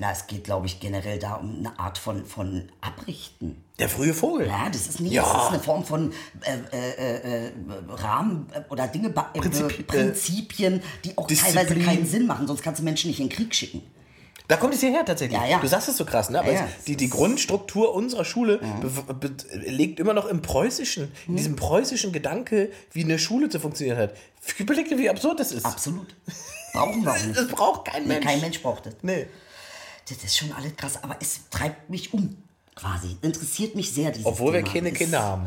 Na, 0.00 0.10
es 0.10 0.26
geht, 0.26 0.44
glaube 0.44 0.66
ich, 0.66 0.80
generell 0.80 1.18
da 1.20 1.34
um 1.34 1.58
eine 1.58 1.78
Art 1.78 1.98
von, 1.98 2.24
von 2.26 2.68
Abrichten. 2.80 3.62
Der 3.78 3.88
frühe 3.88 4.12
Vogel. 4.14 4.46
Ja, 4.48 4.68
das 4.70 4.88
ist 4.88 4.98
nicht, 5.00 5.12
Ja. 5.12 5.22
das 5.22 5.44
ist 5.44 5.48
eine 5.50 5.60
Form 5.60 5.84
von 5.84 6.12
äh, 6.40 6.76
äh, 6.76 7.46
äh, 7.46 7.52
Rahmen 7.90 8.48
äh, 8.54 8.62
oder 8.70 8.88
Dinge, 8.88 9.08
äh, 9.08 9.38
Prinzipi- 9.38 9.82
Prinzipien, 9.84 10.82
die 11.04 11.16
auch 11.16 11.26
Disziplin. 11.28 11.54
teilweise 11.68 11.80
keinen 11.84 12.06
Sinn 12.06 12.26
machen, 12.26 12.46
sonst 12.48 12.62
kannst 12.62 12.80
du 12.80 12.84
Menschen 12.84 13.08
nicht 13.08 13.20
in 13.20 13.28
den 13.28 13.36
Krieg 13.36 13.54
schicken. 13.54 13.82
Da 14.50 14.56
kommt 14.56 14.74
es 14.74 14.80
hierher 14.80 15.04
tatsächlich. 15.04 15.38
Ja, 15.40 15.46
ja. 15.46 15.58
Du 15.60 15.68
sagst 15.68 15.88
es 15.88 15.96
so 15.96 16.04
krass, 16.04 16.28
ne? 16.28 16.40
Aber 16.40 16.50
Ja, 16.52 16.66
die, 16.86 16.96
die 16.96 17.08
Grundstruktur 17.08 17.94
unserer 17.94 18.24
Schule 18.24 18.60
liegt 19.52 20.00
immer 20.00 20.12
noch 20.12 20.26
im 20.26 20.42
Preußischen, 20.42 21.04
Mhm. 21.04 21.10
in 21.28 21.36
diesem 21.36 21.56
preußischen 21.56 22.12
Gedanke, 22.12 22.70
wie 22.92 23.04
eine 23.04 23.18
Schule 23.18 23.48
zu 23.48 23.60
funktionieren 23.60 23.96
hat. 23.98 24.14
Überleg 24.58 24.88
dir, 24.88 24.98
wie 24.98 25.08
absurd 25.08 25.38
das 25.38 25.52
ist. 25.52 25.64
Absolut. 25.64 26.14
Brauchen 26.72 27.04
wir 27.04 27.12
auch 27.12 27.16
nicht. 27.24 27.36
Das 27.36 27.48
braucht 27.48 27.84
kein 27.86 28.02
Nee, 28.02 28.08
Mensch. 28.14 28.26
kein 28.26 28.40
Mensch 28.40 28.60
braucht 28.60 28.86
das. 28.86 28.94
Nee. 29.02 29.26
Das 30.08 30.18
ist 30.24 30.36
schon 30.36 30.50
alles 30.52 30.74
krass, 30.76 31.02
aber 31.02 31.16
es 31.20 31.48
treibt 31.50 31.88
mich 31.88 32.12
um, 32.12 32.36
quasi. 32.74 33.16
Interessiert 33.22 33.76
mich 33.76 33.92
sehr, 33.94 34.10
dieses 34.10 34.26
Obwohl 34.26 34.52
wir 34.52 34.60
Thema. 34.64 34.72
keine 34.72 34.90
Es- 34.90 34.98
Kinder 34.98 35.22
haben. 35.22 35.46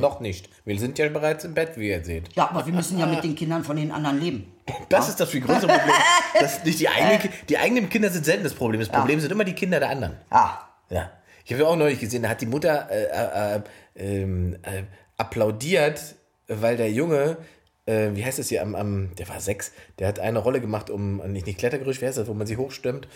Noch 0.00 0.20
nicht. 0.20 0.48
Wir 0.64 0.78
sind 0.78 0.98
ja 0.98 1.08
bereits 1.08 1.44
im 1.44 1.54
Bett, 1.54 1.72
wie 1.76 1.88
ihr 1.90 2.04
seht. 2.04 2.34
Ja, 2.34 2.48
aber 2.50 2.64
wir 2.66 2.72
müssen 2.72 2.98
ja 2.98 3.06
mit 3.06 3.22
den 3.24 3.34
Kindern 3.34 3.62
von 3.64 3.76
den 3.76 3.90
anderen 3.92 4.20
leben. 4.20 4.52
Das 4.88 5.08
ist 5.08 5.20
das 5.20 5.28
viel 5.30 5.40
größere 5.40 5.68
Problem. 5.68 5.94
Das 6.40 6.62
nicht 6.64 6.78
die, 6.80 6.88
eigenen, 6.88 7.18
Ki- 7.20 7.30
die 7.48 7.58
eigenen 7.58 7.88
Kinder 7.88 8.10
sind 8.10 8.24
selten 8.24 8.44
das 8.44 8.54
Problem. 8.54 8.80
Das 8.80 8.88
Problem 8.90 9.18
sind 9.20 9.32
immer 9.32 9.44
die 9.44 9.54
Kinder 9.54 9.80
der 9.80 9.90
anderen. 9.90 10.16
Ja. 10.30 10.68
Ja. 10.90 11.10
Ich 11.44 11.52
habe 11.52 11.62
ja 11.62 11.68
auch 11.68 11.76
neulich 11.76 11.98
gesehen, 12.00 12.22
da 12.22 12.28
hat 12.28 12.40
die 12.40 12.46
Mutter 12.46 12.88
äh, 12.90 13.04
äh, 13.04 13.56
äh, 13.56 13.60
ähm, 13.96 14.56
äh, 14.62 14.82
applaudiert, 15.16 16.14
weil 16.46 16.76
der 16.76 16.90
Junge, 16.92 17.38
äh, 17.86 18.10
wie 18.12 18.24
heißt 18.24 18.38
das 18.38 18.48
hier, 18.48 18.62
am, 18.62 18.74
am, 18.74 19.14
der 19.16 19.28
war 19.28 19.40
sechs, 19.40 19.72
der 19.98 20.08
hat 20.08 20.18
eine 20.20 20.38
Rolle 20.38 20.60
gemacht, 20.60 20.90
um, 20.90 21.16
nicht, 21.32 21.46
nicht 21.46 21.58
Klettergerüst, 21.58 22.00
wie 22.02 22.06
heißt 22.06 22.18
das, 22.18 22.28
wo 22.28 22.34
man 22.34 22.46
sich 22.46 22.56
hochstemmt, 22.58 23.08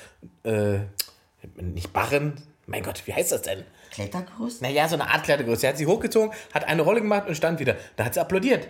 äh, 0.45 0.79
nicht 1.57 1.93
Barren, 1.93 2.35
mein 2.67 2.83
Gott, 2.83 3.03
wie 3.07 3.13
heißt 3.15 3.33
das 3.33 3.43
denn? 3.43 3.65
Klettergerüst? 3.93 4.63
Naja, 4.63 4.89
so 4.89 4.95
eine 4.95 5.09
Art 5.09 5.23
Klettergerüst. 5.25 5.63
Er 5.65 5.71
hat 5.71 5.77
sie 5.79 5.87
hochgezogen, 5.87 6.33
hat 6.53 6.65
eine 6.65 6.83
Rolle 6.83 7.01
gemacht 7.01 7.29
und 7.29 7.35
stand 7.37 7.61
wieder. 7.61 7.77
Da 7.97 8.05
hat 8.07 8.15
sie 8.15 8.21
applaudiert. 8.21 8.67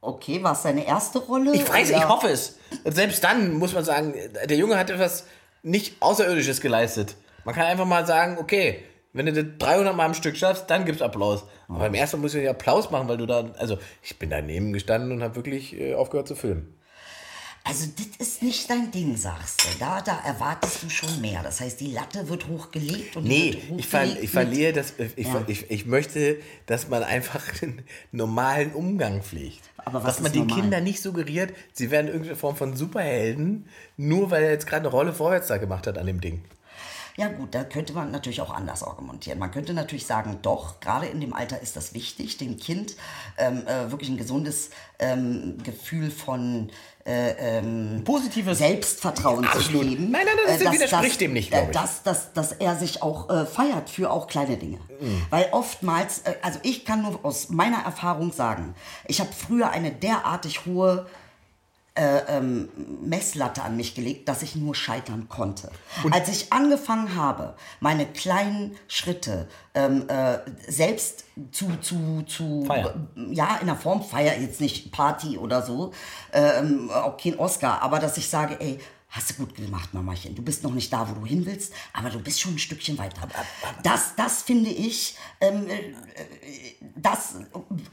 Okay, 0.00 0.42
war 0.42 0.52
es 0.52 0.62
seine 0.62 0.86
erste 0.86 1.18
Rolle? 1.18 1.52
Ich 1.54 1.68
weiß, 1.68 1.90
ich 1.90 1.96
oder- 1.96 2.08
hoffe 2.08 2.28
es. 2.28 2.58
Und 2.84 2.94
selbst 2.94 3.22
dann 3.24 3.54
muss 3.54 3.72
man 3.74 3.84
sagen, 3.84 4.14
der 4.48 4.56
Junge 4.56 4.76
hat 4.78 4.90
etwas 4.90 5.26
nicht 5.62 5.96
Außerirdisches 6.00 6.60
geleistet. 6.60 7.16
Man 7.44 7.54
kann 7.54 7.64
einfach 7.66 7.86
mal 7.86 8.06
sagen, 8.06 8.38
okay, 8.38 8.84
Wenn 9.14 9.24
du 9.24 9.32
das 9.32 9.44
300 9.58 9.96
Mal 9.96 10.04
am 10.04 10.14
Stück 10.14 10.36
schaffst, 10.36 10.68
dann 10.68 10.84
gibt's 10.84 11.00
Applaus. 11.00 11.44
Aber 11.66 11.78
beim 11.78 11.94
ersten 11.94 12.18
Mal 12.18 12.22
musst 12.22 12.34
du 12.34 12.42
ja 12.42 12.50
Applaus 12.50 12.90
machen, 12.90 13.08
weil 13.08 13.16
du 13.16 13.24
da, 13.24 13.50
also 13.58 13.78
ich 14.02 14.18
bin 14.18 14.28
daneben 14.28 14.74
gestanden 14.74 15.10
und 15.12 15.22
habe 15.22 15.34
wirklich 15.34 15.74
äh, 15.80 15.94
aufgehört 15.94 16.28
zu 16.28 16.36
filmen. 16.36 16.77
Also 17.68 17.86
das 18.18 18.26
ist 18.28 18.42
nicht 18.42 18.70
dein 18.70 18.90
Ding, 18.90 19.16
sagst 19.16 19.62
du. 19.62 19.78
Da, 19.78 20.00
da 20.00 20.18
erwartest 20.24 20.82
du 20.82 20.88
schon 20.88 21.20
mehr. 21.20 21.42
Das 21.42 21.60
heißt, 21.60 21.78
die 21.80 21.92
Latte 21.92 22.28
wird 22.28 22.48
hochgelegt 22.48 23.16
und 23.16 23.24
Nee, 23.24 23.62
wird 23.68 23.80
ich, 23.80 23.86
ver 23.86 24.00
hochgelegt 24.00 24.24
ich 24.24 24.30
verliere 24.30 24.72
das, 24.72 24.94
ich, 25.16 25.26
Ja. 25.26 25.44
ich, 25.46 25.70
ich 25.70 25.86
möchte, 25.86 26.38
dass 26.66 26.88
man 26.88 27.02
einfach 27.02 27.44
einen 27.62 27.82
normalen 28.10 28.72
Umgang 28.72 29.22
pflegt. 29.22 29.60
Aber 29.76 30.02
was 30.02 30.16
dass 30.16 30.20
man 30.22 30.32
den 30.32 30.46
normal? 30.46 30.60
Kindern 30.62 30.84
nicht 30.84 31.02
suggeriert, 31.02 31.52
sie 31.72 31.90
werden 31.90 32.06
irgendeine 32.08 32.36
Form 32.36 32.56
von 32.56 32.74
Superhelden, 32.76 33.68
nur 33.96 34.30
weil 34.30 34.44
er 34.44 34.50
jetzt 34.52 34.66
gerade 34.66 34.80
eine 34.82 34.88
Rolle 34.88 35.12
vorwärts 35.12 35.48
da 35.48 35.58
gemacht 35.58 35.86
hat 35.86 35.98
an 35.98 36.06
dem 36.06 36.20
Ding. 36.20 36.42
Ja 37.16 37.26
gut, 37.26 37.52
da 37.52 37.64
könnte 37.64 37.94
man 37.94 38.12
natürlich 38.12 38.40
auch 38.40 38.54
anders 38.54 38.84
argumentieren. 38.84 39.40
Man 39.40 39.50
könnte 39.50 39.74
natürlich 39.74 40.06
sagen, 40.06 40.38
doch, 40.42 40.78
gerade 40.78 41.06
in 41.06 41.20
dem 41.20 41.32
Alter 41.32 41.60
ist 41.60 41.74
das 41.74 41.92
wichtig, 41.92 42.38
dem 42.38 42.58
Kind 42.58 42.94
ähm, 43.38 43.66
äh, 43.66 43.90
wirklich 43.90 44.08
ein 44.08 44.16
gesundes 44.18 44.70
ähm, 45.00 45.58
Gefühl 45.64 46.12
von 46.12 46.70
äh, 47.08 47.58
ähm, 47.58 48.02
Positives 48.04 48.58
Selbstvertrauen 48.58 49.44
zu 49.44 49.50
Absolut. 49.50 49.88
geben. 49.88 50.10
Nein, 50.10 50.26
nein, 50.26 50.36
das 50.46 50.60
Äh, 50.60 50.72
widerspricht 50.72 51.20
dem 51.20 51.32
nicht, 51.32 51.50
glaub 51.50 51.70
ich. 51.70 51.74
Dass, 51.76 52.02
dass, 52.02 52.32
dass 52.34 52.52
er 52.52 52.76
sich 52.76 53.02
auch 53.02 53.30
äh, 53.30 53.46
feiert 53.46 53.88
für 53.88 54.10
auch 54.10 54.26
kleine 54.26 54.58
Dinge. 54.58 54.78
Mhm. 55.00 55.22
Weil 55.30 55.48
oftmals, 55.52 56.18
äh, 56.20 56.34
also 56.42 56.58
ich 56.62 56.84
kann 56.84 57.02
nur 57.02 57.18
aus 57.22 57.48
meiner 57.48 57.78
Erfahrung 57.78 58.32
sagen, 58.32 58.74
ich 59.06 59.20
habe 59.20 59.30
früher 59.32 59.70
eine 59.70 59.90
derartig 59.90 60.66
hohe 60.66 61.06
Messlatte 63.02 63.62
an 63.62 63.76
mich 63.76 63.94
gelegt, 63.94 64.28
dass 64.28 64.42
ich 64.42 64.54
nur 64.54 64.74
scheitern 64.74 65.28
konnte. 65.28 65.70
Als 66.10 66.28
ich 66.28 66.52
angefangen 66.52 67.14
habe, 67.14 67.54
meine 67.80 68.06
kleinen 68.06 68.76
Schritte 68.86 69.48
ähm, 69.74 70.08
äh, 70.08 70.38
selbst 70.68 71.24
zu, 71.50 71.76
zu, 71.80 72.22
zu 72.26 72.66
ja, 73.30 73.58
in 73.60 73.66
der 73.66 73.76
Form 73.76 74.02
Feier, 74.02 74.38
jetzt 74.38 74.60
nicht 74.60 74.92
Party 74.92 75.38
oder 75.38 75.62
so, 75.62 75.92
ähm, 76.32 76.90
auch 76.90 77.16
kein 77.16 77.38
Oscar, 77.38 77.82
aber 77.82 77.98
dass 77.98 78.16
ich 78.16 78.28
sage, 78.28 78.56
ey, 78.60 78.78
hast 79.10 79.30
du 79.30 79.34
gut 79.34 79.54
gemacht, 79.54 79.94
Mamachen, 79.94 80.34
du 80.34 80.42
bist 80.42 80.62
noch 80.62 80.72
nicht 80.72 80.92
da, 80.92 81.08
wo 81.08 81.14
du 81.14 81.26
hin 81.26 81.46
willst, 81.46 81.72
aber 81.92 82.10
du 82.10 82.20
bist 82.20 82.40
schon 82.40 82.54
ein 82.54 82.58
Stückchen 82.58 82.98
weiter. 82.98 83.26
Das, 83.82 84.14
das 84.16 84.42
finde 84.42 84.70
ich, 84.70 85.16
ähm, 85.40 85.66
äh, 85.68 85.94
das, 86.96 87.36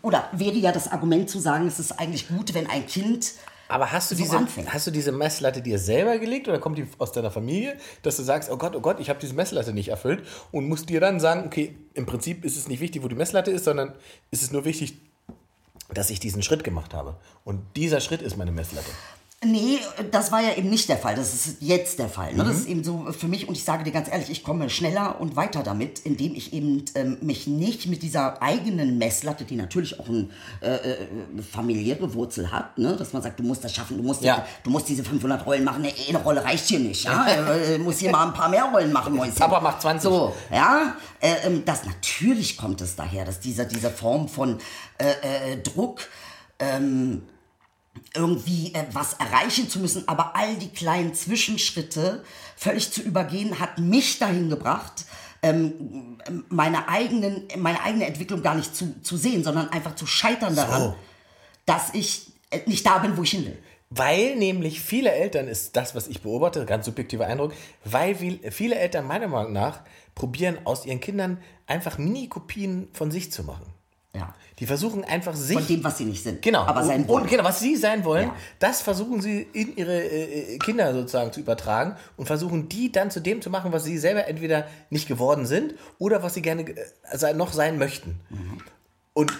oder 0.01 0.29
wäre 0.33 0.55
ja 0.55 0.71
das 0.71 0.91
Argument 0.91 1.29
zu 1.29 1.39
sagen, 1.39 1.67
es 1.67 1.79
ist 1.79 1.93
eigentlich 1.99 2.27
gut, 2.27 2.53
wenn 2.53 2.69
ein 2.69 2.85
Kind 2.85 3.33
Aber 3.67 3.91
hast 3.91 4.11
du, 4.11 4.15
So 4.15 4.23
diese, 4.23 4.71
hast 4.71 4.87
du 4.87 4.91
diese 4.91 5.11
Messlatte 5.11 5.61
dir 5.61 5.79
selber 5.79 6.17
gelegt 6.19 6.47
oder 6.47 6.59
kommt 6.59 6.77
die 6.77 6.87
aus 6.99 7.11
deiner 7.11 7.31
Familie, 7.31 7.77
dass 8.03 8.17
du 8.17 8.23
sagst, 8.23 8.49
oh 8.51 8.57
Gott, 8.57 8.75
oh 8.75 8.81
Gott, 8.81 8.99
ich 8.99 9.09
habe 9.09 9.19
diese 9.19 9.33
Messlatte 9.33 9.73
nicht 9.73 9.89
erfüllt 9.89 10.25
und 10.51 10.67
musst 10.67 10.89
dir 10.89 10.99
dann 10.99 11.19
sagen, 11.19 11.45
okay, 11.45 11.75
im 11.93 12.05
Prinzip 12.05 12.45
ist 12.45 12.57
es 12.57 12.67
nicht 12.67 12.79
wichtig, 12.79 13.03
wo 13.03 13.07
die 13.07 13.15
Messlatte 13.15 13.51
ist, 13.51 13.65
sondern 13.65 13.93
ist 14.31 14.43
es 14.43 14.51
nur 14.51 14.65
wichtig, 14.65 14.97
dass 15.93 16.09
ich 16.09 16.19
diesen 16.19 16.43
Schritt 16.43 16.63
gemacht 16.63 16.93
habe. 16.93 17.15
Und 17.43 17.61
dieser 17.75 18.01
Schritt 18.01 18.21
ist 18.21 18.37
meine 18.37 18.51
Messlatte. 18.51 18.89
Nee, 19.45 19.79
das 20.11 20.31
war 20.31 20.41
ja 20.41 20.53
eben 20.55 20.69
nicht 20.69 20.89
der 20.89 20.97
Fall. 20.97 21.15
Das 21.15 21.33
ist 21.33 21.57
jetzt 21.61 21.99
der 21.99 22.09
Fall. 22.09 22.33
Ne? 22.33 22.43
Das 22.43 22.53
Mhm. 22.55 22.59
ist 22.61 22.67
eben 22.67 22.83
so 22.83 23.05
für 23.17 23.27
mich, 23.27 23.47
und 23.47 23.55
ich 23.55 23.63
sage 23.63 23.83
dir 23.83 23.91
ganz 23.91 24.09
ehrlich, 24.09 24.29
ich 24.29 24.43
komme 24.43 24.69
schneller 24.69 25.19
und 25.21 25.35
weiter 25.35 25.61
damit, 25.63 25.99
indem 25.99 26.33
ich 26.35 26.53
eben 26.53 26.83
ähm, 26.95 27.17
mich 27.21 27.47
nicht 27.47 27.87
mit 27.87 28.01
dieser 28.03 28.41
eigenen 28.41 28.97
Messlatte, 28.97 29.45
die 29.45 29.55
natürlich 29.55 29.99
auch 29.99 30.07
eine 30.09 30.27
äh, 30.61 30.75
äh, 30.75 30.97
familiäre 31.51 32.13
Wurzel 32.13 32.51
hat, 32.51 32.77
ne? 32.77 32.95
dass 32.95 33.13
man 33.13 33.21
sagt, 33.21 33.39
du 33.39 33.43
musst 33.43 33.63
das 33.63 33.73
schaffen, 33.73 33.97
du 33.97 34.03
musst, 34.03 34.21
Ja. 34.23 34.45
du 34.63 34.69
musst 34.69 34.89
diese 34.89 35.03
500 35.03 35.45
Rollen 35.45 35.63
machen, 35.63 35.83
eine, 35.83 35.93
eine 36.09 36.17
Rolle 36.23 36.43
reicht 36.43 36.67
hier 36.67 36.79
nicht. 36.79 37.03
Ja? 37.05 37.25
äh, 37.27 37.77
muss 37.77 37.99
hier 37.99 38.11
mal 38.11 38.27
ein 38.27 38.33
paar 38.33 38.49
mehr 38.49 38.65
Rollen 38.65 38.91
machen. 38.91 39.13
Mäuschen. 39.15 39.35
Papa 39.35 39.59
macht 39.59 39.81
20. 39.81 40.01
So, 40.09 40.33
ja, 40.51 40.95
äh, 41.19 41.33
ähm, 41.45 41.63
das 41.65 41.85
natürlich 41.85 42.57
kommt 42.57 42.81
es 42.81 42.95
daher, 42.95 43.25
dass 43.25 43.39
dieser, 43.39 43.65
diese 43.65 43.89
Form 43.89 44.27
von 44.27 44.57
äh, 44.97 45.51
äh, 45.53 45.57
Druck, 45.61 46.01
ähm, 46.59 47.23
irgendwie 48.13 48.73
äh, 48.73 48.85
was 48.91 49.13
erreichen 49.13 49.69
zu 49.69 49.79
müssen, 49.79 50.07
aber 50.07 50.35
all 50.35 50.55
die 50.55 50.69
kleinen 50.69 51.13
Zwischenschritte 51.13 52.23
völlig 52.55 52.91
zu 52.91 53.01
übergehen, 53.01 53.59
hat 53.59 53.79
mich 53.79 54.19
dahin 54.19 54.49
gebracht, 54.49 55.05
ähm, 55.41 56.17
meine, 56.49 56.87
eigenen, 56.89 57.43
meine 57.57 57.81
eigene 57.81 58.05
Entwicklung 58.07 58.41
gar 58.41 58.55
nicht 58.55 58.75
zu, 58.75 59.01
zu 59.01 59.17
sehen, 59.17 59.43
sondern 59.43 59.69
einfach 59.69 59.95
zu 59.95 60.07
scheitern 60.07 60.55
daran, 60.55 60.95
dass 61.65 61.93
ich 61.93 62.31
äh, 62.49 62.61
nicht 62.65 62.85
da 62.85 62.97
bin, 62.99 63.17
wo 63.17 63.23
ich 63.23 63.31
hin 63.31 63.45
will. 63.45 63.57
Weil 63.91 64.35
nämlich 64.35 64.81
viele 64.81 65.11
Eltern, 65.11 65.47
ist 65.47 65.75
das, 65.75 65.93
was 65.93 66.07
ich 66.07 66.21
beobachte, 66.21 66.65
ganz 66.65 66.85
subjektiver 66.85 67.27
Eindruck, 67.27 67.53
weil 67.83 68.15
viel- 68.15 68.39
viele 68.51 68.75
Eltern 68.75 69.05
meiner 69.05 69.27
Meinung 69.27 69.53
nach 69.53 69.81
probieren, 70.15 70.57
aus 70.65 70.85
ihren 70.85 70.99
Kindern 70.99 71.37
einfach 71.67 71.97
Mini-Kopien 71.97 72.87
von 72.93 73.11
sich 73.11 73.31
zu 73.31 73.43
machen. 73.43 73.65
Ja. 74.15 74.33
Die 74.59 74.65
versuchen 74.65 75.03
einfach 75.03 75.35
sich. 75.35 75.57
Von 75.57 75.67
dem, 75.67 75.83
was 75.83 75.97
sie 75.97 76.05
nicht 76.05 76.23
sind. 76.23 76.41
Genau. 76.41 76.61
Aber 76.61 76.83
sein 76.83 77.07
wollen. 77.07 77.23
und 77.23 77.29
genau, 77.29 77.43
was 77.43 77.59
sie 77.59 77.75
sein 77.75 78.05
wollen, 78.05 78.27
Ja. 78.27 78.35
das 78.59 78.81
versuchen 78.81 79.21
sie 79.21 79.41
in 79.53 79.75
ihre 79.75 80.01
äh, 80.03 80.57
Kinder 80.59 80.93
sozusagen 80.93 81.33
zu 81.33 81.41
übertragen 81.41 81.95
und 82.15 82.25
versuchen 82.25 82.69
die 82.69 82.91
dann 82.91 83.11
zu 83.11 83.19
dem 83.19 83.41
zu 83.41 83.49
machen, 83.49 83.71
was 83.73 83.83
sie 83.83 83.97
selber 83.97 84.27
entweder 84.27 84.67
nicht 84.89 85.07
geworden 85.07 85.45
sind 85.45 85.75
oder 85.99 86.23
was 86.23 86.33
sie 86.35 86.41
gerne 86.41 86.63
äh, 86.69 87.33
noch 87.33 87.51
sein 87.53 87.77
möchten. 87.77 88.19
Mhm. 88.29 88.57
Und 89.13 89.33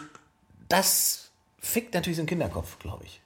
das 0.68 1.30
fickt 1.60 1.94
natürlich 1.94 2.18
so 2.18 2.22
einen 2.22 2.28
Kinderkopf, 2.28 2.78
glaube 2.80 3.06
ich. 3.06 3.22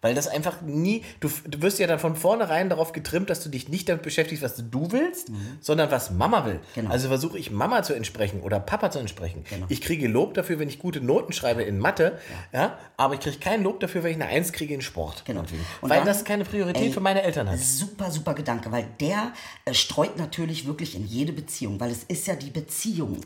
Weil 0.00 0.14
das 0.14 0.28
einfach 0.28 0.62
nie, 0.62 1.02
du, 1.18 1.28
du 1.46 1.60
wirst 1.60 1.80
ja 1.80 1.88
dann 1.88 1.98
von 1.98 2.14
vornherein 2.14 2.68
darauf 2.68 2.92
getrimmt, 2.92 3.30
dass 3.30 3.42
du 3.42 3.48
dich 3.48 3.68
nicht 3.68 3.88
damit 3.88 4.02
beschäftigst, 4.02 4.44
was 4.44 4.54
du 4.56 4.92
willst, 4.92 5.32
sondern 5.60 5.90
was 5.90 6.12
Mama 6.12 6.46
will. 6.46 6.54
Mhm. 6.54 6.60
Genau. 6.76 6.90
Also 6.90 7.08
versuche 7.08 7.36
ich 7.36 7.50
Mama 7.50 7.82
zu 7.82 7.94
entsprechen 7.94 8.40
oder 8.42 8.60
Papa 8.60 8.92
zu 8.92 9.00
entsprechen. 9.00 9.44
Ich 9.68 9.80
kriege 9.80 10.06
Lob 10.06 10.34
dafür, 10.34 10.60
wenn 10.60 10.68
ich 10.68 10.78
gute 10.78 11.00
Noten 11.00 11.32
schreibe 11.32 11.62
in 11.64 11.78
Mathe, 11.80 12.18
ja. 12.52 12.78
aber 12.96 13.14
ich 13.14 13.20
kriege 13.20 13.38
kein 13.38 13.64
Lob 13.64 13.80
dafür, 13.80 14.04
wenn 14.04 14.12
ich 14.12 14.16
eine 14.16 14.26
Eins 14.26 14.52
kriege 14.52 14.72
in 14.72 14.82
Sport. 14.82 15.24
Genau. 15.24 15.40
Und 15.80 15.90
Weil 15.90 15.98
dann- 15.98 16.06
das 16.06 16.24
keine 16.24 16.44
Priorität 16.44 16.82
Ey, 16.84 16.92
für 16.92 17.00
meine 17.00 17.22
Eltern 17.22 17.50
hat. 17.50 17.58
Super, 17.58 18.12
super 18.12 18.34
Gedanke, 18.34 18.70
weil 18.70 18.86
der 19.00 19.32
äh, 19.64 19.74
streut 19.74 20.16
natürlich 20.16 20.66
wirklich 20.66 20.94
in 20.94 21.06
jede 21.06 21.32
Beziehung, 21.32 21.80
weil 21.80 21.90
es 21.90 22.04
ist 22.04 22.26
ja 22.28 22.36
die 22.36 22.50
Beziehung, 22.50 23.20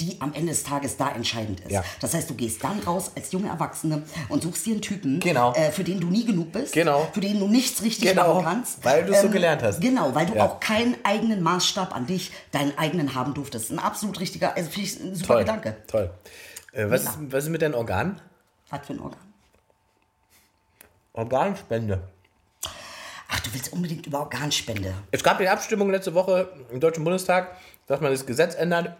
die 0.00 0.20
am 0.20 0.34
Ende 0.34 0.48
des 0.52 0.64
Tages 0.64 0.96
da 0.96 1.10
entscheidend 1.12 1.60
ist. 1.60 1.70
Ja. 1.70 1.84
Das 2.00 2.14
heißt, 2.14 2.28
du 2.28 2.34
gehst 2.34 2.64
dann 2.64 2.80
raus 2.80 3.12
als 3.14 3.30
junge 3.30 3.48
Erwachsene 3.48 4.02
und 4.28 4.42
suchst 4.42 4.66
dir 4.66 4.72
einen 4.72 4.82
Typen, 4.82 5.20
Genau. 5.20 5.52
äh, 5.54 5.70
für 5.70 5.84
den 5.84 6.00
du 6.00 6.08
nie 6.08 6.24
genug 6.24 6.50
bist, 6.50 6.72
Genau. 6.72 7.08
für 7.12 7.20
den 7.20 7.38
du 7.38 7.46
nichts 7.46 7.80
richtig 7.82 8.08
Genau, 8.08 8.34
machen 8.34 8.44
kannst. 8.44 8.78
Ähm, 8.78 8.84
weil 8.84 9.04
du 9.06 9.12
es 9.12 9.22
so 9.22 9.30
gelernt 9.30 9.62
hast. 9.62 9.80
Genau, 9.80 10.12
weil 10.14 10.26
du 10.26 10.34
Ja. 10.34 10.46
auch 10.46 10.58
keinen 10.60 10.96
eigenen 11.04 11.42
Maßstab 11.42 11.94
an 11.94 12.06
dich, 12.06 12.32
deinen 12.50 12.76
eigenen 12.76 13.14
haben 13.14 13.34
durftest. 13.34 13.70
Ein 13.70 13.78
absolut 13.78 14.18
richtiger, 14.18 14.56
also 14.56 14.68
finde 14.68 14.88
ich 14.88 15.00
ein 15.00 15.14
super 15.14 15.26
Toll. 15.34 15.38
Gedanke. 15.44 15.76
Toll. 15.86 16.10
Äh, 16.72 16.90
was, 16.90 17.02
ist, 17.04 17.10
was 17.30 17.44
ist 17.44 17.50
mit 17.50 17.62
deinen 17.62 17.74
Organen? 17.74 18.20
Was 18.70 18.84
für 18.84 18.94
ein 18.94 19.00
Organ. 19.00 19.20
Organspende. 21.12 22.02
Ach, 23.28 23.40
du 23.40 23.54
willst 23.54 23.72
unbedingt 23.72 24.06
über 24.06 24.20
Organspende. 24.20 24.92
Es 25.12 25.22
gab 25.22 25.38
die 25.38 25.48
Abstimmung 25.48 25.90
letzte 25.90 26.14
Woche 26.14 26.48
im 26.70 26.80
Deutschen 26.80 27.04
Bundestag, 27.04 27.56
dass 27.86 28.00
man 28.00 28.10
das 28.10 28.26
Gesetz 28.26 28.54
ändert. 28.54 28.96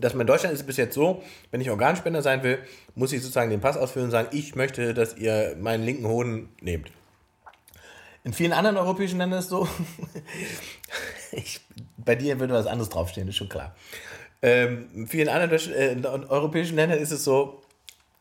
Dass 0.00 0.14
man 0.14 0.22
in 0.22 0.26
Deutschland 0.26 0.52
ist 0.54 0.60
es 0.60 0.66
bis 0.66 0.76
jetzt 0.76 0.94
so, 0.94 1.22
wenn 1.50 1.60
ich 1.60 1.70
Organspender 1.70 2.22
sein 2.22 2.42
will, 2.42 2.58
muss 2.94 3.12
ich 3.12 3.20
sozusagen 3.20 3.50
den 3.50 3.60
Pass 3.60 3.76
ausfüllen 3.76 4.06
und 4.06 4.10
sagen, 4.10 4.28
ich 4.32 4.54
möchte, 4.54 4.94
dass 4.94 5.16
ihr 5.16 5.56
meinen 5.60 5.84
linken 5.84 6.06
Hoden 6.06 6.48
nehmt. 6.60 6.90
In 8.24 8.32
vielen 8.32 8.52
anderen 8.52 8.76
europäischen 8.76 9.18
Ländern 9.18 9.38
ist 9.38 9.46
es 9.46 9.50
so, 9.50 9.68
ich, 11.32 11.60
bei 11.96 12.14
dir 12.14 12.40
würde 12.40 12.54
was 12.54 12.66
anderes 12.66 12.88
draufstehen, 12.88 13.28
ist 13.28 13.36
schon 13.36 13.48
klar. 13.48 13.74
Ähm, 14.42 14.88
in 14.94 15.06
vielen 15.06 15.28
anderen 15.28 15.72
äh, 15.72 16.06
europäischen 16.28 16.76
Ländern 16.76 16.98
ist 16.98 17.12
es 17.12 17.24
so, 17.24 17.62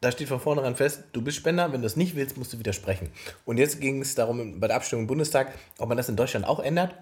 da 0.02 0.12
steht 0.12 0.28
von 0.28 0.40
vornherein 0.40 0.76
fest, 0.76 1.06
du 1.14 1.22
bist 1.22 1.38
Spender, 1.38 1.74
wenn 1.74 1.82
du 1.82 1.88
es 1.88 1.96
nicht 1.96 2.16
willst, 2.16 2.38
musst 2.38 2.54
du 2.54 2.60
widersprechen. 2.60 3.10
Und 3.46 3.58
jetzt 3.58 3.82
ging 3.82 4.02
es 4.02 4.14
darum, 4.14 4.60
bei 4.60 4.68
der 4.68 4.76
Abstimmung 4.76 5.04
im 5.04 5.08
Bundestag, 5.08 5.54
ob 5.80 5.90
man 5.90 5.98
das 5.98 6.10
in 6.10 6.16
Deutschland 6.16 6.46
auch 6.46 6.60
ändert 6.60 6.94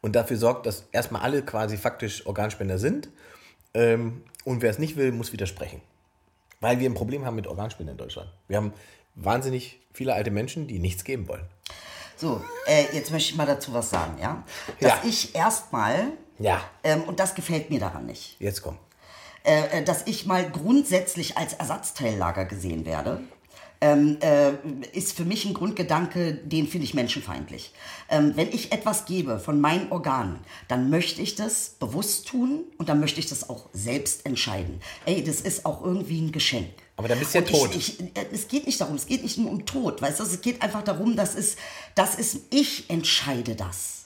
und 0.00 0.16
dafür 0.16 0.36
sorgt, 0.36 0.66
dass 0.66 0.88
erstmal 0.92 1.22
alle 1.22 1.42
quasi 1.42 1.76
faktisch 1.76 2.26
Organspender 2.26 2.78
sind. 2.78 3.10
Ähm, 3.74 4.22
und 4.44 4.62
wer 4.62 4.70
es 4.70 4.78
nicht 4.78 4.96
will, 4.96 5.12
muss 5.12 5.32
widersprechen. 5.32 5.80
Weil 6.60 6.78
wir 6.80 6.88
ein 6.88 6.94
Problem 6.94 7.24
haben 7.24 7.36
mit 7.36 7.46
Organspenden 7.46 7.94
in 7.94 7.98
Deutschland. 7.98 8.30
Wir 8.48 8.56
haben 8.56 8.72
wahnsinnig 9.14 9.80
viele 9.92 10.14
alte 10.14 10.30
Menschen, 10.30 10.66
die 10.68 10.78
nichts 10.78 11.04
geben 11.04 11.28
wollen. 11.28 11.44
So, 12.16 12.40
äh, 12.66 12.84
jetzt 12.92 13.10
möchte 13.10 13.30
ich 13.30 13.36
mal 13.36 13.46
dazu 13.46 13.72
was 13.74 13.90
sagen, 13.90 14.16
ja? 14.20 14.44
Dass 14.80 14.92
Ja. 14.92 15.00
ich 15.04 15.34
erstmal, 15.34 16.12
Ja, 16.38 16.62
ähm, 16.84 17.02
und 17.04 17.18
das 17.20 17.34
gefällt 17.34 17.70
mir 17.70 17.80
daran 17.80 18.06
nicht, 18.06 18.36
jetzt 18.40 18.62
komm. 18.62 18.78
äh, 19.44 19.80
äh, 19.80 19.84
dass 19.84 20.06
ich 20.06 20.24
mal 20.26 20.48
grundsätzlich 20.48 21.36
als 21.36 21.52
Ersatzteillager 21.54 22.44
gesehen 22.44 22.84
werde, 22.86 23.20
ähm, 23.82 24.16
äh, 24.20 24.52
ist 24.96 25.16
für 25.16 25.24
mich 25.24 25.44
ein 25.44 25.54
Grundgedanke, 25.54 26.34
den 26.34 26.68
finde 26.68 26.84
ich 26.84 26.94
menschenfeindlich. 26.94 27.72
Ähm, 28.08 28.32
wenn 28.36 28.48
ich 28.52 28.70
etwas 28.70 29.06
gebe 29.06 29.40
von 29.40 29.60
meinen 29.60 29.90
Organen, 29.90 30.38
dann 30.68 30.88
möchte 30.88 31.20
ich 31.20 31.34
das 31.34 31.70
bewusst 31.80 32.28
tun 32.28 32.60
und 32.78 32.88
dann 32.88 33.00
möchte 33.00 33.18
ich 33.18 33.26
das 33.26 33.50
auch 33.50 33.68
selbst 33.72 34.24
entscheiden. 34.24 34.80
Ey, 35.04 35.24
das 35.24 35.40
ist 35.40 35.66
auch 35.66 35.84
irgendwie 35.84 36.20
ein 36.20 36.30
Geschenk. 36.30 36.70
Aber 36.96 37.08
dann 37.08 37.18
bist 37.18 37.34
du 37.34 37.38
ja 37.38 37.44
tot. 37.44 37.74
Ich, 37.74 37.98
ich, 37.98 38.16
äh, 38.16 38.26
es 38.32 38.46
geht 38.46 38.66
nicht 38.66 38.80
darum, 38.80 38.94
es 38.94 39.06
geht 39.06 39.24
nicht 39.24 39.36
nur 39.38 39.50
um 39.50 39.66
Tod, 39.66 40.00
weißt 40.00 40.20
du, 40.20 40.22
es 40.22 40.40
geht 40.40 40.62
einfach 40.62 40.84
darum, 40.84 41.16
dass 41.16 41.34
es, 41.34 41.56
dass 41.96 42.16
es, 42.16 42.38
ich 42.50 42.88
entscheide 42.88 43.56
das. 43.56 44.01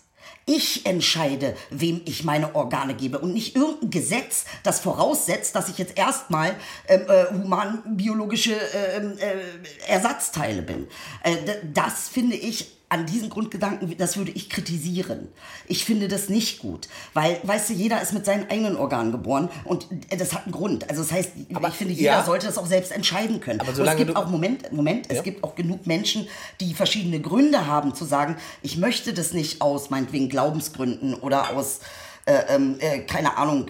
Ich 0.49 0.87
entscheide, 0.87 1.57
wem 1.71 2.03
ich 2.05 2.23
meine 2.23 2.55
Organe 2.55 2.95
gebe 2.95 3.19
und 3.19 3.35
nicht 3.35 3.57
irgendein 3.57 3.91
Gesetz, 3.91 4.45
das 4.63 4.79
voraussetzt, 4.79 5.57
dass 5.57 5.69
ich 5.69 5.77
jetzt 5.77 5.99
erstmal 5.99 6.55
ähm, 6.87 7.03
äh, 7.09 7.25
humanbiologische 7.33 8.55
äh, 8.55 8.99
äh, 8.99 9.41
Ersatzteile 9.89 10.63
bin. 10.63 10.87
Äh, 11.25 11.37
das 11.75 12.09
finde 12.09 12.37
ich 12.37 12.77
an 12.89 13.05
diesen 13.05 13.31
Grundgedanken, 13.31 13.97
das 13.99 14.17
würde 14.17 14.31
ich 14.31 14.49
kritisieren. 14.49 15.29
Ich 15.67 15.85
finde 15.85 16.07
das 16.07 16.29
nicht 16.29 16.61
gut, 16.61 16.89
weil, 17.15 17.41
weißt 17.43 17.71
du, 17.71 17.75
jeder 17.75 18.01
ist 18.01 18.13
mit 18.13 18.25
seinen 18.25 18.49
eigenen 18.49 18.77
Organen 18.77 19.11
geboren 19.11 19.49
und 19.65 19.89
das 20.17 20.33
hat 20.33 20.45
einen 20.45 20.53
Grund. 20.53 20.89
Also 20.89 21.03
das 21.03 21.11
heißt, 21.11 21.31
Aber 21.55 21.69
ich 21.69 21.75
finde, 21.75 21.95
jeder 21.95 22.13
ja. 22.13 22.25
sollte 22.25 22.47
das 22.47 22.59
auch 22.59 22.67
selbst 22.67 22.93
entscheiden 22.93 23.41
können. 23.41 23.61
Aber 23.61 23.71
und 23.71 23.75
solange 23.75 24.01
es 24.01 24.07
gibt 24.07 24.17
auch, 24.17 24.29
Moment, 24.31 24.73
Moment, 24.73 25.11
Ja. 25.11 25.19
es 25.19 25.25
gibt 25.25 25.43
auch 25.43 25.57
genug 25.57 25.87
Menschen, 25.87 26.29
die 26.61 26.75
verschiedene 26.75 27.21
Gründe 27.21 27.67
haben 27.67 27.95
zu 27.95 28.05
sagen, 28.05 28.37
ich 28.63 28.77
möchte 28.77 29.13
das 29.13 29.33
nicht 29.33 29.61
aus 29.63 29.91
meinetwegen 29.91 30.29
Glaubensgründen 30.29 31.15
oder 31.15 31.57
aus, 31.57 31.81
äh, 32.27 32.55
ähm, 32.55 32.77
äh, 32.79 33.01
keine 33.01 33.37
Ahnung, 33.37 33.67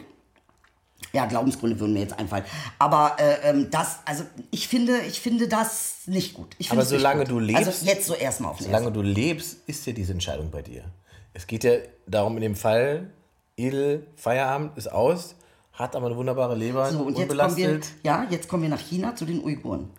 ja, 1.16 1.26
Glaubensgründe 1.26 1.78
würden 1.80 1.94
mir 1.94 2.00
jetzt 2.00 2.18
einfallen. 2.18 2.44
Aber 2.78 3.16
äh, 3.18 3.50
ähm, 3.50 3.68
das, 3.70 3.98
also 4.04 4.24
ich 4.50 4.68
finde, 4.68 4.98
ich 5.08 5.20
finde 5.20 5.48
das 5.48 6.00
nicht 6.06 6.34
gut. 6.34 6.54
Ich 6.58 6.70
Aber 6.70 6.84
solange 6.84 7.24
du 7.24 7.38
lebst- 7.40 7.66
Also 7.66 7.86
jetzt 7.86 8.06
so 8.06 8.14
erstmal 8.14 8.50
auf 8.52 8.58
den 8.58 8.66
Solange 8.66 8.92
du 8.92 9.02
lebst, 9.02 9.58
ist 9.66 9.86
ja 9.86 9.92
diese 9.92 10.12
Entscheidung 10.12 10.50
bei 10.50 10.62
dir. 10.62 10.84
Es 11.32 11.46
geht 11.46 11.64
ja 11.64 11.72
darum, 12.06 12.36
in 12.36 12.42
dem 12.42 12.54
Fall, 12.54 13.10
Edel, 13.56 14.06
Feierabend 14.16 14.76
ist 14.76 14.92
aus, 14.92 15.34
hat 15.72 15.96
aber 15.96 16.06
eine 16.06 16.16
wunderbare 16.16 16.54
Leber, 16.54 16.90
So, 16.90 17.00
und 17.00 17.18
jetzt 17.18 17.28
kommen, 17.36 17.56
wir, 17.56 17.68
unbelastet. 17.68 17.94
ja, 18.02 18.26
jetzt 18.30 18.48
kommen 18.48 18.62
wir 18.62 18.70
nach 18.70 18.80
China 18.80 19.14
zu 19.16 19.24
den 19.24 19.42
Uiguren. 19.42 19.90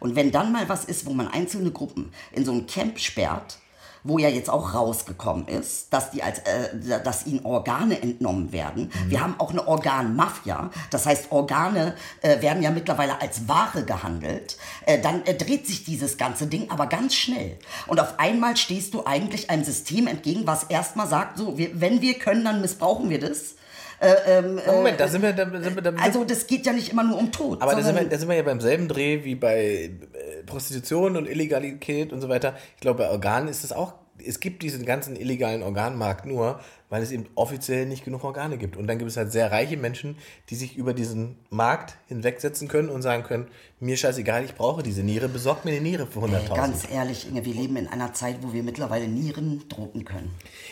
Und 0.00 0.16
wenn 0.16 0.30
dann 0.32 0.52
mal 0.52 0.68
was 0.68 0.84
ist, 0.84 1.06
wo 1.06 1.12
man 1.14 1.28
einzelne 1.28 1.70
Gruppen 1.70 2.12
in 2.32 2.44
so 2.44 2.52
ein 2.52 2.66
Camp 2.66 2.98
sperrt, 2.98 3.58
wo 4.04 4.18
ja 4.18 4.28
jetzt 4.28 4.50
auch 4.50 4.74
rausgekommen 4.74 5.48
ist, 5.48 5.92
dass, 5.92 6.10
die 6.10 6.22
als, 6.22 6.40
äh, 6.40 7.02
dass 7.02 7.26
ihnen 7.26 7.44
Organe 7.44 8.00
entnommen 8.00 8.52
werden. 8.52 8.84
Mhm. 8.84 9.10
Wir 9.10 9.20
haben 9.20 9.34
auch 9.38 9.50
eine 9.50 9.66
Organmafia. 9.66 10.70
Das 10.90 11.06
heißt, 11.06 11.32
Organe 11.32 11.94
äh, 12.20 12.42
werden 12.42 12.62
ja 12.62 12.70
mittlerweile 12.70 13.20
als 13.20 13.48
Ware 13.48 13.84
gehandelt. 13.84 14.58
Äh, 14.84 15.00
dann 15.00 15.24
äh, 15.24 15.34
dreht 15.34 15.66
sich 15.66 15.84
dieses 15.84 16.18
ganze 16.18 16.46
Ding 16.46 16.70
aber 16.70 16.86
ganz 16.86 17.14
schnell. 17.14 17.58
Und 17.86 17.98
auf 17.98 18.18
einmal 18.18 18.58
stehst 18.58 18.92
du 18.92 19.06
eigentlich 19.06 19.48
einem 19.48 19.64
System 19.64 20.06
entgegen, 20.06 20.46
was 20.46 20.64
erstmal 20.64 21.08
sagt, 21.08 21.38
so, 21.38 21.56
wir, 21.56 21.80
wenn 21.80 22.02
wir 22.02 22.18
können, 22.18 22.44
dann 22.44 22.60
missbrauchen 22.60 23.08
wir 23.08 23.20
das. 23.20 23.54
Na, 24.00 24.72
Moment, 24.72 25.00
da 25.00 25.08
sind 25.08 25.22
wir, 25.22 25.32
da 25.32 25.44
sind 25.60 25.74
wir, 25.74 25.82
da 25.82 25.92
Also 26.02 26.24
das 26.24 26.46
geht 26.46 26.66
ja 26.66 26.72
nicht 26.72 26.90
immer 26.90 27.04
nur 27.04 27.18
um 27.18 27.32
Tod. 27.32 27.62
aber 27.62 27.74
da 27.74 27.82
sind, 27.82 27.96
wir, 27.96 28.04
da 28.04 28.18
sind 28.18 28.28
wir 28.28 28.36
ja 28.36 28.42
beim 28.42 28.60
selben 28.60 28.88
Dreh 28.88 29.24
wie 29.24 29.34
bei 29.34 29.90
äh, 30.12 30.42
Prostitution 30.46 31.16
und 31.16 31.28
Illegalität 31.28 32.12
und 32.12 32.20
so 32.20 32.28
weiter. 32.28 32.54
Ich 32.74 32.80
glaube, 32.80 33.04
bei 33.04 33.10
Organen 33.10 33.48
ist 33.48 33.64
es 33.64 33.72
auch, 33.72 33.94
es 34.24 34.40
gibt 34.40 34.62
diesen 34.62 34.84
ganzen 34.84 35.16
illegalen 35.16 35.62
Organmarkt 35.62 36.26
nur, 36.26 36.60
weil 36.88 37.02
es 37.02 37.10
eben 37.10 37.26
offiziell 37.34 37.86
nicht 37.86 38.04
genug 38.04 38.22
Organe 38.22 38.58
gibt. 38.58 38.76
Und 38.76 38.86
dann 38.86 38.98
gibt 38.98 39.10
es 39.10 39.16
halt 39.16 39.32
sehr 39.32 39.50
reiche 39.50 39.76
Menschen, 39.76 40.16
die 40.50 40.54
sich 40.54 40.76
über 40.76 40.94
diesen 40.94 41.36
Markt 41.50 41.96
hinwegsetzen 42.06 42.68
können 42.68 42.88
und 42.88 43.02
sagen 43.02 43.24
können, 43.24 43.48
mir 43.80 43.96
scheißegal, 43.98 44.44
ich 44.44 44.54
brauche 44.54 44.82
diese 44.82 45.02
Niere, 45.02 45.28
besorgt 45.28 45.64
mir 45.66 45.72
eine 45.72 45.80
Niere 45.80 46.06
für 46.06 46.20
100.000. 46.20 46.54
Ganz 46.54 46.82
ehrlich, 46.90 47.28
Inge, 47.28 47.44
wir 47.44 47.52
leben 47.54 47.76
in 47.76 47.86
einer 47.88 48.14
Zeit, 48.14 48.36
wo 48.40 48.52
wir 48.52 48.62
mittlerweile 48.62 49.06
Nieren 49.08 49.62
drucken 49.68 50.04
können. 50.06 50.30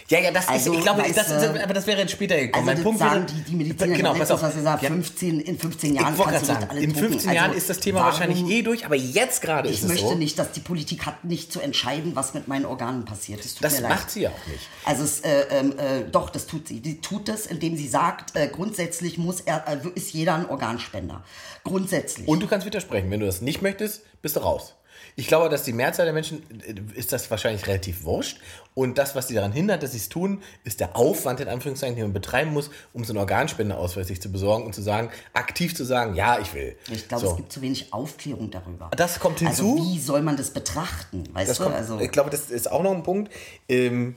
Ja, 0.09 0.19
ja, 0.21 0.31
das 0.31 0.49
Also, 0.49 0.73
ist, 0.73 0.79
ich 0.79 0.85
glaube, 0.85 1.03
das 1.03 1.29
ist, 1.29 1.43
du, 1.43 1.63
aber 1.63 1.75
das 1.75 1.87
wäre 1.87 2.01
jetzt 2.01 2.13
später 2.13 2.37
gekommen. 2.37 2.55
Also 2.55 2.67
mein 2.67 2.77
das 2.77 2.85
Punkt 2.85 2.99
sagen 3.01 3.15
wäre, 3.27 3.27
die, 3.27 3.43
die 3.51 3.57
Mediziner, 3.57 3.97
genau, 3.97 4.11
pass 4.15 4.31
letztens, 4.31 4.43
auf. 4.43 4.65
was 4.65 4.83
Ja, 4.83 4.89
15, 4.89 5.41
in 5.41 5.59
15 5.59 5.95
Jahren 5.95 6.15
ich 6.15 6.23
kannst 6.25 6.43
du 6.43 6.47
sagen, 6.47 6.67
alle 6.71 6.81
in 6.81 6.93
drucken. 6.93 7.09
15 7.11 7.29
Also, 7.31 7.43
Jahren 7.43 7.53
ist 7.57 7.69
das 7.71 7.81
Thema 7.81 7.99
warum- 8.01 8.13
wahrscheinlich 8.13 8.49
eh 8.49 8.63
durch, 8.63 8.87
aber 8.87 8.95
jetzt 8.97 9.43
gerade 9.43 9.69
ist 9.69 9.75
Ich 9.79 9.83
es 9.83 9.89
möchte 9.89 10.07
so. 10.09 10.15
nicht, 10.15 10.39
dass 10.39 10.53
die 10.53 10.61
Politik 10.61 11.05
hat 11.05 11.25
nicht 11.25 11.53
zu 11.53 11.61
entscheiden, 11.61 12.13
was 12.15 12.33
mit 12.33 12.49
meinen 12.49 12.65
Organen 12.65 13.05
passiert. 13.05 13.45
Das 13.45 13.55
tut 13.55 13.65
Das 13.65 13.75
mir 13.75 13.81
leid. 13.83 13.91
macht 13.91 14.11
sie 14.11 14.23
ja 14.23 14.31
auch 14.31 14.47
nicht. 14.51 14.61
Also 14.87 15.05
es, 15.05 15.21
äh, 15.21 15.43
ähm, 15.51 15.73
äh, 15.79 16.05
doch, 16.11 16.31
das 16.31 16.47
tut 16.47 16.69
sie. 16.69 16.81
Die 16.81 17.01
tut 17.03 17.29
das, 17.29 17.47
indem 17.47 17.77
sie 17.77 17.89
sagt, 17.89 18.37
äh, 18.37 18.49
grundsätzlich 18.49 19.19
muss 19.19 19.41
er, 19.41 19.67
äh, 19.69 19.77
ist 19.97 20.13
jeder 20.15 20.35
ein 20.37 20.49
Organspender. 20.49 21.23
Grundsätzlich. 21.65 22.27
Und 22.27 22.43
du 22.43 22.47
kannst 22.47 22.67
widersprechen. 22.67 22.92
Wenn 22.93 23.21
du 23.21 23.27
das 23.27 23.41
nicht 23.41 23.63
möchtest, 23.63 24.03
bist 24.23 24.37
du 24.37 24.41
raus. 24.41 24.75
Ich 25.15 25.27
glaube, 25.27 25.51
dass 25.51 25.63
die 25.63 25.75
Mehrzahl 25.75 26.07
der 26.07 26.15
Menschen 26.15 26.43
äh, 26.67 26.99
ist 26.99 27.13
das 27.13 27.31
wahrscheinlich 27.31 27.67
relativ 27.67 28.05
wurscht. 28.05 28.39
Und 28.75 28.97
das, 28.97 29.15
was 29.15 29.27
die 29.27 29.35
daran 29.35 29.53
hindert, 29.53 29.83
dass 29.83 29.93
sie 29.93 29.99
es 29.99 30.09
tun, 30.09 30.43
ist 30.65 30.81
der 30.81 30.97
Aufwand, 30.97 31.41
in 31.41 31.49
Anführungszeichen, 31.49 31.97
den 31.97 32.05
man 32.07 32.13
betreiben 32.15 32.53
muss, 32.53 32.71
um 32.95 33.05
so 33.05 33.13
einen 33.13 33.19
Organspendeausweis 33.19 34.07
sich 34.07 34.23
zu 34.23 34.33
besorgen 34.33 34.65
und 34.65 34.75
zu 34.75 34.81
sagen, 34.81 35.11
aktiv 35.35 35.77
zu 35.77 35.85
sagen, 35.85 36.15
ja, 36.15 36.39
ich 36.39 36.55
will. 36.55 36.77
ich 36.91 37.09
glaube, 37.09 37.27
so. 37.27 37.31
es 37.33 37.37
gibt 37.37 37.53
zu 37.53 37.61
wenig 37.61 37.93
Aufklärung 37.93 38.51
darüber. 38.51 38.91
Das 38.97 39.21
kommt 39.21 39.41
hinzu. 39.41 39.75
Also 39.75 39.85
wie 39.85 39.99
soll 39.99 40.23
man 40.23 40.37
das 40.37 40.51
betrachten? 40.51 41.25
Weißt 41.33 41.51
Das 41.51 41.59
du? 41.59 41.65
kommt, 41.65 41.77
also, 41.77 42.01
ich 42.01 42.11
glaube, 42.11 42.31
das 42.31 42.51
ist 42.51 42.71
auch 42.71 42.83
noch 42.83 42.93
ein 42.93 43.03
Punkt. 43.03 43.31
Ähm, 43.69 44.17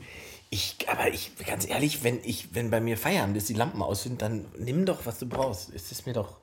ich, 0.49 0.78
aber 0.88 1.09
ich, 1.09 1.32
ganz 1.45 1.67
ehrlich, 1.67 2.03
wenn 2.05 2.19
ich, 2.23 2.55
wenn 2.55 2.69
bei 2.69 2.80
mir 2.80 2.97
Feierabend 2.97 3.36
ist, 3.36 3.49
die 3.49 3.53
Lampen 3.55 3.82
aus 3.82 4.03
sind, 4.03 4.21
dann 4.21 4.45
nimm 4.57 4.86
doch, 4.86 5.05
was 5.05 5.19
du 5.19 5.26
brauchst. 5.26 5.71
Ist 5.71 5.91
es 5.91 6.05
mir 6.05 6.13
doch. 6.13 6.38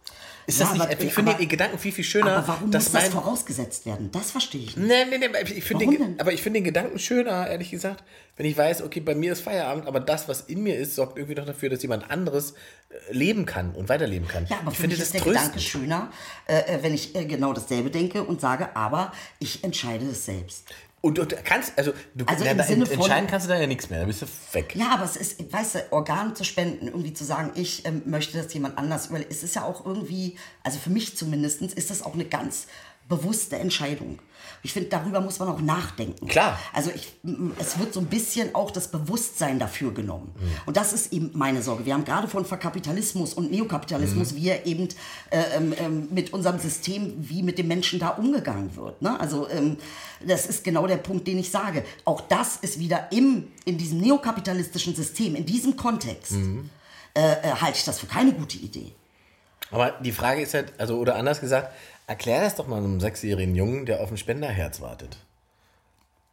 Ist 0.47 0.59
Ja, 0.59 0.65
das 0.67 0.75
nicht, 0.75 0.83
aber- 0.83 1.01
ich 1.01 1.13
finde 1.15 1.35
den 1.35 1.49
Gedanken 1.49 1.79
viel, 1.79 1.93
viel 1.93 2.05
schöner, 2.05 2.37
aber 2.39 2.49
warum 2.49 2.71
dass 2.71 2.93
muss 2.93 3.03
das 3.03 3.09
vorausgesetzt 3.11 3.87
werden? 3.87 4.11
Das 4.11 4.31
verstehe 4.33 4.63
ich 4.63 4.77
nicht. 4.77 4.87
Nee, 4.89 5.05
nee, 5.09 5.19
nee, 5.19 5.27
aber 5.27 5.41
ich 5.43 5.63
finde 5.65 5.87
den, 5.87 5.99
denn? 5.99 6.21
aber 6.21 6.33
ich 6.33 6.43
finde 6.43 6.59
den 6.59 6.65
Gedanken 6.65 6.99
schöner, 6.99 7.49
ehrlich 7.49 7.71
gesagt, 7.71 8.03
wenn 8.37 8.47
ich 8.47 8.57
weiß, 8.57 8.83
okay, 8.83 9.01
bei 9.01 9.15
mir 9.15 9.33
ist 9.33 9.41
Feierabend, 9.43 9.87
aber 9.87 10.01
das, 10.01 10.27
was 10.29 10.41
in 10.43 10.63
mir 10.63 10.77
ist, 10.77 10.95
sorgt 10.97 11.17
irgendwie 11.19 11.37
noch 11.39 11.47
dafür, 11.47 11.69
dass 11.69 11.83
jemand 11.83 12.11
anderes 12.11 12.53
äh, 12.89 13.13
leben 13.13 13.47
kann 13.47 13.73
und 13.73 13.89
weiterleben 13.89 14.27
kann. 14.27 14.47
Ja, 14.49 14.59
aber 14.61 14.73
ich 14.73 14.79
finde 14.79 14.97
das 14.97 15.07
ist 15.07 15.15
der 15.15 15.21
Gedanke 15.21 15.61
schöner, 15.61 16.11
äh, 16.47 16.59
äh, 16.59 16.83
wenn 16.83 16.95
ich 16.95 17.15
äh, 17.15 17.25
genau 17.25 17.53
dasselbe 17.53 17.91
denke 17.91 18.25
und 18.25 18.41
sage, 18.41 18.75
aber 18.75 19.13
ich 19.39 19.63
entscheide 19.63 20.07
es 20.07 20.25
selbst. 20.25 20.65
Und, 21.03 21.19
und 21.19 21.45
kannst, 21.45 21.77
also, 21.77 21.93
du, 22.15 22.25
Also 22.27 22.45
na, 22.45 22.63
von- 22.63 22.83
entscheiden 22.87 23.29
kannst 23.29 23.47
du 23.47 23.51
da 23.53 23.61
ja 23.61 23.67
nichts 23.67 23.91
mehr, 23.91 24.01
da 24.01 24.07
bist 24.07 24.23
du 24.23 24.27
weg. 24.53 24.75
Ja, 24.77 24.93
aber 24.95 25.05
es 25.05 25.17
ist, 25.17 25.53
weißt 25.53 25.75
du, 25.75 25.79
Organe 25.93 26.33
zu 26.35 26.45
spenden, 26.45 26.87
irgendwie 26.87 27.13
zu 27.13 27.25
sagen, 27.25 27.51
ich 27.57 27.85
ähm, 27.85 28.03
möchte, 28.07 28.41
dass 28.41 28.55
jemand 28.55 28.79
anders 28.79 29.09
überlebt, 29.09 29.33
es 29.33 29.43
ist 29.43 29.57
ja 29.57 29.65
auch 29.65 29.85
irgendwie, 29.85 30.39
also 30.63 30.79
für 30.79 30.91
mich 30.91 31.17
zumindest, 31.17 31.61
ist 31.61 31.91
das 31.91 32.03
auch 32.03 32.15
eine 32.15 32.25
ganz 32.25 32.69
bewusste 33.09 33.57
Entscheidung. 33.57 34.21
Ich 34.65 34.73
finde, 34.73 34.89
darüber 34.89 35.21
muss 35.21 35.39
man 35.41 35.49
auch 35.49 35.61
nachdenken. 35.61 36.27
Klar. 36.29 36.59
Also 36.73 36.91
ich, 36.95 37.13
es 37.59 37.79
wird 37.79 37.93
so 37.93 38.01
ein 38.01 38.07
bisschen 38.07 38.55
auch 38.55 38.71
das 38.71 38.89
Bewusstsein 38.91 39.59
dafür 39.59 39.93
genommen. 39.93 40.33
Mhm. 40.39 40.51
Und 40.67 40.77
das 40.77 40.93
ist 40.93 41.13
eben 41.13 41.31
meine 41.35 41.63
Sorge. 41.63 41.85
Wir 41.85 41.95
haben 41.95 42.05
gerade 42.05 42.29
von 42.29 42.47
Kapitalismus 42.49 43.35
und 43.35 43.51
Neokapitalismus, 43.51 44.33
Mhm. 44.33 44.37
wie 44.37 44.49
er 44.49 44.67
eben 44.67 44.89
äh, 45.31 45.43
ähm, 45.57 45.75
ähm, 45.79 46.09
mit 46.11 46.33
unserem 46.33 46.59
System, 46.61 47.15
wie 47.19 47.43
mit 47.43 47.59
den 47.59 47.67
Menschen 47.69 47.99
da 47.99 48.11
umgegangen 48.11 48.77
wird. 48.77 49.03
Ne? 49.03 49.19
Also 49.19 49.49
ähm, 49.51 49.77
das 50.25 50.47
ist 50.47 50.63
genau 50.63 50.87
der 50.87 50.99
Punkt, 50.99 51.27
den 51.27 51.39
ich 51.39 51.51
sage. 51.51 51.85
Auch 52.05 52.21
das 52.21 52.57
ist 52.59 52.79
wieder 52.79 53.11
im, 53.11 53.49
in 53.65 53.79
diesem 53.79 53.99
neokapitalistischen 54.01 54.95
System, 54.95 55.35
in 55.35 55.45
diesem 55.47 55.77
Kontext, 55.77 56.33
Mhm. 56.33 56.71
äh, 57.15 57.21
äh, 57.33 57.53
halte 57.61 57.79
ich 57.79 57.85
das 57.85 57.99
für 57.99 58.07
keine 58.07 58.33
gute 58.33 58.57
Idee. 58.59 58.93
Aber 59.73 59.95
die 60.01 60.13
Frage 60.13 60.43
ist 60.43 60.55
halt, 60.55 60.73
also, 60.79 60.99
oder 60.99 61.17
anders 61.17 61.41
gesagt, 61.41 61.73
erklär 62.07 62.43
das 62.43 62.55
doch 62.55 62.69
mal 62.69 62.77
einem 62.77 63.01
sechsjährigen 63.01 63.55
Jungen, 63.55 63.87
der 63.87 64.01
auf 64.01 64.11
ein 64.11 64.17
Spenderherz 64.17 64.81
wartet. 64.81 65.17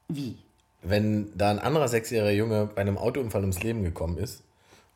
Wie? 0.08 0.38
Wenn 0.82 1.36
da 1.38 1.50
ein 1.50 1.60
anderer 1.60 1.88
sechsjähriger 1.88 2.32
Junge 2.32 2.70
bei 2.74 2.82
einem 2.82 2.98
Autounfall 2.98 3.42
ums 3.42 3.62
Leben 3.64 3.84
gekommen 3.84 4.18
ist 4.18 4.44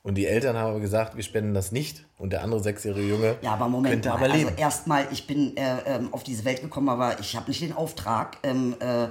und 0.02 0.16
die 0.16 0.26
Eltern 0.26 0.58
haben 0.58 0.72
aber 0.72 0.80
gesagt, 0.80 1.16
wir 1.16 1.24
spenden 1.24 1.54
das 1.54 1.72
nicht 1.72 2.06
und 2.18 2.32
der 2.32 2.44
andere 2.44 2.62
sechsjährige 2.62 3.08
Junge 3.08 3.36
Ja, 3.42 3.54
aber 3.54 3.68
Moment 3.68 3.94
könnte 3.94 4.10
mal. 4.10 4.16
aber 4.16 4.28
leben. 4.30 4.50
Also 4.50 4.60
erstmal, 4.62 5.08
ich 5.12 5.28
bin 5.28 5.56
äh, 5.58 5.78
ähm, 5.86 6.14
auf 6.14 6.24
diese 6.24 6.46
Welt 6.46 6.62
gekommen, 6.62 6.90
aber 6.90 7.20
ich 7.20 7.36
habe 7.36 7.50
nicht 7.50 7.62
den 7.62 7.74
Auftrag, 7.74 8.38
ähm, 8.44 8.76
äh, 8.80 9.08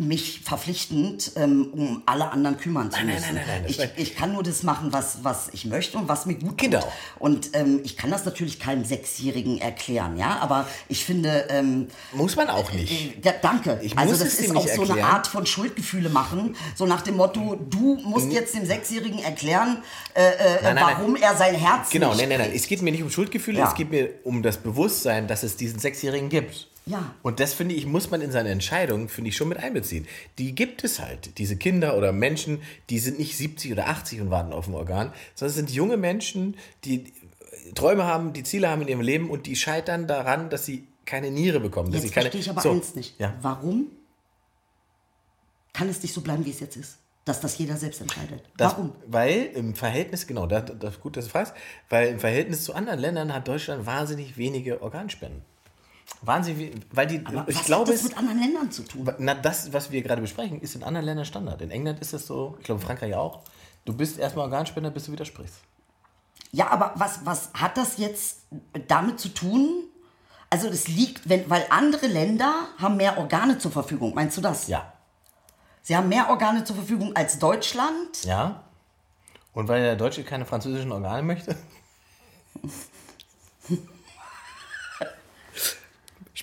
mich 0.00 0.40
verpflichtend 0.44 1.32
um, 1.36 1.70
um 1.72 2.02
alle 2.06 2.30
anderen 2.30 2.56
kümmern 2.58 2.90
zu 2.90 3.00
müssen. 3.04 3.20
nein, 3.20 3.34
nein, 3.34 3.44
nein, 3.46 3.64
ich, 3.66 3.78
ich 3.96 4.16
kann 4.16 4.32
nur 4.32 4.42
das 4.42 4.62
machen, 4.62 4.92
was, 4.92 5.18
was 5.22 5.48
ich 5.52 5.64
möchte 5.66 5.98
und 5.98 6.08
was 6.08 6.26
mir 6.26 6.34
gut 6.34 6.50
tut. 6.50 6.58
Genau. 6.58 6.92
Und 7.18 7.50
ähm, 7.54 7.80
ich 7.84 7.96
kann 7.96 8.10
das 8.10 8.24
natürlich 8.24 8.58
keinem 8.58 8.84
Sechsjährigen 8.84 9.58
erklären, 9.58 10.16
ja, 10.16 10.38
aber 10.40 10.66
ich 10.88 11.04
finde, 11.04 11.46
ähm, 11.50 11.88
Muss 12.12 12.36
man 12.36 12.48
auch 12.48 12.72
nicht. 12.72 13.24
ja, 13.24 13.32
danke. 13.40 13.78
Ich 13.82 13.96
also 13.96 14.10
muss 14.10 14.20
das 14.20 14.34
es 14.34 14.40
ist 14.40 14.56
auch 14.56 14.66
so 14.66 14.92
eine. 14.92 15.04
Art 15.04 15.26
von 15.26 15.46
Schuldgefühle 15.46 16.08
machen, 16.08 16.56
so 16.74 16.86
nach 16.86 17.02
dem 17.02 17.16
Motto, 17.16 17.58
du 17.68 17.96
musst 18.04 18.30
jetzt 18.32 18.54
dem 18.54 18.66
Sechsjährigen 18.66 19.20
erklären, 19.20 19.82
äh, 20.14 20.22
äh, 20.62 20.76
warum 20.76 21.16
er 21.16 21.36
sein 21.36 21.54
Herz 21.54 21.90
Genau, 21.90 22.14
nein, 22.14 22.28
nein, 22.28 22.38
nein. 22.38 22.52
Es 22.54 22.66
geht 22.66 22.82
mir 22.82 22.90
nicht 22.92 23.02
um 23.02 23.10
Schuldgefühle, 23.10 23.58
Ja. 23.58 23.68
es 23.68 23.74
geht 23.74 23.90
mir 23.90 24.10
um 24.24 24.42
das 24.42 24.56
Bewusstsein, 24.58 25.26
dass 25.28 25.42
es 25.42 25.56
diesen 25.56 25.78
Sechsjährigen 25.78 26.28
gibt. 26.28 26.68
Ja. 26.86 27.14
Und 27.22 27.40
das 27.40 27.54
finde 27.54 27.74
ich, 27.74 27.86
muss 27.86 28.10
man 28.10 28.20
in 28.20 28.32
seine 28.32 28.48
Entscheidung, 28.48 29.08
finde 29.08 29.28
ich, 29.28 29.36
schon 29.36 29.48
mit 29.48 29.58
einbeziehen. 29.58 30.06
Die 30.38 30.54
gibt 30.54 30.82
es 30.82 30.98
halt. 30.98 31.38
Diese 31.38 31.56
Kinder 31.56 31.96
oder 31.96 32.12
Menschen, 32.12 32.62
die 32.88 32.98
sind 32.98 33.18
nicht 33.18 33.36
70 33.36 33.72
oder 33.72 33.88
80 33.88 34.22
und 34.22 34.30
warten 34.30 34.52
auf 34.52 34.66
ein 34.66 34.74
Organ, 34.74 35.12
sondern 35.34 35.50
es 35.50 35.56
sind 35.56 35.70
junge 35.70 35.96
Menschen, 35.96 36.56
die 36.84 37.12
Träume 37.74 38.04
haben, 38.04 38.32
die 38.32 38.42
Ziele 38.42 38.68
haben 38.68 38.82
in 38.82 38.88
ihrem 38.88 39.00
Leben 39.00 39.30
und 39.30 39.46
die 39.46 39.56
scheitern 39.56 40.06
daran, 40.06 40.50
dass 40.50 40.66
sie 40.66 40.86
keine 41.04 41.30
Niere 41.30 41.60
bekommen. 41.60 41.92
Dass 41.92 42.02
Jetzt 42.02 42.08
sie 42.08 42.14
keine, 42.14 42.30
verstehe 42.30 42.40
ich 42.40 42.50
aber 42.50 42.60
So, 42.60 42.70
eins 42.70 42.94
nicht. 42.94 43.18
Ja. 43.18 43.34
Warum 43.42 43.86
kann 45.72 45.88
es 45.88 46.02
nicht 46.02 46.14
so 46.14 46.20
bleiben, 46.20 46.44
wie 46.44 46.50
es 46.50 46.60
jetzt 46.60 46.76
ist? 46.76 46.98
Dass 47.24 47.40
das 47.40 47.58
jeder 47.58 47.76
selbst 47.76 48.00
entscheidet. 48.00 48.42
Das, 48.56 48.72
Warum? 48.72 48.92
Weil 49.06 49.50
im 49.54 49.74
Verhältnis, 49.74 50.26
genau, 50.26 50.46
das, 50.46 50.72
das, 50.78 51.00
gut, 51.00 51.16
dass 51.16 51.26
du 51.26 51.30
fragst, 51.30 51.52
weil 51.88 52.08
im 52.08 52.18
Verhältnis 52.18 52.64
zu 52.64 52.74
anderen 52.74 52.98
Ländern 52.98 53.32
hat 53.32 53.46
Deutschland 53.46 53.86
wahnsinnig 53.86 54.36
wenige 54.36 54.82
Organspenden. 54.82 55.42
Wahnsinn, 56.22 56.84
weil 56.92 57.06
die, 57.06 57.24
Aber 57.24 57.48
ich 57.48 57.56
was 57.56 57.64
glaube, 57.64 57.86
hat 57.86 57.94
das 57.94 58.02
es, 58.02 58.08
mit 58.08 58.18
anderen 58.18 58.40
Ländern 58.40 58.70
zu 58.70 58.82
tun? 58.82 59.10
na, 59.18 59.34
das, 59.34 59.72
was 59.72 59.90
wir 59.90 60.02
gerade 60.02 60.20
besprechen, 60.20 60.60
ist 60.60 60.74
in 60.74 60.82
anderen 60.82 61.06
Ländern 61.06 61.24
Standard. 61.24 61.62
In 61.62 61.70
England 61.70 62.00
ist 62.00 62.12
das 62.12 62.26
so, 62.26 62.56
ich 62.58 62.64
glaube, 62.64 62.80
Frankreich 62.80 63.14
auch. 63.14 63.40
Du 63.84 63.94
bist 63.94 64.18
erstmal 64.18 64.44
Organspender, 64.44 64.90
bis 64.90 65.06
du 65.06 65.12
widersprichst. 65.12 65.56
Ja, 66.52 66.68
aber 66.68 66.92
was, 66.96 67.24
was 67.24 67.50
hat 67.54 67.76
das 67.76 67.96
jetzt 67.96 68.40
damit 68.88 69.18
zu 69.18 69.28
tun? 69.30 69.84
Also 70.50 70.68
das 70.68 70.88
liegt, 70.88 71.28
wenn, 71.28 71.48
weil 71.48 71.64
andere 71.70 72.06
Länder 72.06 72.66
haben 72.78 72.96
mehr 72.96 73.16
Organe 73.18 73.58
zur 73.58 73.70
Verfügung. 73.70 74.14
Meinst 74.14 74.36
du 74.36 74.40
das? 74.40 74.66
Ja. 74.66 74.92
Sie 75.82 75.96
haben 75.96 76.08
mehr 76.08 76.28
Organe 76.28 76.64
zur 76.64 76.76
Verfügung 76.76 77.14
als 77.16 77.38
Deutschland. 77.38 78.24
Ja. 78.24 78.64
Und 79.54 79.68
weil 79.68 79.82
der 79.82 79.96
Deutsche 79.96 80.24
keine 80.24 80.44
französischen 80.44 80.92
Organe 80.92 81.22
möchte? 81.22 81.56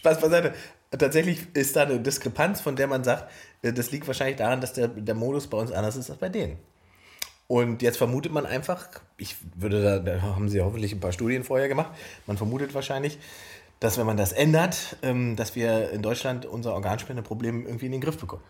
Spaß 0.08 0.22
beiseite. 0.22 0.54
Tatsächlich 0.92 1.48
ist 1.54 1.76
da 1.76 1.84
eine 1.84 2.00
Diskrepanz, 2.00 2.62
von 2.62 2.76
der 2.76 2.88
man 2.88 3.04
sagt, 3.04 3.32
äh, 3.62 3.74
das 3.74 3.92
liegt 3.92 4.08
wahrscheinlich 4.08 4.38
daran, 4.38 4.62
dass 4.62 4.74
der, 4.74 4.88
der 4.88 5.16
Modus 5.16 5.48
bei 5.48 5.58
uns 5.58 5.72
anders 5.72 5.96
ist 5.96 6.10
als 6.10 6.20
bei 6.20 6.30
denen. 6.30 6.58
Und 7.48 7.82
jetzt 7.82 7.98
vermutet 7.98 8.32
man 8.32 8.46
einfach, 8.46 8.88
ich 9.18 9.38
würde 9.56 9.82
da, 9.82 10.00
da 10.00 10.22
haben 10.22 10.50
sie 10.50 10.62
hoffentlich 10.62 10.92
ein 10.94 11.00
paar 11.00 11.14
Studien 11.14 11.44
vorher 11.44 11.68
gemacht, 11.68 11.92
man 12.26 12.38
vermutet 12.38 12.74
wahrscheinlich, 12.74 13.20
dass 13.80 13.98
wenn 13.98 14.06
man 14.06 14.18
das 14.18 14.32
ändert, 14.32 14.98
ähm, 15.02 15.36
dass 15.36 15.56
wir 15.56 15.92
in 15.92 16.02
Deutschland 16.02 16.46
unser 16.46 16.74
Organspendeproblem 16.74 17.66
irgendwie 17.66 17.86
in 17.86 17.92
den 17.92 18.02
Griff 18.02 18.18
bekommen. 18.18 18.44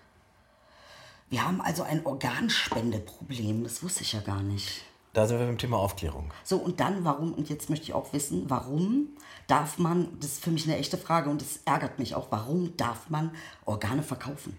Wir 1.29 1.45
haben 1.45 1.59
also 1.59 1.83
ein 1.83 2.05
Organspendeproblem. 2.05 3.63
Das 3.63 3.83
wusste 3.83 4.03
ich 4.03 4.13
ja 4.13 4.21
gar 4.21 4.41
nicht. 4.41 4.85
Da 5.17 5.25
sind 5.25 5.39
wir 5.39 5.47
beim 5.47 5.57
Thema 5.57 5.79
Aufklärung. 5.79 6.31
So, 6.43 6.57
und 6.57 6.79
dann 6.79 7.03
warum, 7.03 7.33
und 7.33 7.49
jetzt 7.49 7.71
möchte 7.71 7.85
ich 7.85 7.93
auch 7.95 8.13
wissen, 8.13 8.51
warum 8.51 9.07
darf 9.47 9.79
man, 9.79 10.09
das 10.19 10.33
ist 10.33 10.43
für 10.43 10.51
mich 10.51 10.65
eine 10.65 10.77
echte 10.77 10.95
Frage 10.95 11.31
und 11.31 11.41
das 11.41 11.61
ärgert 11.65 11.97
mich 11.97 12.13
auch, 12.13 12.27
warum 12.29 12.77
darf 12.77 13.09
man 13.09 13.31
Organe 13.65 14.03
verkaufen? 14.03 14.55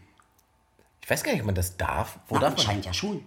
Ich 1.00 1.08
weiß 1.08 1.22
gar 1.22 1.30
nicht, 1.30 1.42
ob 1.42 1.46
man 1.46 1.54
das 1.54 1.76
darf. 1.76 2.18
Wo 2.26 2.34
Na, 2.34 2.40
darf 2.40 2.50
man? 2.50 2.58
anscheinend 2.58 2.86
ja 2.86 2.92
schon. 2.92 3.24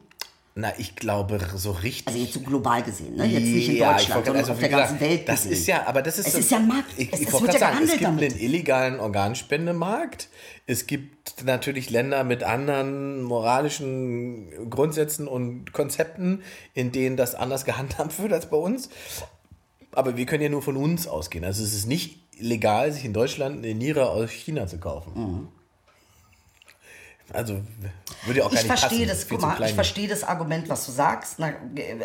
Na, 0.54 0.74
ich 0.78 0.98
glaube, 0.98 1.40
so 1.56 1.72
richtig. 1.72 2.08
Also 2.08 2.20
jetzt 2.20 2.34
so 2.34 2.42
global 2.42 2.84
gesehen, 2.84 3.16
ne? 3.16 3.26
Jetzt 3.26 3.44
nicht 3.46 3.70
in 3.70 3.76
Ja, 3.78 3.94
Deutschland, 3.94 4.26
sondern 4.26 4.42
also 4.44 4.52
auf 4.52 4.60
der 4.60 4.68
gesagt, 4.68 4.90
ganzen 4.90 5.00
Welt 5.10 5.30
Das 5.30 5.36
gesehen. 5.44 5.52
ist 5.54 5.68
ja, 5.68 5.88
aber 5.88 6.02
das 6.02 6.20
ist. 6.20 6.28
Es 6.28 6.34
so- 6.34 6.40
ist 6.40 6.52
ja 6.52 6.58
ein 6.58 6.68
Markt. 6.68 6.92
Ich, 6.98 7.14
Es- 7.14 7.22
ich 7.22 7.28
es 7.30 7.42
wird 7.42 7.54
ja 7.54 7.60
sagen, 7.60 7.78
es 7.84 7.92
gibt 7.92 8.04
damit. 8.04 8.32
einen 8.34 8.40
illegalen 8.42 9.00
Organspendemarkt. 9.00 10.28
Es 10.68 10.88
gibt 10.88 11.46
natürlich 11.46 11.90
Länder 11.90 12.26
mit 12.26 12.44
anderen 12.44 13.24
moralischen 13.24 14.70
Grundsätzen 14.70 15.28
und 15.28 15.72
Konzepten, 15.72 16.42
in 16.74 16.92
denen 16.92 17.16
das 17.16 17.34
anders 17.34 17.64
gehandhabt 17.66 18.20
wird 18.22 18.34
als 18.34 18.50
bei 18.50 18.58
uns. 18.58 18.90
Aber 19.94 20.18
wir 20.18 20.26
können 20.26 20.44
ja 20.44 20.50
nur 20.50 20.62
von 20.62 20.76
uns 20.78 21.08
ausgehen. 21.08 21.44
Also 21.46 21.64
es 21.64 21.74
ist 21.74 21.86
nicht 21.88 22.20
legal, 22.40 22.92
sich 22.92 23.06
in 23.06 23.14
Deutschland 23.14 23.64
eine 23.64 23.74
Niere 23.74 24.10
aus 24.10 24.30
China 24.32 24.68
zu 24.68 24.80
kaufen. 24.80 25.12
Mhm. 25.16 25.48
Also 27.34 27.62
würde 28.26 28.40
ja 28.40 28.46
auch 28.46 28.52
gar 28.52 28.60
Ich 28.62 28.68
nicht 28.68 28.80
verstehe 28.80 29.08
passen. 29.08 29.20
das, 29.20 29.28
guck 29.28 29.42
mal, 29.42 29.62
ich 29.64 29.74
verstehe 29.74 30.08
das 30.08 30.24
Argument, 30.24 30.68
was 30.70 30.86
du 30.86 30.92
sagst. 30.92 31.36
Na, 31.38 31.54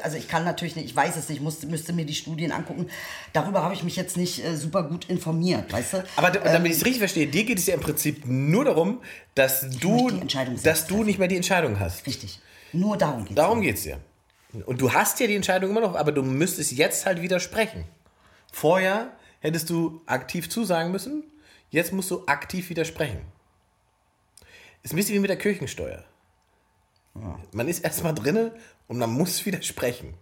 also 0.03 0.17
ich 0.17 0.29
kann 0.29 0.45
natürlich 0.45 0.77
nicht, 0.77 0.87
ich 0.87 0.95
weiß 0.97 1.17
es 1.17 1.29
nicht, 1.29 1.41
musste, 1.43 1.67
müsste 1.67 1.93
mir 1.93 2.07
die 2.07 2.15
Studien 2.15 2.53
angucken. 2.53 2.87
Darüber 3.33 3.63
habe 3.63 3.75
ich 3.75 3.83
mich 3.83 3.97
jetzt 3.97 4.17
nicht 4.17 4.45
äh, 4.45 4.57
super 4.57 4.85
gut 4.85 5.07
informiert, 5.07 5.73
weißt 5.73 5.93
du? 5.95 6.05
Aber 6.17 6.31
damit 6.31 6.73
ich 6.73 6.79
es 6.79 6.85
richtig 6.85 7.01
verstehe, 7.01 7.27
dir 7.27 7.45
geht 7.45 7.59
es 7.59 7.67
ja 7.67 7.75
im 7.75 7.81
Prinzip 7.81 8.25
nur 8.27 8.65
darum, 8.65 9.01
dass 9.35 9.69
du, 9.81 10.11
dass 10.63 10.87
du 10.87 11.03
nicht 11.03 11.19
mehr 11.19 11.29
die 11.29 11.37
Entscheidung 11.37 11.81
hast. 11.81 12.07
Richtig. 12.07 12.41
Nur 12.73 12.97
darum 12.97 13.23
geht 13.25 13.31
es. 13.31 13.37
Darum 13.37 13.61
geht 13.61 13.77
es 13.77 13.83
dir. 13.83 13.99
Und 14.65 14.81
du 14.81 14.93
hast 14.93 15.19
ja 15.21 15.27
die 15.27 15.35
Entscheidung 15.35 15.71
immer 15.71 15.81
noch, 15.81 15.97
aber 15.97 16.13
du 16.13 16.23
müsstest 16.23 16.73
jetzt 16.73 17.05
halt 17.05 17.21
widersprechen. 17.21 17.85
Vorher 18.53 19.13
hättest 19.41 19.69
du 19.71 20.01
aktiv 20.07 20.49
zusagen 20.49 20.93
müssen, 20.93 21.25
jetzt 21.71 21.93
musst 21.93 22.11
du 22.11 22.25
aktiv 22.27 22.71
widersprechen. 22.71 23.19
Ist 24.87 24.93
ein 24.93 24.97
bisschen 24.99 25.17
wie 25.17 25.19
mit 25.19 25.31
der 25.31 25.37
Kirchensteuer. 25.37 26.05
Man 27.51 27.67
ist 27.67 27.81
erstmal 27.81 28.15
drinne 28.15 28.53
und 28.87 28.99
man 28.99 29.11
muss 29.11 29.45
widersprechen. 29.45 30.15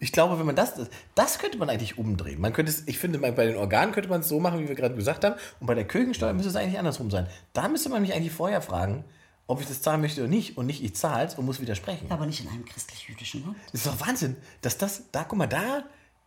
Ich 0.00 0.10
glaube, 0.10 0.36
wenn 0.36 0.46
man 0.46 0.56
das, 0.56 0.72
das 1.14 1.38
könnte 1.38 1.58
man 1.58 1.70
eigentlich 1.70 1.96
umdrehen. 1.96 2.40
Man 2.40 2.52
könnte 2.52 2.72
es, 2.72 2.88
ich 2.88 2.98
finde, 2.98 3.20
bei 3.20 3.46
den 3.46 3.54
Organen 3.54 3.92
könnte 3.92 4.10
man 4.10 4.22
es 4.22 4.28
so 4.28 4.40
machen, 4.40 4.58
wie 4.58 4.66
wir 4.66 4.74
gerade 4.74 4.96
gesagt 4.96 5.24
haben. 5.24 5.36
Und 5.60 5.68
bei 5.68 5.76
der 5.76 5.86
Kirchensteuer 5.86 6.32
müsste 6.32 6.50
es 6.50 6.56
eigentlich 6.56 6.76
andersrum 6.76 7.08
sein. 7.08 7.28
Da 7.52 7.68
müsste 7.68 7.88
man 7.88 8.02
mich 8.02 8.12
eigentlich 8.12 8.32
vorher 8.32 8.60
fragen, 8.60 9.04
ob 9.46 9.60
ich 9.60 9.68
das 9.68 9.80
zahlen 9.80 10.00
möchte 10.00 10.22
oder 10.22 10.28
nicht. 10.28 10.58
Und 10.58 10.66
nicht, 10.66 10.82
ich 10.82 10.96
zahle 10.96 11.28
es 11.28 11.36
und 11.36 11.44
muss 11.44 11.60
widersprechen. 11.60 12.10
Aber 12.10 12.26
nicht 12.26 12.40
in 12.40 12.48
einem 12.48 12.64
christlich-jüdischen 12.64 13.44
Land. 13.44 13.56
Das 13.70 13.86
ist 13.86 13.86
doch 13.86 14.04
Wahnsinn, 14.04 14.34
dass 14.60 14.76
das, 14.76 15.04
da, 15.12 15.22
guck 15.22 15.38
mal, 15.38 15.46
da 15.46 15.84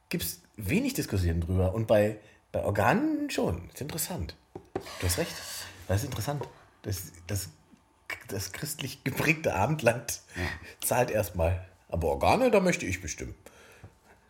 gibt 0.07 0.23
es 0.23 0.41
wenig 0.55 0.93
Diskussionen 0.93 1.41
drüber. 1.41 1.73
Und 1.73 1.85
bei, 1.85 2.17
bei 2.53 2.63
Organen 2.63 3.29
schon. 3.29 3.63
Das 3.67 3.75
ist 3.75 3.81
interessant. 3.81 4.37
Du 5.01 5.05
hast 5.05 5.17
recht. 5.17 5.35
Das 5.89 5.97
ist 5.97 6.05
interessant. 6.05 6.47
Das, 6.87 7.11
das, 7.27 7.49
das 8.29 8.53
christlich 8.53 9.03
geprägte 9.03 9.53
Abendland 9.53 10.21
zahlt 10.81 11.11
erstmal. 11.11 11.65
Aber 11.89 12.07
Organe, 12.07 12.49
da 12.49 12.61
möchte 12.61 12.85
ich 12.85 13.01
bestimmen. 13.01 13.35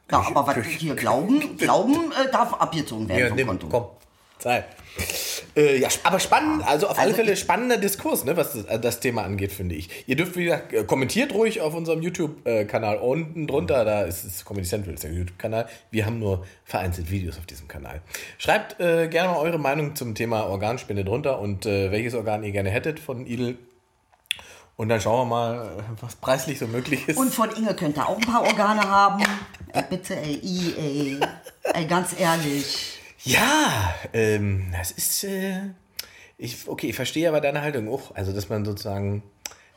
Ja, 0.09 0.25
aber 0.33 0.47
was 0.47 0.65
hier 0.65 0.95
glauben, 0.95 1.57
glauben 1.57 2.11
äh, 2.13 2.31
darf 2.31 2.53
abgezogen 2.55 3.07
werden 3.09 3.19
Ja, 3.19 3.27
vom 3.27 3.35
nimm, 3.35 3.47
Konto. 3.47 3.67
komm, 3.69 3.85
zahl. 4.39 4.65
Äh, 5.57 5.79
ja, 5.79 5.89
aber 6.03 6.19
spannend, 6.19 6.63
also 6.67 6.87
auf 6.87 6.99
alle 6.99 7.07
Also 7.07 7.15
Fälle 7.15 7.35
spannender 7.35 7.77
Diskurs, 7.77 8.23
ne, 8.23 8.37
was 8.37 8.53
das, 8.53 8.65
äh, 8.65 8.79
das 8.79 8.99
Thema 8.99 9.23
angeht, 9.23 9.51
finde 9.51 9.73
ich. 9.73 9.89
Ihr 10.07 10.15
dürft 10.15 10.35
wieder, 10.35 10.71
äh, 10.71 10.83
kommentiert 10.83 11.33
ruhig 11.33 11.61
auf 11.61 11.73
unserem 11.73 12.03
YouTube-Kanal. 12.03 12.97
Unten 12.97 13.47
drunter, 13.47 13.83
da 13.83 14.03
ist 14.03 14.23
es 14.23 14.45
Comedy 14.45 14.67
Central, 14.67 14.93
ist 14.93 15.03
der 15.03 15.11
YouTube-Kanal. 15.11 15.67
Wir 15.89 16.05
haben 16.05 16.19
nur 16.19 16.45
vereinzelt 16.63 17.09
Videos 17.09 17.39
auf 17.39 17.47
diesem 17.47 17.67
Kanal. 17.67 18.01
Schreibt 18.37 18.79
äh, 18.79 19.07
gerne 19.07 19.33
mal 19.33 19.39
eure 19.39 19.57
Meinung 19.57 19.95
zum 19.95 20.13
Thema 20.13 20.45
Organspende 20.45 21.03
drunter 21.03 21.39
und 21.39 21.65
äh, 21.65 21.91
welches 21.91 22.13
Organ 22.13 22.43
ihr 22.43 22.51
gerne 22.51 22.69
hättet 22.69 22.99
von 22.99 23.25
Idel. 23.25 23.57
Und 24.75 24.89
dann 24.89 25.01
schauen 25.01 25.27
wir 25.27 25.35
mal, 25.35 25.65
äh, 25.65 26.01
was 26.01 26.15
preislich 26.17 26.59
so 26.59 26.67
möglich 26.67 27.07
ist. 27.07 27.17
Und 27.17 27.33
von 27.33 27.49
Inge 27.49 27.73
könnt 27.73 27.97
ihr 27.97 28.07
auch 28.07 28.17
ein 28.17 28.21
paar 28.21 28.43
Organe 28.43 28.87
haben. 28.87 29.23
Ey, 29.73 29.83
bitte, 29.89 30.15
ey, 30.17 30.39
ey. 30.77 31.19
Ey, 31.73 31.85
ganz 31.87 32.17
ehrlich. 32.19 32.96
Ja, 33.27 33.93
ähm, 34.13 34.67
das 34.71 34.91
ist, 34.91 35.23
äh, 35.23 35.59
ich, 36.37 36.67
okay, 36.67 36.87
ich 36.89 36.95
verstehe 36.95 37.27
aber 37.29 37.41
deine 37.41 37.61
Haltung 37.61 37.89
auch. 37.89 38.13
Also, 38.15 38.31
dass 38.31 38.47
man 38.49 38.63
sozusagen 38.63 39.23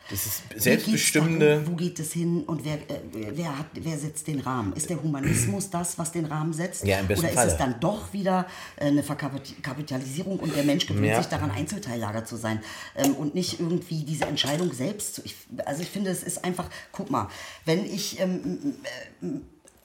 Wie 0.09 0.15
geht's 0.15 0.43
selbstbestimmende. 0.57 1.49
darum, 1.57 1.67
wo 1.73 1.77
geht 1.77 1.99
es 1.99 2.13
hin 2.13 2.43
und 2.45 2.65
wer, 2.65 2.75
äh, 2.75 3.01
wer, 3.13 3.59
hat, 3.59 3.67
wer 3.75 3.97
setzt 3.99 4.27
den 4.27 4.41
Rahmen? 4.41 4.73
Ist 4.75 4.91
der 4.91 5.03
Humanismus 5.03 5.71
das, 5.71 5.99
was 5.99 6.13
den 6.13 6.27
Rahmen 6.27 6.53
setzt? 6.53 6.85
Ja, 6.85 6.99
im 7.01 7.07
besten 7.09 7.25
Oder 7.25 7.31
ist 7.31 7.39
Falle. 7.39 7.53
es 7.53 7.57
dann 7.59 7.81
doch 7.81 8.13
wieder 8.13 8.47
äh, 8.77 8.87
eine 8.87 9.03
Verkapitalisierung 9.03 10.39
und 10.39 10.55
der 10.55 10.65
Mensch 10.65 10.87
gewöhnt 10.87 11.07
Ja. 11.07 11.17
sich 11.19 11.27
daran, 11.31 11.51
Einzelteillager 11.51 12.25
zu 12.25 12.37
sein 12.37 12.61
ähm, 12.97 13.15
und 13.15 13.35
nicht 13.35 13.59
irgendwie 13.61 14.05
diese 14.05 14.27
Entscheidung 14.27 14.73
selbst 14.73 15.15
zu. 15.17 15.23
Ich, 15.25 15.35
also 15.65 15.83
ich 15.83 15.89
finde, 15.89 16.11
es 16.11 16.23
ist 16.23 16.45
einfach, 16.45 16.69
guck 16.93 17.11
mal, 17.11 17.29
wenn 17.65 17.85
ich, 17.85 18.21
ähm, 18.21 18.75
äh, 19.23 19.27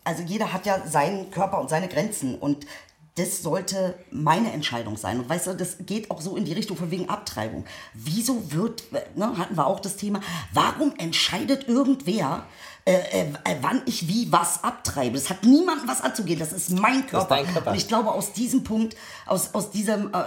also 0.04 0.22
jeder 0.22 0.54
hat 0.54 0.66
ja 0.68 0.86
seinen 0.88 1.32
Körper 1.32 1.60
und 1.62 1.70
seine 1.70 1.88
Grenzen 1.88 2.36
und 2.36 2.68
das 3.16 3.42
sollte 3.42 3.96
meine 4.12 4.52
Entscheidung 4.52 4.98
sein. 4.98 5.20
Und 5.20 5.30
weißt 5.30 5.48
du, 5.48 5.54
das 5.56 5.78
geht 5.86 6.12
auch 6.12 6.20
so 6.22 6.36
in 6.36 6.44
die 6.44 6.52
Richtung 6.54 6.76
von 6.76 6.92
wegen 6.92 7.08
Abtreibung. 7.10 7.64
Wieso 7.94 8.52
wird, 8.52 8.84
ne, 9.16 9.38
hatten 9.38 9.56
wir 9.56 9.66
auch 9.68 9.80
das 9.80 9.96
Thema, 9.96 10.20
warum 10.54 10.94
entscheidet 10.98 11.68
irgendwer, 11.70 12.46
äh, 12.84 12.94
äh, 13.22 13.26
wann 13.62 13.82
ich 13.86 14.10
wie 14.10 14.30
was 14.34 14.64
abtreibe? 14.66 15.18
Das 15.18 15.30
hat 15.30 15.44
niemandem 15.46 15.88
was 15.88 16.02
anzugehen. 16.02 16.38
Das 16.40 16.52
ist 16.52 16.72
mein 16.72 17.08
Körper. 17.08 17.36
dein 17.38 17.48
Körper. 17.52 17.72
Und 17.72 17.78
ich 17.78 17.88
glaube, 17.88 18.12
aus 18.12 18.34
diesem 18.34 18.64
Punkt, 18.66 18.98
aus, 19.26 19.54
aus, 19.54 19.72
diesem, 19.72 20.14
äh, 20.14 20.18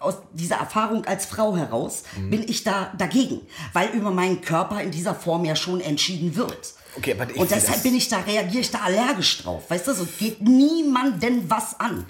aus 0.00 0.14
dieser 0.32 0.56
Erfahrung 0.56 1.04
als 1.04 1.26
Frau 1.26 1.54
heraus, 1.54 2.02
Mhm. 2.16 2.30
bin 2.30 2.42
ich 2.48 2.64
da 2.64 2.92
dagegen. 2.96 3.42
Weil 3.74 3.90
über 3.90 4.10
meinen 4.10 4.40
Körper 4.40 4.80
in 4.80 4.90
dieser 4.90 5.14
Form 5.14 5.44
ja 5.44 5.54
schon 5.54 5.80
entschieden 5.82 6.34
wird. 6.34 6.72
Okay, 6.96 7.12
aber 7.12 7.30
ich 7.30 7.36
Und 7.36 7.50
deshalb 7.50 7.74
das- 7.74 7.82
bin 7.82 7.94
ich 7.94 8.08
da, 8.08 8.20
reagiere 8.20 8.62
ich 8.62 8.70
da 8.70 8.78
allergisch 8.80 9.42
drauf. 9.42 9.70
Weißt 9.70 9.86
du, 9.86 9.92
so 9.94 10.06
geht 10.18 10.40
niemandem 10.40 11.48
was 11.50 11.78
an. 11.78 12.06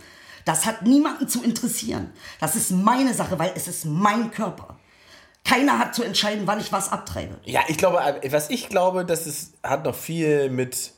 Das 0.49 0.65
hat 0.65 0.81
niemanden 0.81 1.29
zu 1.29 1.43
interessieren. 1.43 2.11
Das 2.41 2.57
ist 2.57 2.71
meine 2.71 3.13
Sache, 3.13 3.39
weil 3.39 3.53
es 3.55 3.69
ist 3.69 3.85
mein 3.85 4.31
Körper. 4.31 4.79
Keiner 5.45 5.79
hat 5.79 5.95
zu 5.95 6.03
entscheiden, 6.03 6.47
wann 6.47 6.59
ich 6.59 6.73
was 6.73 6.91
abtreibe. 6.91 7.39
Ja, 7.45 7.61
ich 7.69 7.77
glaube, 7.77 7.99
äh, 7.99 8.33
was 8.33 8.49
ich 8.49 8.71
glaube, 8.71 9.05
das 9.05 9.27
ist, 9.27 9.59
hat 9.63 9.85
noch 9.85 9.95
viel 9.95 10.49
mit, 10.49 10.95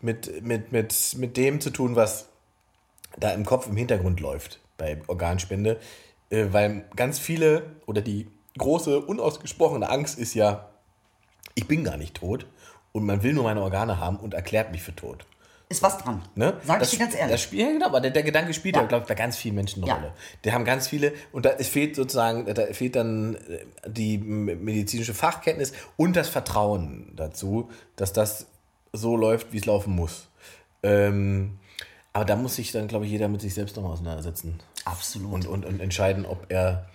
mit, 0.00 0.42
mit, 0.42 0.72
mit, 0.72 1.14
mit 1.16 1.36
dem 1.36 1.60
zu 1.60 1.70
tun, 1.70 1.94
was 1.94 2.26
da 3.16 3.30
im 3.30 3.44
Kopf 3.44 3.68
im 3.68 3.76
Hintergrund 3.76 4.18
läuft 4.18 4.58
bei 4.78 5.00
Organspende. 5.06 5.78
Äh, 6.30 6.46
weil 6.50 6.84
ganz 6.96 7.20
viele 7.20 7.70
oder 7.86 8.02
die 8.02 8.26
große, 8.58 8.98
unausgesprochene 8.98 9.88
Angst 9.88 10.18
ist 10.18 10.34
ja, 10.34 10.70
ich 11.54 11.68
bin 11.68 11.84
gar 11.84 11.98
nicht 11.98 12.16
tot 12.16 12.46
und 12.90 13.06
man 13.06 13.22
will 13.22 13.32
nur 13.32 13.44
meine 13.44 13.62
Organe 13.62 14.00
haben 14.00 14.16
und 14.16 14.34
erklärt 14.34 14.72
mich 14.72 14.82
für 14.82 14.96
tot. 14.96 15.24
Ist 15.70 15.82
was 15.82 15.98
dran. 15.98 16.22
Ne? 16.34 16.54
Sag 16.64 16.78
das, 16.80 16.92
ich 16.92 16.98
dir 16.98 17.04
ganz 17.04 17.14
ehrlich. 17.14 17.32
Das 17.32 17.42
Spiel, 17.42 17.60
ja, 17.60 17.66
genau, 17.72 17.86
aber 17.86 18.00
der, 18.00 18.10
der 18.10 18.22
Gedanke 18.22 18.54
spielt 18.54 18.74
Ja. 18.76 18.82
ja, 18.82 18.88
glaube 18.88 19.02
ich, 19.02 19.08
bei 19.08 19.14
ganz 19.14 19.36
vielen 19.36 19.54
Menschen 19.54 19.82
eine 19.82 19.88
Ja. 19.90 19.96
Rolle. 19.96 20.12
Die 20.44 20.52
haben 20.52 20.64
ganz 20.64 20.88
viele, 20.88 21.12
und 21.30 21.44
da 21.44 21.50
es 21.50 21.68
fehlt 21.68 21.94
sozusagen, 21.94 22.46
da 22.54 22.66
fehlt 22.72 22.96
dann 22.96 23.34
äh, 23.34 23.58
die 23.86 24.16
medizinische 24.16 25.12
Fachkenntnis 25.12 25.72
und 25.98 26.16
das 26.16 26.28
Vertrauen 26.28 27.12
dazu, 27.16 27.68
dass 27.96 28.14
das 28.14 28.46
so 28.94 29.14
läuft, 29.16 29.52
wie 29.52 29.58
es 29.58 29.66
laufen 29.66 29.94
muss. 29.94 30.28
Ähm, 30.82 31.58
aber 32.14 32.24
da 32.24 32.36
muss 32.36 32.56
sich 32.56 32.72
dann, 32.72 32.88
glaube 32.88 33.04
ich, 33.04 33.10
jeder 33.10 33.28
mit 33.28 33.42
sich 33.42 33.52
selbst 33.52 33.76
nochmal 33.76 33.92
auseinandersetzen. 33.92 34.58
Absolut. 34.86 35.32
Und, 35.32 35.46
und, 35.46 35.64
und 35.66 35.80
entscheiden, 35.80 36.24
ob 36.24 36.46
er 36.48 36.86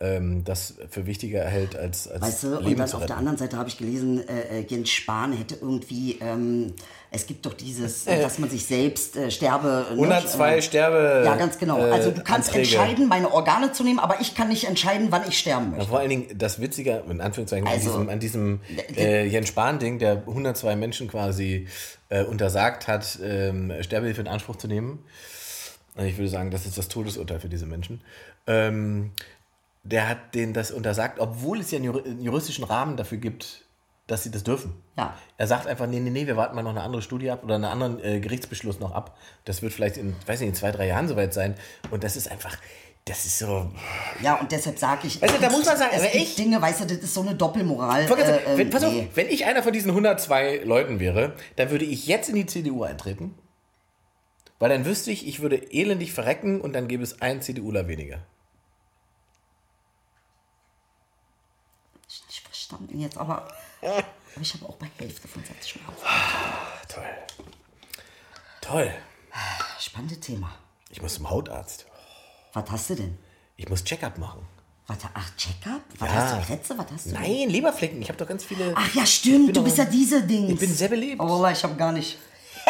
ähm, 0.00 0.42
das 0.44 0.74
für 0.90 1.06
wichtiger 1.06 1.44
hält, 1.44 1.76
als, 1.76 2.08
als 2.08 2.20
Weißt 2.22 2.42
du, 2.42 2.48
Leben 2.58 2.80
und 2.80 2.88
dann 2.92 2.92
auf 3.00 3.06
der 3.06 3.16
anderen 3.16 3.38
Seite 3.38 3.56
habe 3.56 3.68
ich 3.68 3.78
gelesen, 3.78 4.26
äh, 4.28 4.60
äh, 4.60 4.66
Jens 4.68 4.90
Spahn 4.90 5.32
hätte 5.32 5.54
irgendwie, 5.54 6.18
ähm, 6.20 6.74
es 7.12 7.26
gibt 7.26 7.46
doch 7.46 7.54
dieses, 7.54 8.06
äh, 8.08 8.20
dass 8.20 8.38
man 8.40 8.50
sich 8.50 8.66
selbst 8.66 9.16
äh, 9.16 9.30
sterbe. 9.30 9.86
ne, 9.90 9.92
102 9.92 10.56
äh, 10.56 10.62
Sterbe. 10.62 11.22
Ja, 11.24 11.36
ganz 11.36 11.58
genau. 11.58 11.78
äh, 11.78 11.90
Also 11.92 12.10
du 12.10 12.22
kannst 12.24 12.48
Anträge. 12.48 12.68
entscheiden, 12.76 13.06
meine 13.08 13.32
Organe 13.32 13.70
zu 13.70 13.84
nehmen, 13.84 14.00
aber 14.00 14.20
ich 14.20 14.34
kann 14.34 14.48
nicht 14.48 14.64
entscheiden, 14.64 15.08
wann 15.10 15.22
ich 15.28 15.38
sterben 15.38 15.66
Ja, 15.66 15.70
möchte. 15.76 15.88
vor 15.88 16.00
allen 16.00 16.10
Dingen 16.10 16.26
das 16.36 16.60
Witzige, 16.60 17.04
in 17.08 17.20
Anführungszeichen, 17.20 17.66
Also, 17.68 17.94
an 17.94 18.18
diesem, 18.18 18.60
an 18.74 18.78
diesem 18.78 18.96
äh, 18.96 19.26
Jens 19.26 19.48
Spahn-Ding, 19.48 20.00
der 20.00 20.24
102 20.26 20.74
Menschen 20.76 21.08
quasi 21.08 21.68
untersagt 22.30 22.86
hat, 22.86 23.18
ähm, 23.24 23.72
Sterbehilfe 23.80 24.20
in 24.20 24.28
Anspruch 24.28 24.54
zu 24.56 24.68
nehmen. 24.68 25.04
Ich 25.96 26.16
würde 26.16 26.28
sagen, 26.28 26.50
das 26.52 26.64
ist 26.66 26.76
das 26.78 26.86
Todesurteil 26.88 27.40
für 27.40 27.48
diese 27.48 27.66
Menschen. 27.66 28.02
Ähm, 28.46 29.10
der 29.84 30.08
hat 30.08 30.34
denen 30.34 30.52
das 30.54 30.70
untersagt, 30.70 31.20
obwohl 31.20 31.60
es 31.60 31.70
ja 31.70 31.76
einen 31.78 31.86
juri- 31.92 32.04
einen 32.04 32.20
juristischen 32.22 32.64
Rahmen 32.64 32.96
dafür 32.96 33.18
gibt, 33.18 33.66
dass 34.06 34.22
sie 34.22 34.30
das 34.30 34.42
dürfen. 34.44 34.74
Ja. 34.98 35.16
Er 35.38 35.46
sagt 35.46 35.66
einfach, 35.66 35.86
nee, 35.86 36.00
nee, 36.00 36.10
nee, 36.10 36.26
wir 36.26 36.36
warten 36.36 36.54
mal 36.54 36.62
noch 36.62 36.70
eine 36.70 36.82
andere 36.82 37.00
Studie 37.02 37.30
ab 37.30 37.42
oder 37.44 37.54
einen 37.54 37.64
anderen 37.64 38.02
äh, 38.02 38.20
Gerichtsbeschluss 38.20 38.80
noch 38.80 38.92
ab. 38.92 39.16
Das 39.44 39.62
wird 39.62 39.72
vielleicht 39.72 39.96
in, 39.96 40.14
weiß 40.26 40.40
nicht, 40.40 40.48
in 40.50 40.54
zwei, 40.54 40.72
drei 40.72 40.86
Jahren 40.86 41.08
soweit 41.08 41.32
sein. 41.32 41.54
Und 41.90 42.04
das 42.04 42.16
ist 42.16 42.30
einfach, 42.30 42.56
das 43.06 43.24
ist 43.24 43.38
so, 43.38 43.70
Ja, 44.22 44.34
und 44.40 44.52
deshalb 44.52 44.78
sage 44.78 45.06
ich, 45.06 45.20
du, 45.20 45.26
da 45.26 45.50
muss 45.50 45.64
man 45.66 45.76
sagen, 45.76 45.92
es 45.94 46.02
gibt 46.02 46.14
echt- 46.14 46.38
Dinge, 46.38 46.60
weißt 46.60 46.80
du, 46.82 46.84
das 46.86 46.98
ist 46.98 47.14
so 47.14 47.22
eine 47.22 47.34
Doppelmoral. 47.34 48.04
Ich 48.04 48.10
äh, 48.10 48.40
wenn, 48.56 48.68
äh, 48.68 48.70
pass 48.70 48.84
auf, 48.84 48.92
nee. 48.92 49.08
wenn 49.14 49.28
ich 49.28 49.44
einer 49.46 49.62
von 49.62 49.72
diesen 49.72 49.90
102 49.90 50.58
Leuten 50.64 51.00
wäre, 51.00 51.34
dann 51.56 51.70
würde 51.70 51.84
ich 51.86 52.06
jetzt 52.06 52.28
in 52.28 52.34
die 52.36 52.46
CDU 52.46 52.82
eintreten. 52.84 53.34
Weil 54.58 54.68
dann 54.70 54.84
wüsste 54.86 55.10
ich, 55.10 55.26
ich 55.26 55.40
würde 55.40 55.56
elendig 55.72 56.12
verrecken 56.12 56.60
und 56.60 56.72
dann 56.74 56.88
gäbe 56.88 57.02
es 57.02 57.20
einen 57.22 57.40
CDUler 57.42 57.88
weniger. 57.88 58.18
Ich 62.08 62.40
hab 62.42 62.50
nicht 62.50 62.63
verstanden 62.74 63.00
jetzt, 63.00 63.16
aber, 63.18 63.48
aber 63.82 64.04
ich 64.40 64.54
habe 64.54 64.66
auch 64.66 64.76
bei 64.76 64.86
Hälfte 64.98 65.28
von 65.28 65.42
Sätzen 65.44 65.68
schon 65.78 65.82
auf. 65.86 65.94
Toll. 66.88 67.04
Toll. 68.60 68.90
Spannendes 69.78 70.20
Thema. 70.20 70.50
Ich 70.90 71.02
muss 71.02 71.14
zum 71.14 71.28
Hautarzt. 71.30 71.86
Was 72.52 72.70
hast 72.70 72.90
du 72.90 72.94
denn? 72.96 73.18
Ich 73.56 73.68
muss 73.68 73.84
Check-up 73.84 74.18
machen. 74.18 74.46
Warte, 74.86 75.08
ach, 75.14 75.34
Check-up? 75.36 75.80
Was 75.98 76.08
Ja. 76.08 76.14
hast 76.14 76.34
du, 76.34 76.46
Krätze? 76.46 76.78
Was 76.78 76.86
hast 76.92 77.06
du? 77.06 77.10
Nein, 77.12 77.48
Leberflecken. 77.48 78.02
Ich 78.02 78.08
habe 78.08 78.18
doch 78.18 78.28
ganz 78.28 78.44
viele. 78.44 78.72
Ach 78.76 78.94
ja, 78.94 79.06
stimmt, 79.06 79.56
du 79.56 79.64
bist 79.64 79.78
ja 79.78 79.84
diese 79.86 80.22
Dings. 80.22 80.52
Ich 80.52 80.58
bin 80.60 80.72
sehr 80.72 80.88
belebt. 80.88 81.20
Oh, 81.20 81.28
Wallah, 81.28 81.52
ich 81.52 81.62
habe 81.62 81.74
gar 81.76 81.92
nicht. 81.92 82.18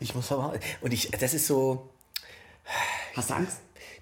Ich 0.00 0.14
muss 0.14 0.30
aber. 0.30 0.52
Und 0.80 0.92
ich, 0.94 1.10
das 1.10 1.34
ist 1.34 1.48
so. 1.48 1.88
Hast 3.16 3.30
du 3.30 3.34
Angst? 3.34 3.56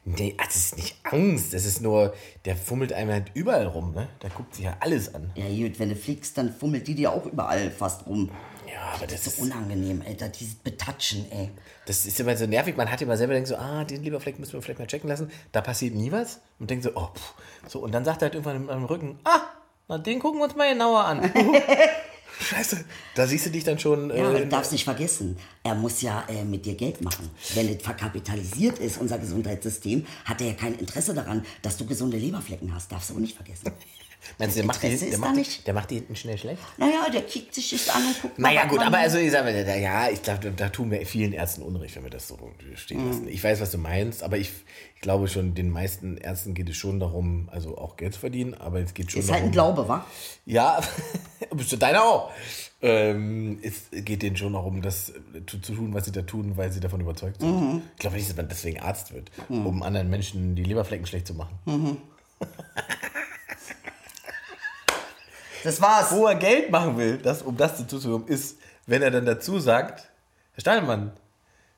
Nee, 0.08 0.36
das 0.38 0.54
ist 0.54 0.76
nicht 0.76 0.96
Angst. 1.02 1.52
Das 1.52 1.64
ist 1.64 1.82
nur, 1.82 2.14
der 2.44 2.54
fummelt 2.56 2.92
einem 2.92 3.10
halt 3.10 3.32
überall 3.34 3.66
rum, 3.66 3.92
ne? 3.92 4.08
Da 4.20 4.28
guckt 4.28 4.54
sich 4.54 4.64
ja 4.64 4.76
alles 4.78 5.12
an. 5.12 5.32
Ja, 5.34 5.48
gut, 5.48 5.80
wenn 5.80 5.88
du 5.88 5.96
fliegst, 5.96 6.38
dann 6.38 6.52
fummelt 6.54 6.86
die 6.86 6.94
dir 6.94 7.10
auch 7.12 7.26
überall 7.26 7.72
fast 7.72 8.06
rum. 8.06 8.30
Ja, 8.72 8.92
aber 8.94 9.08
das 9.08 9.24
So 9.24 9.30
ist. 9.30 9.40
unangenehm, 9.40 10.02
Alter, 10.06 10.28
dieses 10.28 10.54
Betatschen, 10.54 11.26
ey. 11.32 11.50
Das 11.86 12.06
ist 12.06 12.20
immer 12.20 12.36
so 12.36 12.46
nervig. 12.46 12.76
Man 12.76 12.88
hat 12.90 13.02
immer 13.02 13.16
selber 13.16 13.34
denkt 13.34 13.48
so, 13.48 13.56
ah, 13.56 13.82
den 13.82 14.04
Leberfleck 14.04 14.38
müssen 14.38 14.52
wir 14.52 14.62
vielleicht 14.62 14.78
mal 14.78 14.86
checken 14.86 15.08
lassen. 15.08 15.28
Da 15.50 15.60
passiert 15.60 15.94
nie 15.94 16.12
was. 16.12 16.40
Und 16.60 16.70
denkt 16.70 16.84
so, 16.84 16.90
oh, 16.94 17.08
pff. 17.12 17.34
so. 17.68 17.80
Und 17.80 17.92
dann 17.92 18.04
sagt 18.04 18.22
er 18.22 18.26
halt 18.26 18.34
irgendwann 18.36 18.70
am 18.70 18.84
Rücken, 18.84 19.18
ah, 19.24 19.40
na, 19.88 19.98
den 19.98 20.20
gucken 20.20 20.38
wir 20.38 20.44
uns 20.44 20.54
mal 20.54 20.72
genauer 20.72 21.04
an. 21.04 21.32
Scheiße. 22.40 22.84
Da 23.14 23.26
siehst 23.26 23.46
du 23.46 23.50
dich 23.50 23.64
dann 23.64 23.78
schon. 23.78 24.10
Ja, 24.10 24.28
aber 24.28 24.38
äh, 24.38 24.42
du 24.42 24.48
darfst 24.48 24.72
nicht 24.72 24.84
vergessen, 24.84 25.38
er 25.62 25.74
muss 25.74 26.02
ja 26.02 26.24
äh, 26.28 26.44
mit 26.44 26.66
dir 26.66 26.74
Geld 26.74 27.02
machen. 27.02 27.30
Wenn 27.54 27.68
es 27.68 27.82
verkapitalisiert 27.82 28.78
ist, 28.78 29.00
unser 29.00 29.18
Gesundheitssystem, 29.18 30.06
hat 30.24 30.40
er 30.40 30.48
ja 30.48 30.54
kein 30.54 30.74
Interesse 30.74 31.14
daran, 31.14 31.44
dass 31.62 31.76
du 31.76 31.86
gesunde 31.86 32.18
Leberflecken 32.18 32.74
hast. 32.74 32.92
Darfst 32.92 33.10
du 33.10 33.14
auch 33.14 33.18
nicht 33.18 33.36
vergessen. 33.36 33.72
meinst 34.38 34.56
du, 34.56 34.60
der 34.60 34.66
macht, 34.66 34.82
die, 34.82 34.96
der, 35.10 35.18
macht 35.18 35.34
die, 35.34 35.38
nicht. 35.38 35.66
der 35.66 35.74
macht 35.74 35.90
die 35.90 35.94
hinten 35.96 36.16
schnell 36.16 36.36
schlecht? 36.38 36.60
Naja, 36.78 37.08
der 37.12 37.22
kickt 37.22 37.54
sich 37.54 37.70
das 37.70 37.88
an 37.88 38.02
und 38.06 38.22
guckt 38.22 38.38
Naja, 38.38 38.66
gut, 38.66 38.80
aber 38.80 38.98
also 38.98 39.18
ich 39.18 39.30
sage 39.30 39.44
mal, 39.50 39.80
ja, 39.80 40.08
ich 40.10 40.22
glaube, 40.22 40.50
da, 40.52 40.68
tun 40.68 40.90
wir 40.90 41.04
vielen 41.06 41.32
Ärzten 41.32 41.62
Unrecht, 41.62 41.96
wenn 41.96 42.02
wir 42.04 42.10
das 42.10 42.28
so 42.28 42.38
stehen 42.74 43.02
Mhm. 43.02 43.08
lassen. 43.08 43.28
Ich 43.28 43.42
weiß, 43.42 43.60
was 43.60 43.70
du 43.70 43.78
meinst, 43.78 44.22
aber 44.22 44.36
ich, 44.38 44.50
ich 44.94 45.00
glaube 45.00 45.28
schon, 45.28 45.54
den 45.54 45.70
meisten 45.70 46.16
Ärzten 46.16 46.54
geht 46.54 46.68
es 46.68 46.76
schon 46.76 46.98
darum, 47.00 47.48
also 47.52 47.78
auch 47.78 47.96
Geld 47.96 48.14
zu 48.14 48.20
verdienen, 48.20 48.54
aber 48.54 48.80
es 48.80 48.94
geht 48.94 49.12
schon 49.12 49.20
Ist 49.20 49.28
halt 49.30 49.38
darum. 49.40 49.48
ein 49.50 49.52
Glaube, 49.52 49.88
wa? 49.88 50.04
Ja, 50.44 50.80
bist 51.54 51.72
du 51.72 51.76
deiner 51.76 52.02
auch. 52.02 52.30
Ähm, 52.82 53.58
es 53.62 53.84
geht 53.90 54.20
denen 54.22 54.36
schon 54.36 54.52
darum, 54.52 54.82
das 54.82 55.12
zu, 55.46 55.58
zu 55.60 55.74
tun, 55.74 55.94
was 55.94 56.04
sie 56.04 56.12
da 56.12 56.22
tun, 56.22 56.56
weil 56.56 56.70
sie 56.70 56.80
davon 56.80 57.00
überzeugt 57.00 57.40
sind. 57.40 57.50
Mhm. 57.58 57.82
Ich 57.94 58.00
glaube 58.00 58.16
nicht, 58.16 58.28
dass 58.28 58.36
man 58.36 58.48
deswegen 58.48 58.80
Arzt 58.80 59.14
wird, 59.14 59.30
um 59.48 59.82
anderen 59.82 60.10
Menschen 60.10 60.54
die 60.56 60.62
Leberflecken 60.64 61.06
schlecht 61.06 61.26
zu 61.26 61.34
machen. 61.34 61.58
Das 65.66 65.80
war's. 65.80 66.12
Wo 66.12 66.26
er 66.26 66.36
Geld 66.36 66.70
machen 66.70 66.96
will, 66.96 67.18
das, 67.18 67.42
um 67.42 67.56
das 67.56 67.76
zu 67.76 67.98
tun, 67.98 68.24
ist, 68.26 68.58
wenn 68.86 69.02
er 69.02 69.10
dann 69.10 69.26
dazu 69.26 69.58
sagt, 69.58 70.08
Herr 70.54 70.60
Steinmann, 70.60 71.12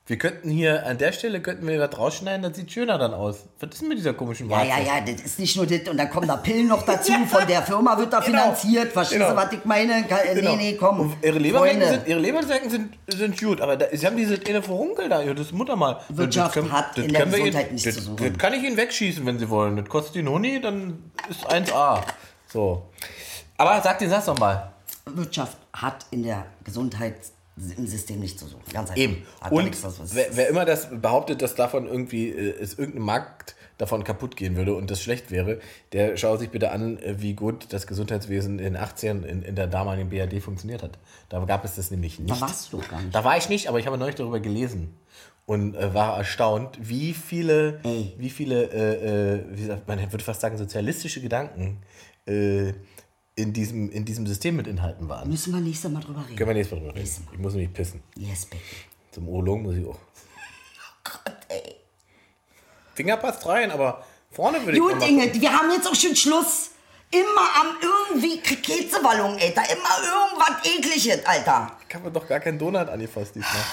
wir 0.05 0.17
könnten 0.17 0.49
hier 0.49 0.87
an 0.87 0.97
der 0.97 1.11
Stelle 1.11 1.39
könnten 1.39 1.67
wir 1.67 1.79
was 1.79 1.95
rausschneiden, 1.95 2.41
das 2.41 2.55
sieht 2.55 2.71
schöner 2.71 2.97
dann 2.97 3.13
aus. 3.13 3.43
Was 3.59 3.69
ist 3.73 3.81
denn 3.81 3.89
mit 3.89 3.99
dieser 3.99 4.13
komischen 4.15 4.49
Ja, 4.49 4.57
Warze? 4.57 4.67
ja, 4.69 4.79
ja, 4.79 5.01
das 5.01 5.21
ist 5.21 5.37
nicht 5.39 5.55
nur 5.55 5.67
das. 5.67 5.87
Und 5.87 5.97
dann 5.97 6.09
kommen 6.09 6.27
da 6.27 6.37
Pillen 6.37 6.67
noch 6.67 6.81
dazu. 6.85 7.11
Von 7.27 7.45
der 7.47 7.61
Firma 7.61 7.95
wird 7.95 8.11
da 8.11 8.19
Genau. 8.19 8.39
finanziert. 8.55 8.91
Verstehst 8.91 9.19
Genau. 9.21 9.31
du, 9.31 9.35
was 9.37 9.51
ich 9.53 9.65
meine? 9.65 10.03
Ka- 10.07 10.21
äh, 10.23 10.33
Genau. 10.33 10.55
Nee, 10.55 10.71
nee, 10.71 10.77
komm. 10.77 10.99
Und 10.99 11.15
ihre 11.23 11.39
Freunde. 11.59 11.87
sind, 11.89 12.07
ihre 12.07 12.19
Leberflecken 12.19 12.69
sind, 12.71 12.93
sind 13.07 13.39
gut, 13.39 13.61
aber 13.61 13.77
da, 13.77 13.85
sie 13.95 14.03
haben 14.05 14.17
diese 14.17 14.39
eine 14.47 14.63
Furunkel 14.63 15.09
da, 15.09 15.21
ja, 15.21 15.33
das 15.35 15.51
Mutter 15.51 15.75
mal. 15.75 15.99
Wirtschaft 16.09 16.55
Das 16.57 16.71
hat 16.71 16.97
in 16.97 17.13
der 17.13 17.25
Gesundheit 17.25 17.65
ihnen- 17.65 17.73
nichts 17.75 17.83
das, 17.83 17.95
zu 17.95 18.01
suchen. 18.01 18.29
Das 18.29 18.37
kann 18.39 18.53
ich 18.53 18.63
ihnen 18.63 18.77
wegschießen, 18.77 19.23
wenn 19.27 19.37
sie 19.37 19.49
wollen. 19.49 19.75
Das 19.77 19.87
kostet 19.89 20.15
ihnen 20.15 20.29
Huni, 20.29 20.59
dann 20.59 21.11
ist 21.29 21.45
1A. 21.47 22.01
So. 22.51 22.81
Aber 23.59 23.81
sag 23.81 23.99
den 23.99 24.09
Satz 24.09 24.25
doch 24.25 24.39
mal. 24.39 24.71
Wirtschaft 25.05 25.57
hat 25.73 26.05
in 26.11 26.23
der 26.23 26.45
Gesundheit 26.63 27.15
im 27.75 27.87
System 27.87 28.21
nicht 28.21 28.39
zu 28.39 28.47
suchen. 28.47 28.63
Ganz 28.71 28.89
einfach. 28.89 29.01
Eben. 29.01 29.25
Hat 29.41 29.51
Und 29.51 29.65
nichts, 29.65 29.83
wer, 30.13 30.27
wer 30.31 30.47
immer 30.47 30.63
das 30.63 30.87
behauptet, 30.89 31.41
dass 31.41 31.55
davon 31.55 31.85
irgendwie 31.85 32.29
äh, 32.29 32.57
es 32.57 32.79
irgendein 32.79 33.03
Markt 33.03 33.55
davon 33.77 34.05
kaputt 34.05 34.37
gehen 34.37 34.55
würde 34.55 34.75
und 34.75 34.89
das 34.89 35.01
schlecht 35.01 35.29
wäre, 35.29 35.59
der 35.91 36.15
schaut 36.15 36.39
sich 36.39 36.51
bitte 36.51 36.71
an, 36.71 36.99
äh, 36.99 37.15
wie 37.21 37.33
gut 37.33 37.67
das 37.73 37.85
Gesundheitswesen 37.85 38.59
in 38.59 38.77
18 38.77 39.23
in, 39.23 39.41
in 39.41 39.55
der 39.55 39.67
damaligen 39.67 40.09
BRD 40.09 40.41
funktioniert 40.41 40.81
hat. 40.81 40.97
Da 41.27 41.43
gab 41.43 41.65
es 41.65 41.75
das 41.75 41.91
nämlich 41.91 42.17
nicht. 42.17 42.31
Da 42.31 42.39
warst 42.39 42.71
du 42.71 42.77
gar 42.77 43.01
nicht. 43.01 43.13
Da 43.13 43.25
war 43.25 43.35
ich 43.35 43.49
nicht, 43.49 43.67
aber 43.67 43.79
ich 43.79 43.87
habe 43.87 43.97
neulich 43.97 44.15
darüber 44.15 44.39
gelesen 44.39 44.97
und 45.45 45.75
äh, 45.75 45.93
war 45.93 46.17
erstaunt, 46.17 46.77
wie 46.79 47.13
viele, 47.13 47.81
Ey. 47.83 48.13
wie 48.17 48.29
viele, 48.29 48.71
äh, 48.71 49.35
äh, 49.35 49.45
wie 49.51 49.65
sagt, 49.65 49.85
man 49.85 49.99
würde 49.99 50.23
fast 50.23 50.39
sagen, 50.39 50.57
sozialistische 50.57 51.19
Gedanken 51.19 51.81
äh, 52.25 52.73
in, 53.39 53.53
diesem, 53.53 53.89
in 53.91 54.05
diesem 54.05 54.27
System 54.27 54.57
mit 54.57 54.67
Inhalten 54.67 55.07
waren. 55.09 55.29
Müssen 55.29 55.53
wir 55.53 55.61
nächstes 55.61 55.89
Mal 55.89 56.01
drüber 56.01 56.23
reden. 56.25 56.35
Können 56.35 56.49
wir 56.49 56.53
nächstes 56.55 56.77
Mal 56.77 56.85
drüber 56.85 56.99
reden. 56.99 57.27
Ich 57.31 57.39
muss 57.39 57.53
nämlich 57.53 57.73
pissen. 57.73 58.03
Yes, 58.15 58.45
baby. 58.45 58.61
Zum 59.11 59.27
Urologen 59.27 59.63
muss 59.63 59.75
ich 59.75 59.87
auch. 59.87 59.97
Gott, 61.03 61.37
ey. 61.47 61.75
Finger 62.93 63.17
passt 63.17 63.45
rein, 63.47 63.71
aber 63.71 64.05
vorne 64.29 64.59
würde 64.61 64.73
ich 64.73 64.79
Gut, 64.79 64.99
mal 64.99 65.07
Inge, 65.09 65.33
wir 65.33 65.51
haben 65.51 65.71
jetzt 65.71 65.87
auch 65.87 65.95
schon 65.95 66.15
Schluss. 66.15 66.71
Immer 67.11 67.47
am 67.59 67.77
irgendwie 67.81 68.39
Käsewallung, 68.39 69.33
Alter. 69.33 69.63
Immer 69.71 69.95
irgendwas 70.03 70.63
ekliges, 70.63 71.25
Alter. 71.25 71.71
Ich 71.87 71.95
habe 71.95 72.11
doch 72.11 72.27
gar 72.27 72.39
keinen 72.39 72.59
Donut 72.59 72.87
angefasst 72.87 73.33
diesmal. 73.33 73.63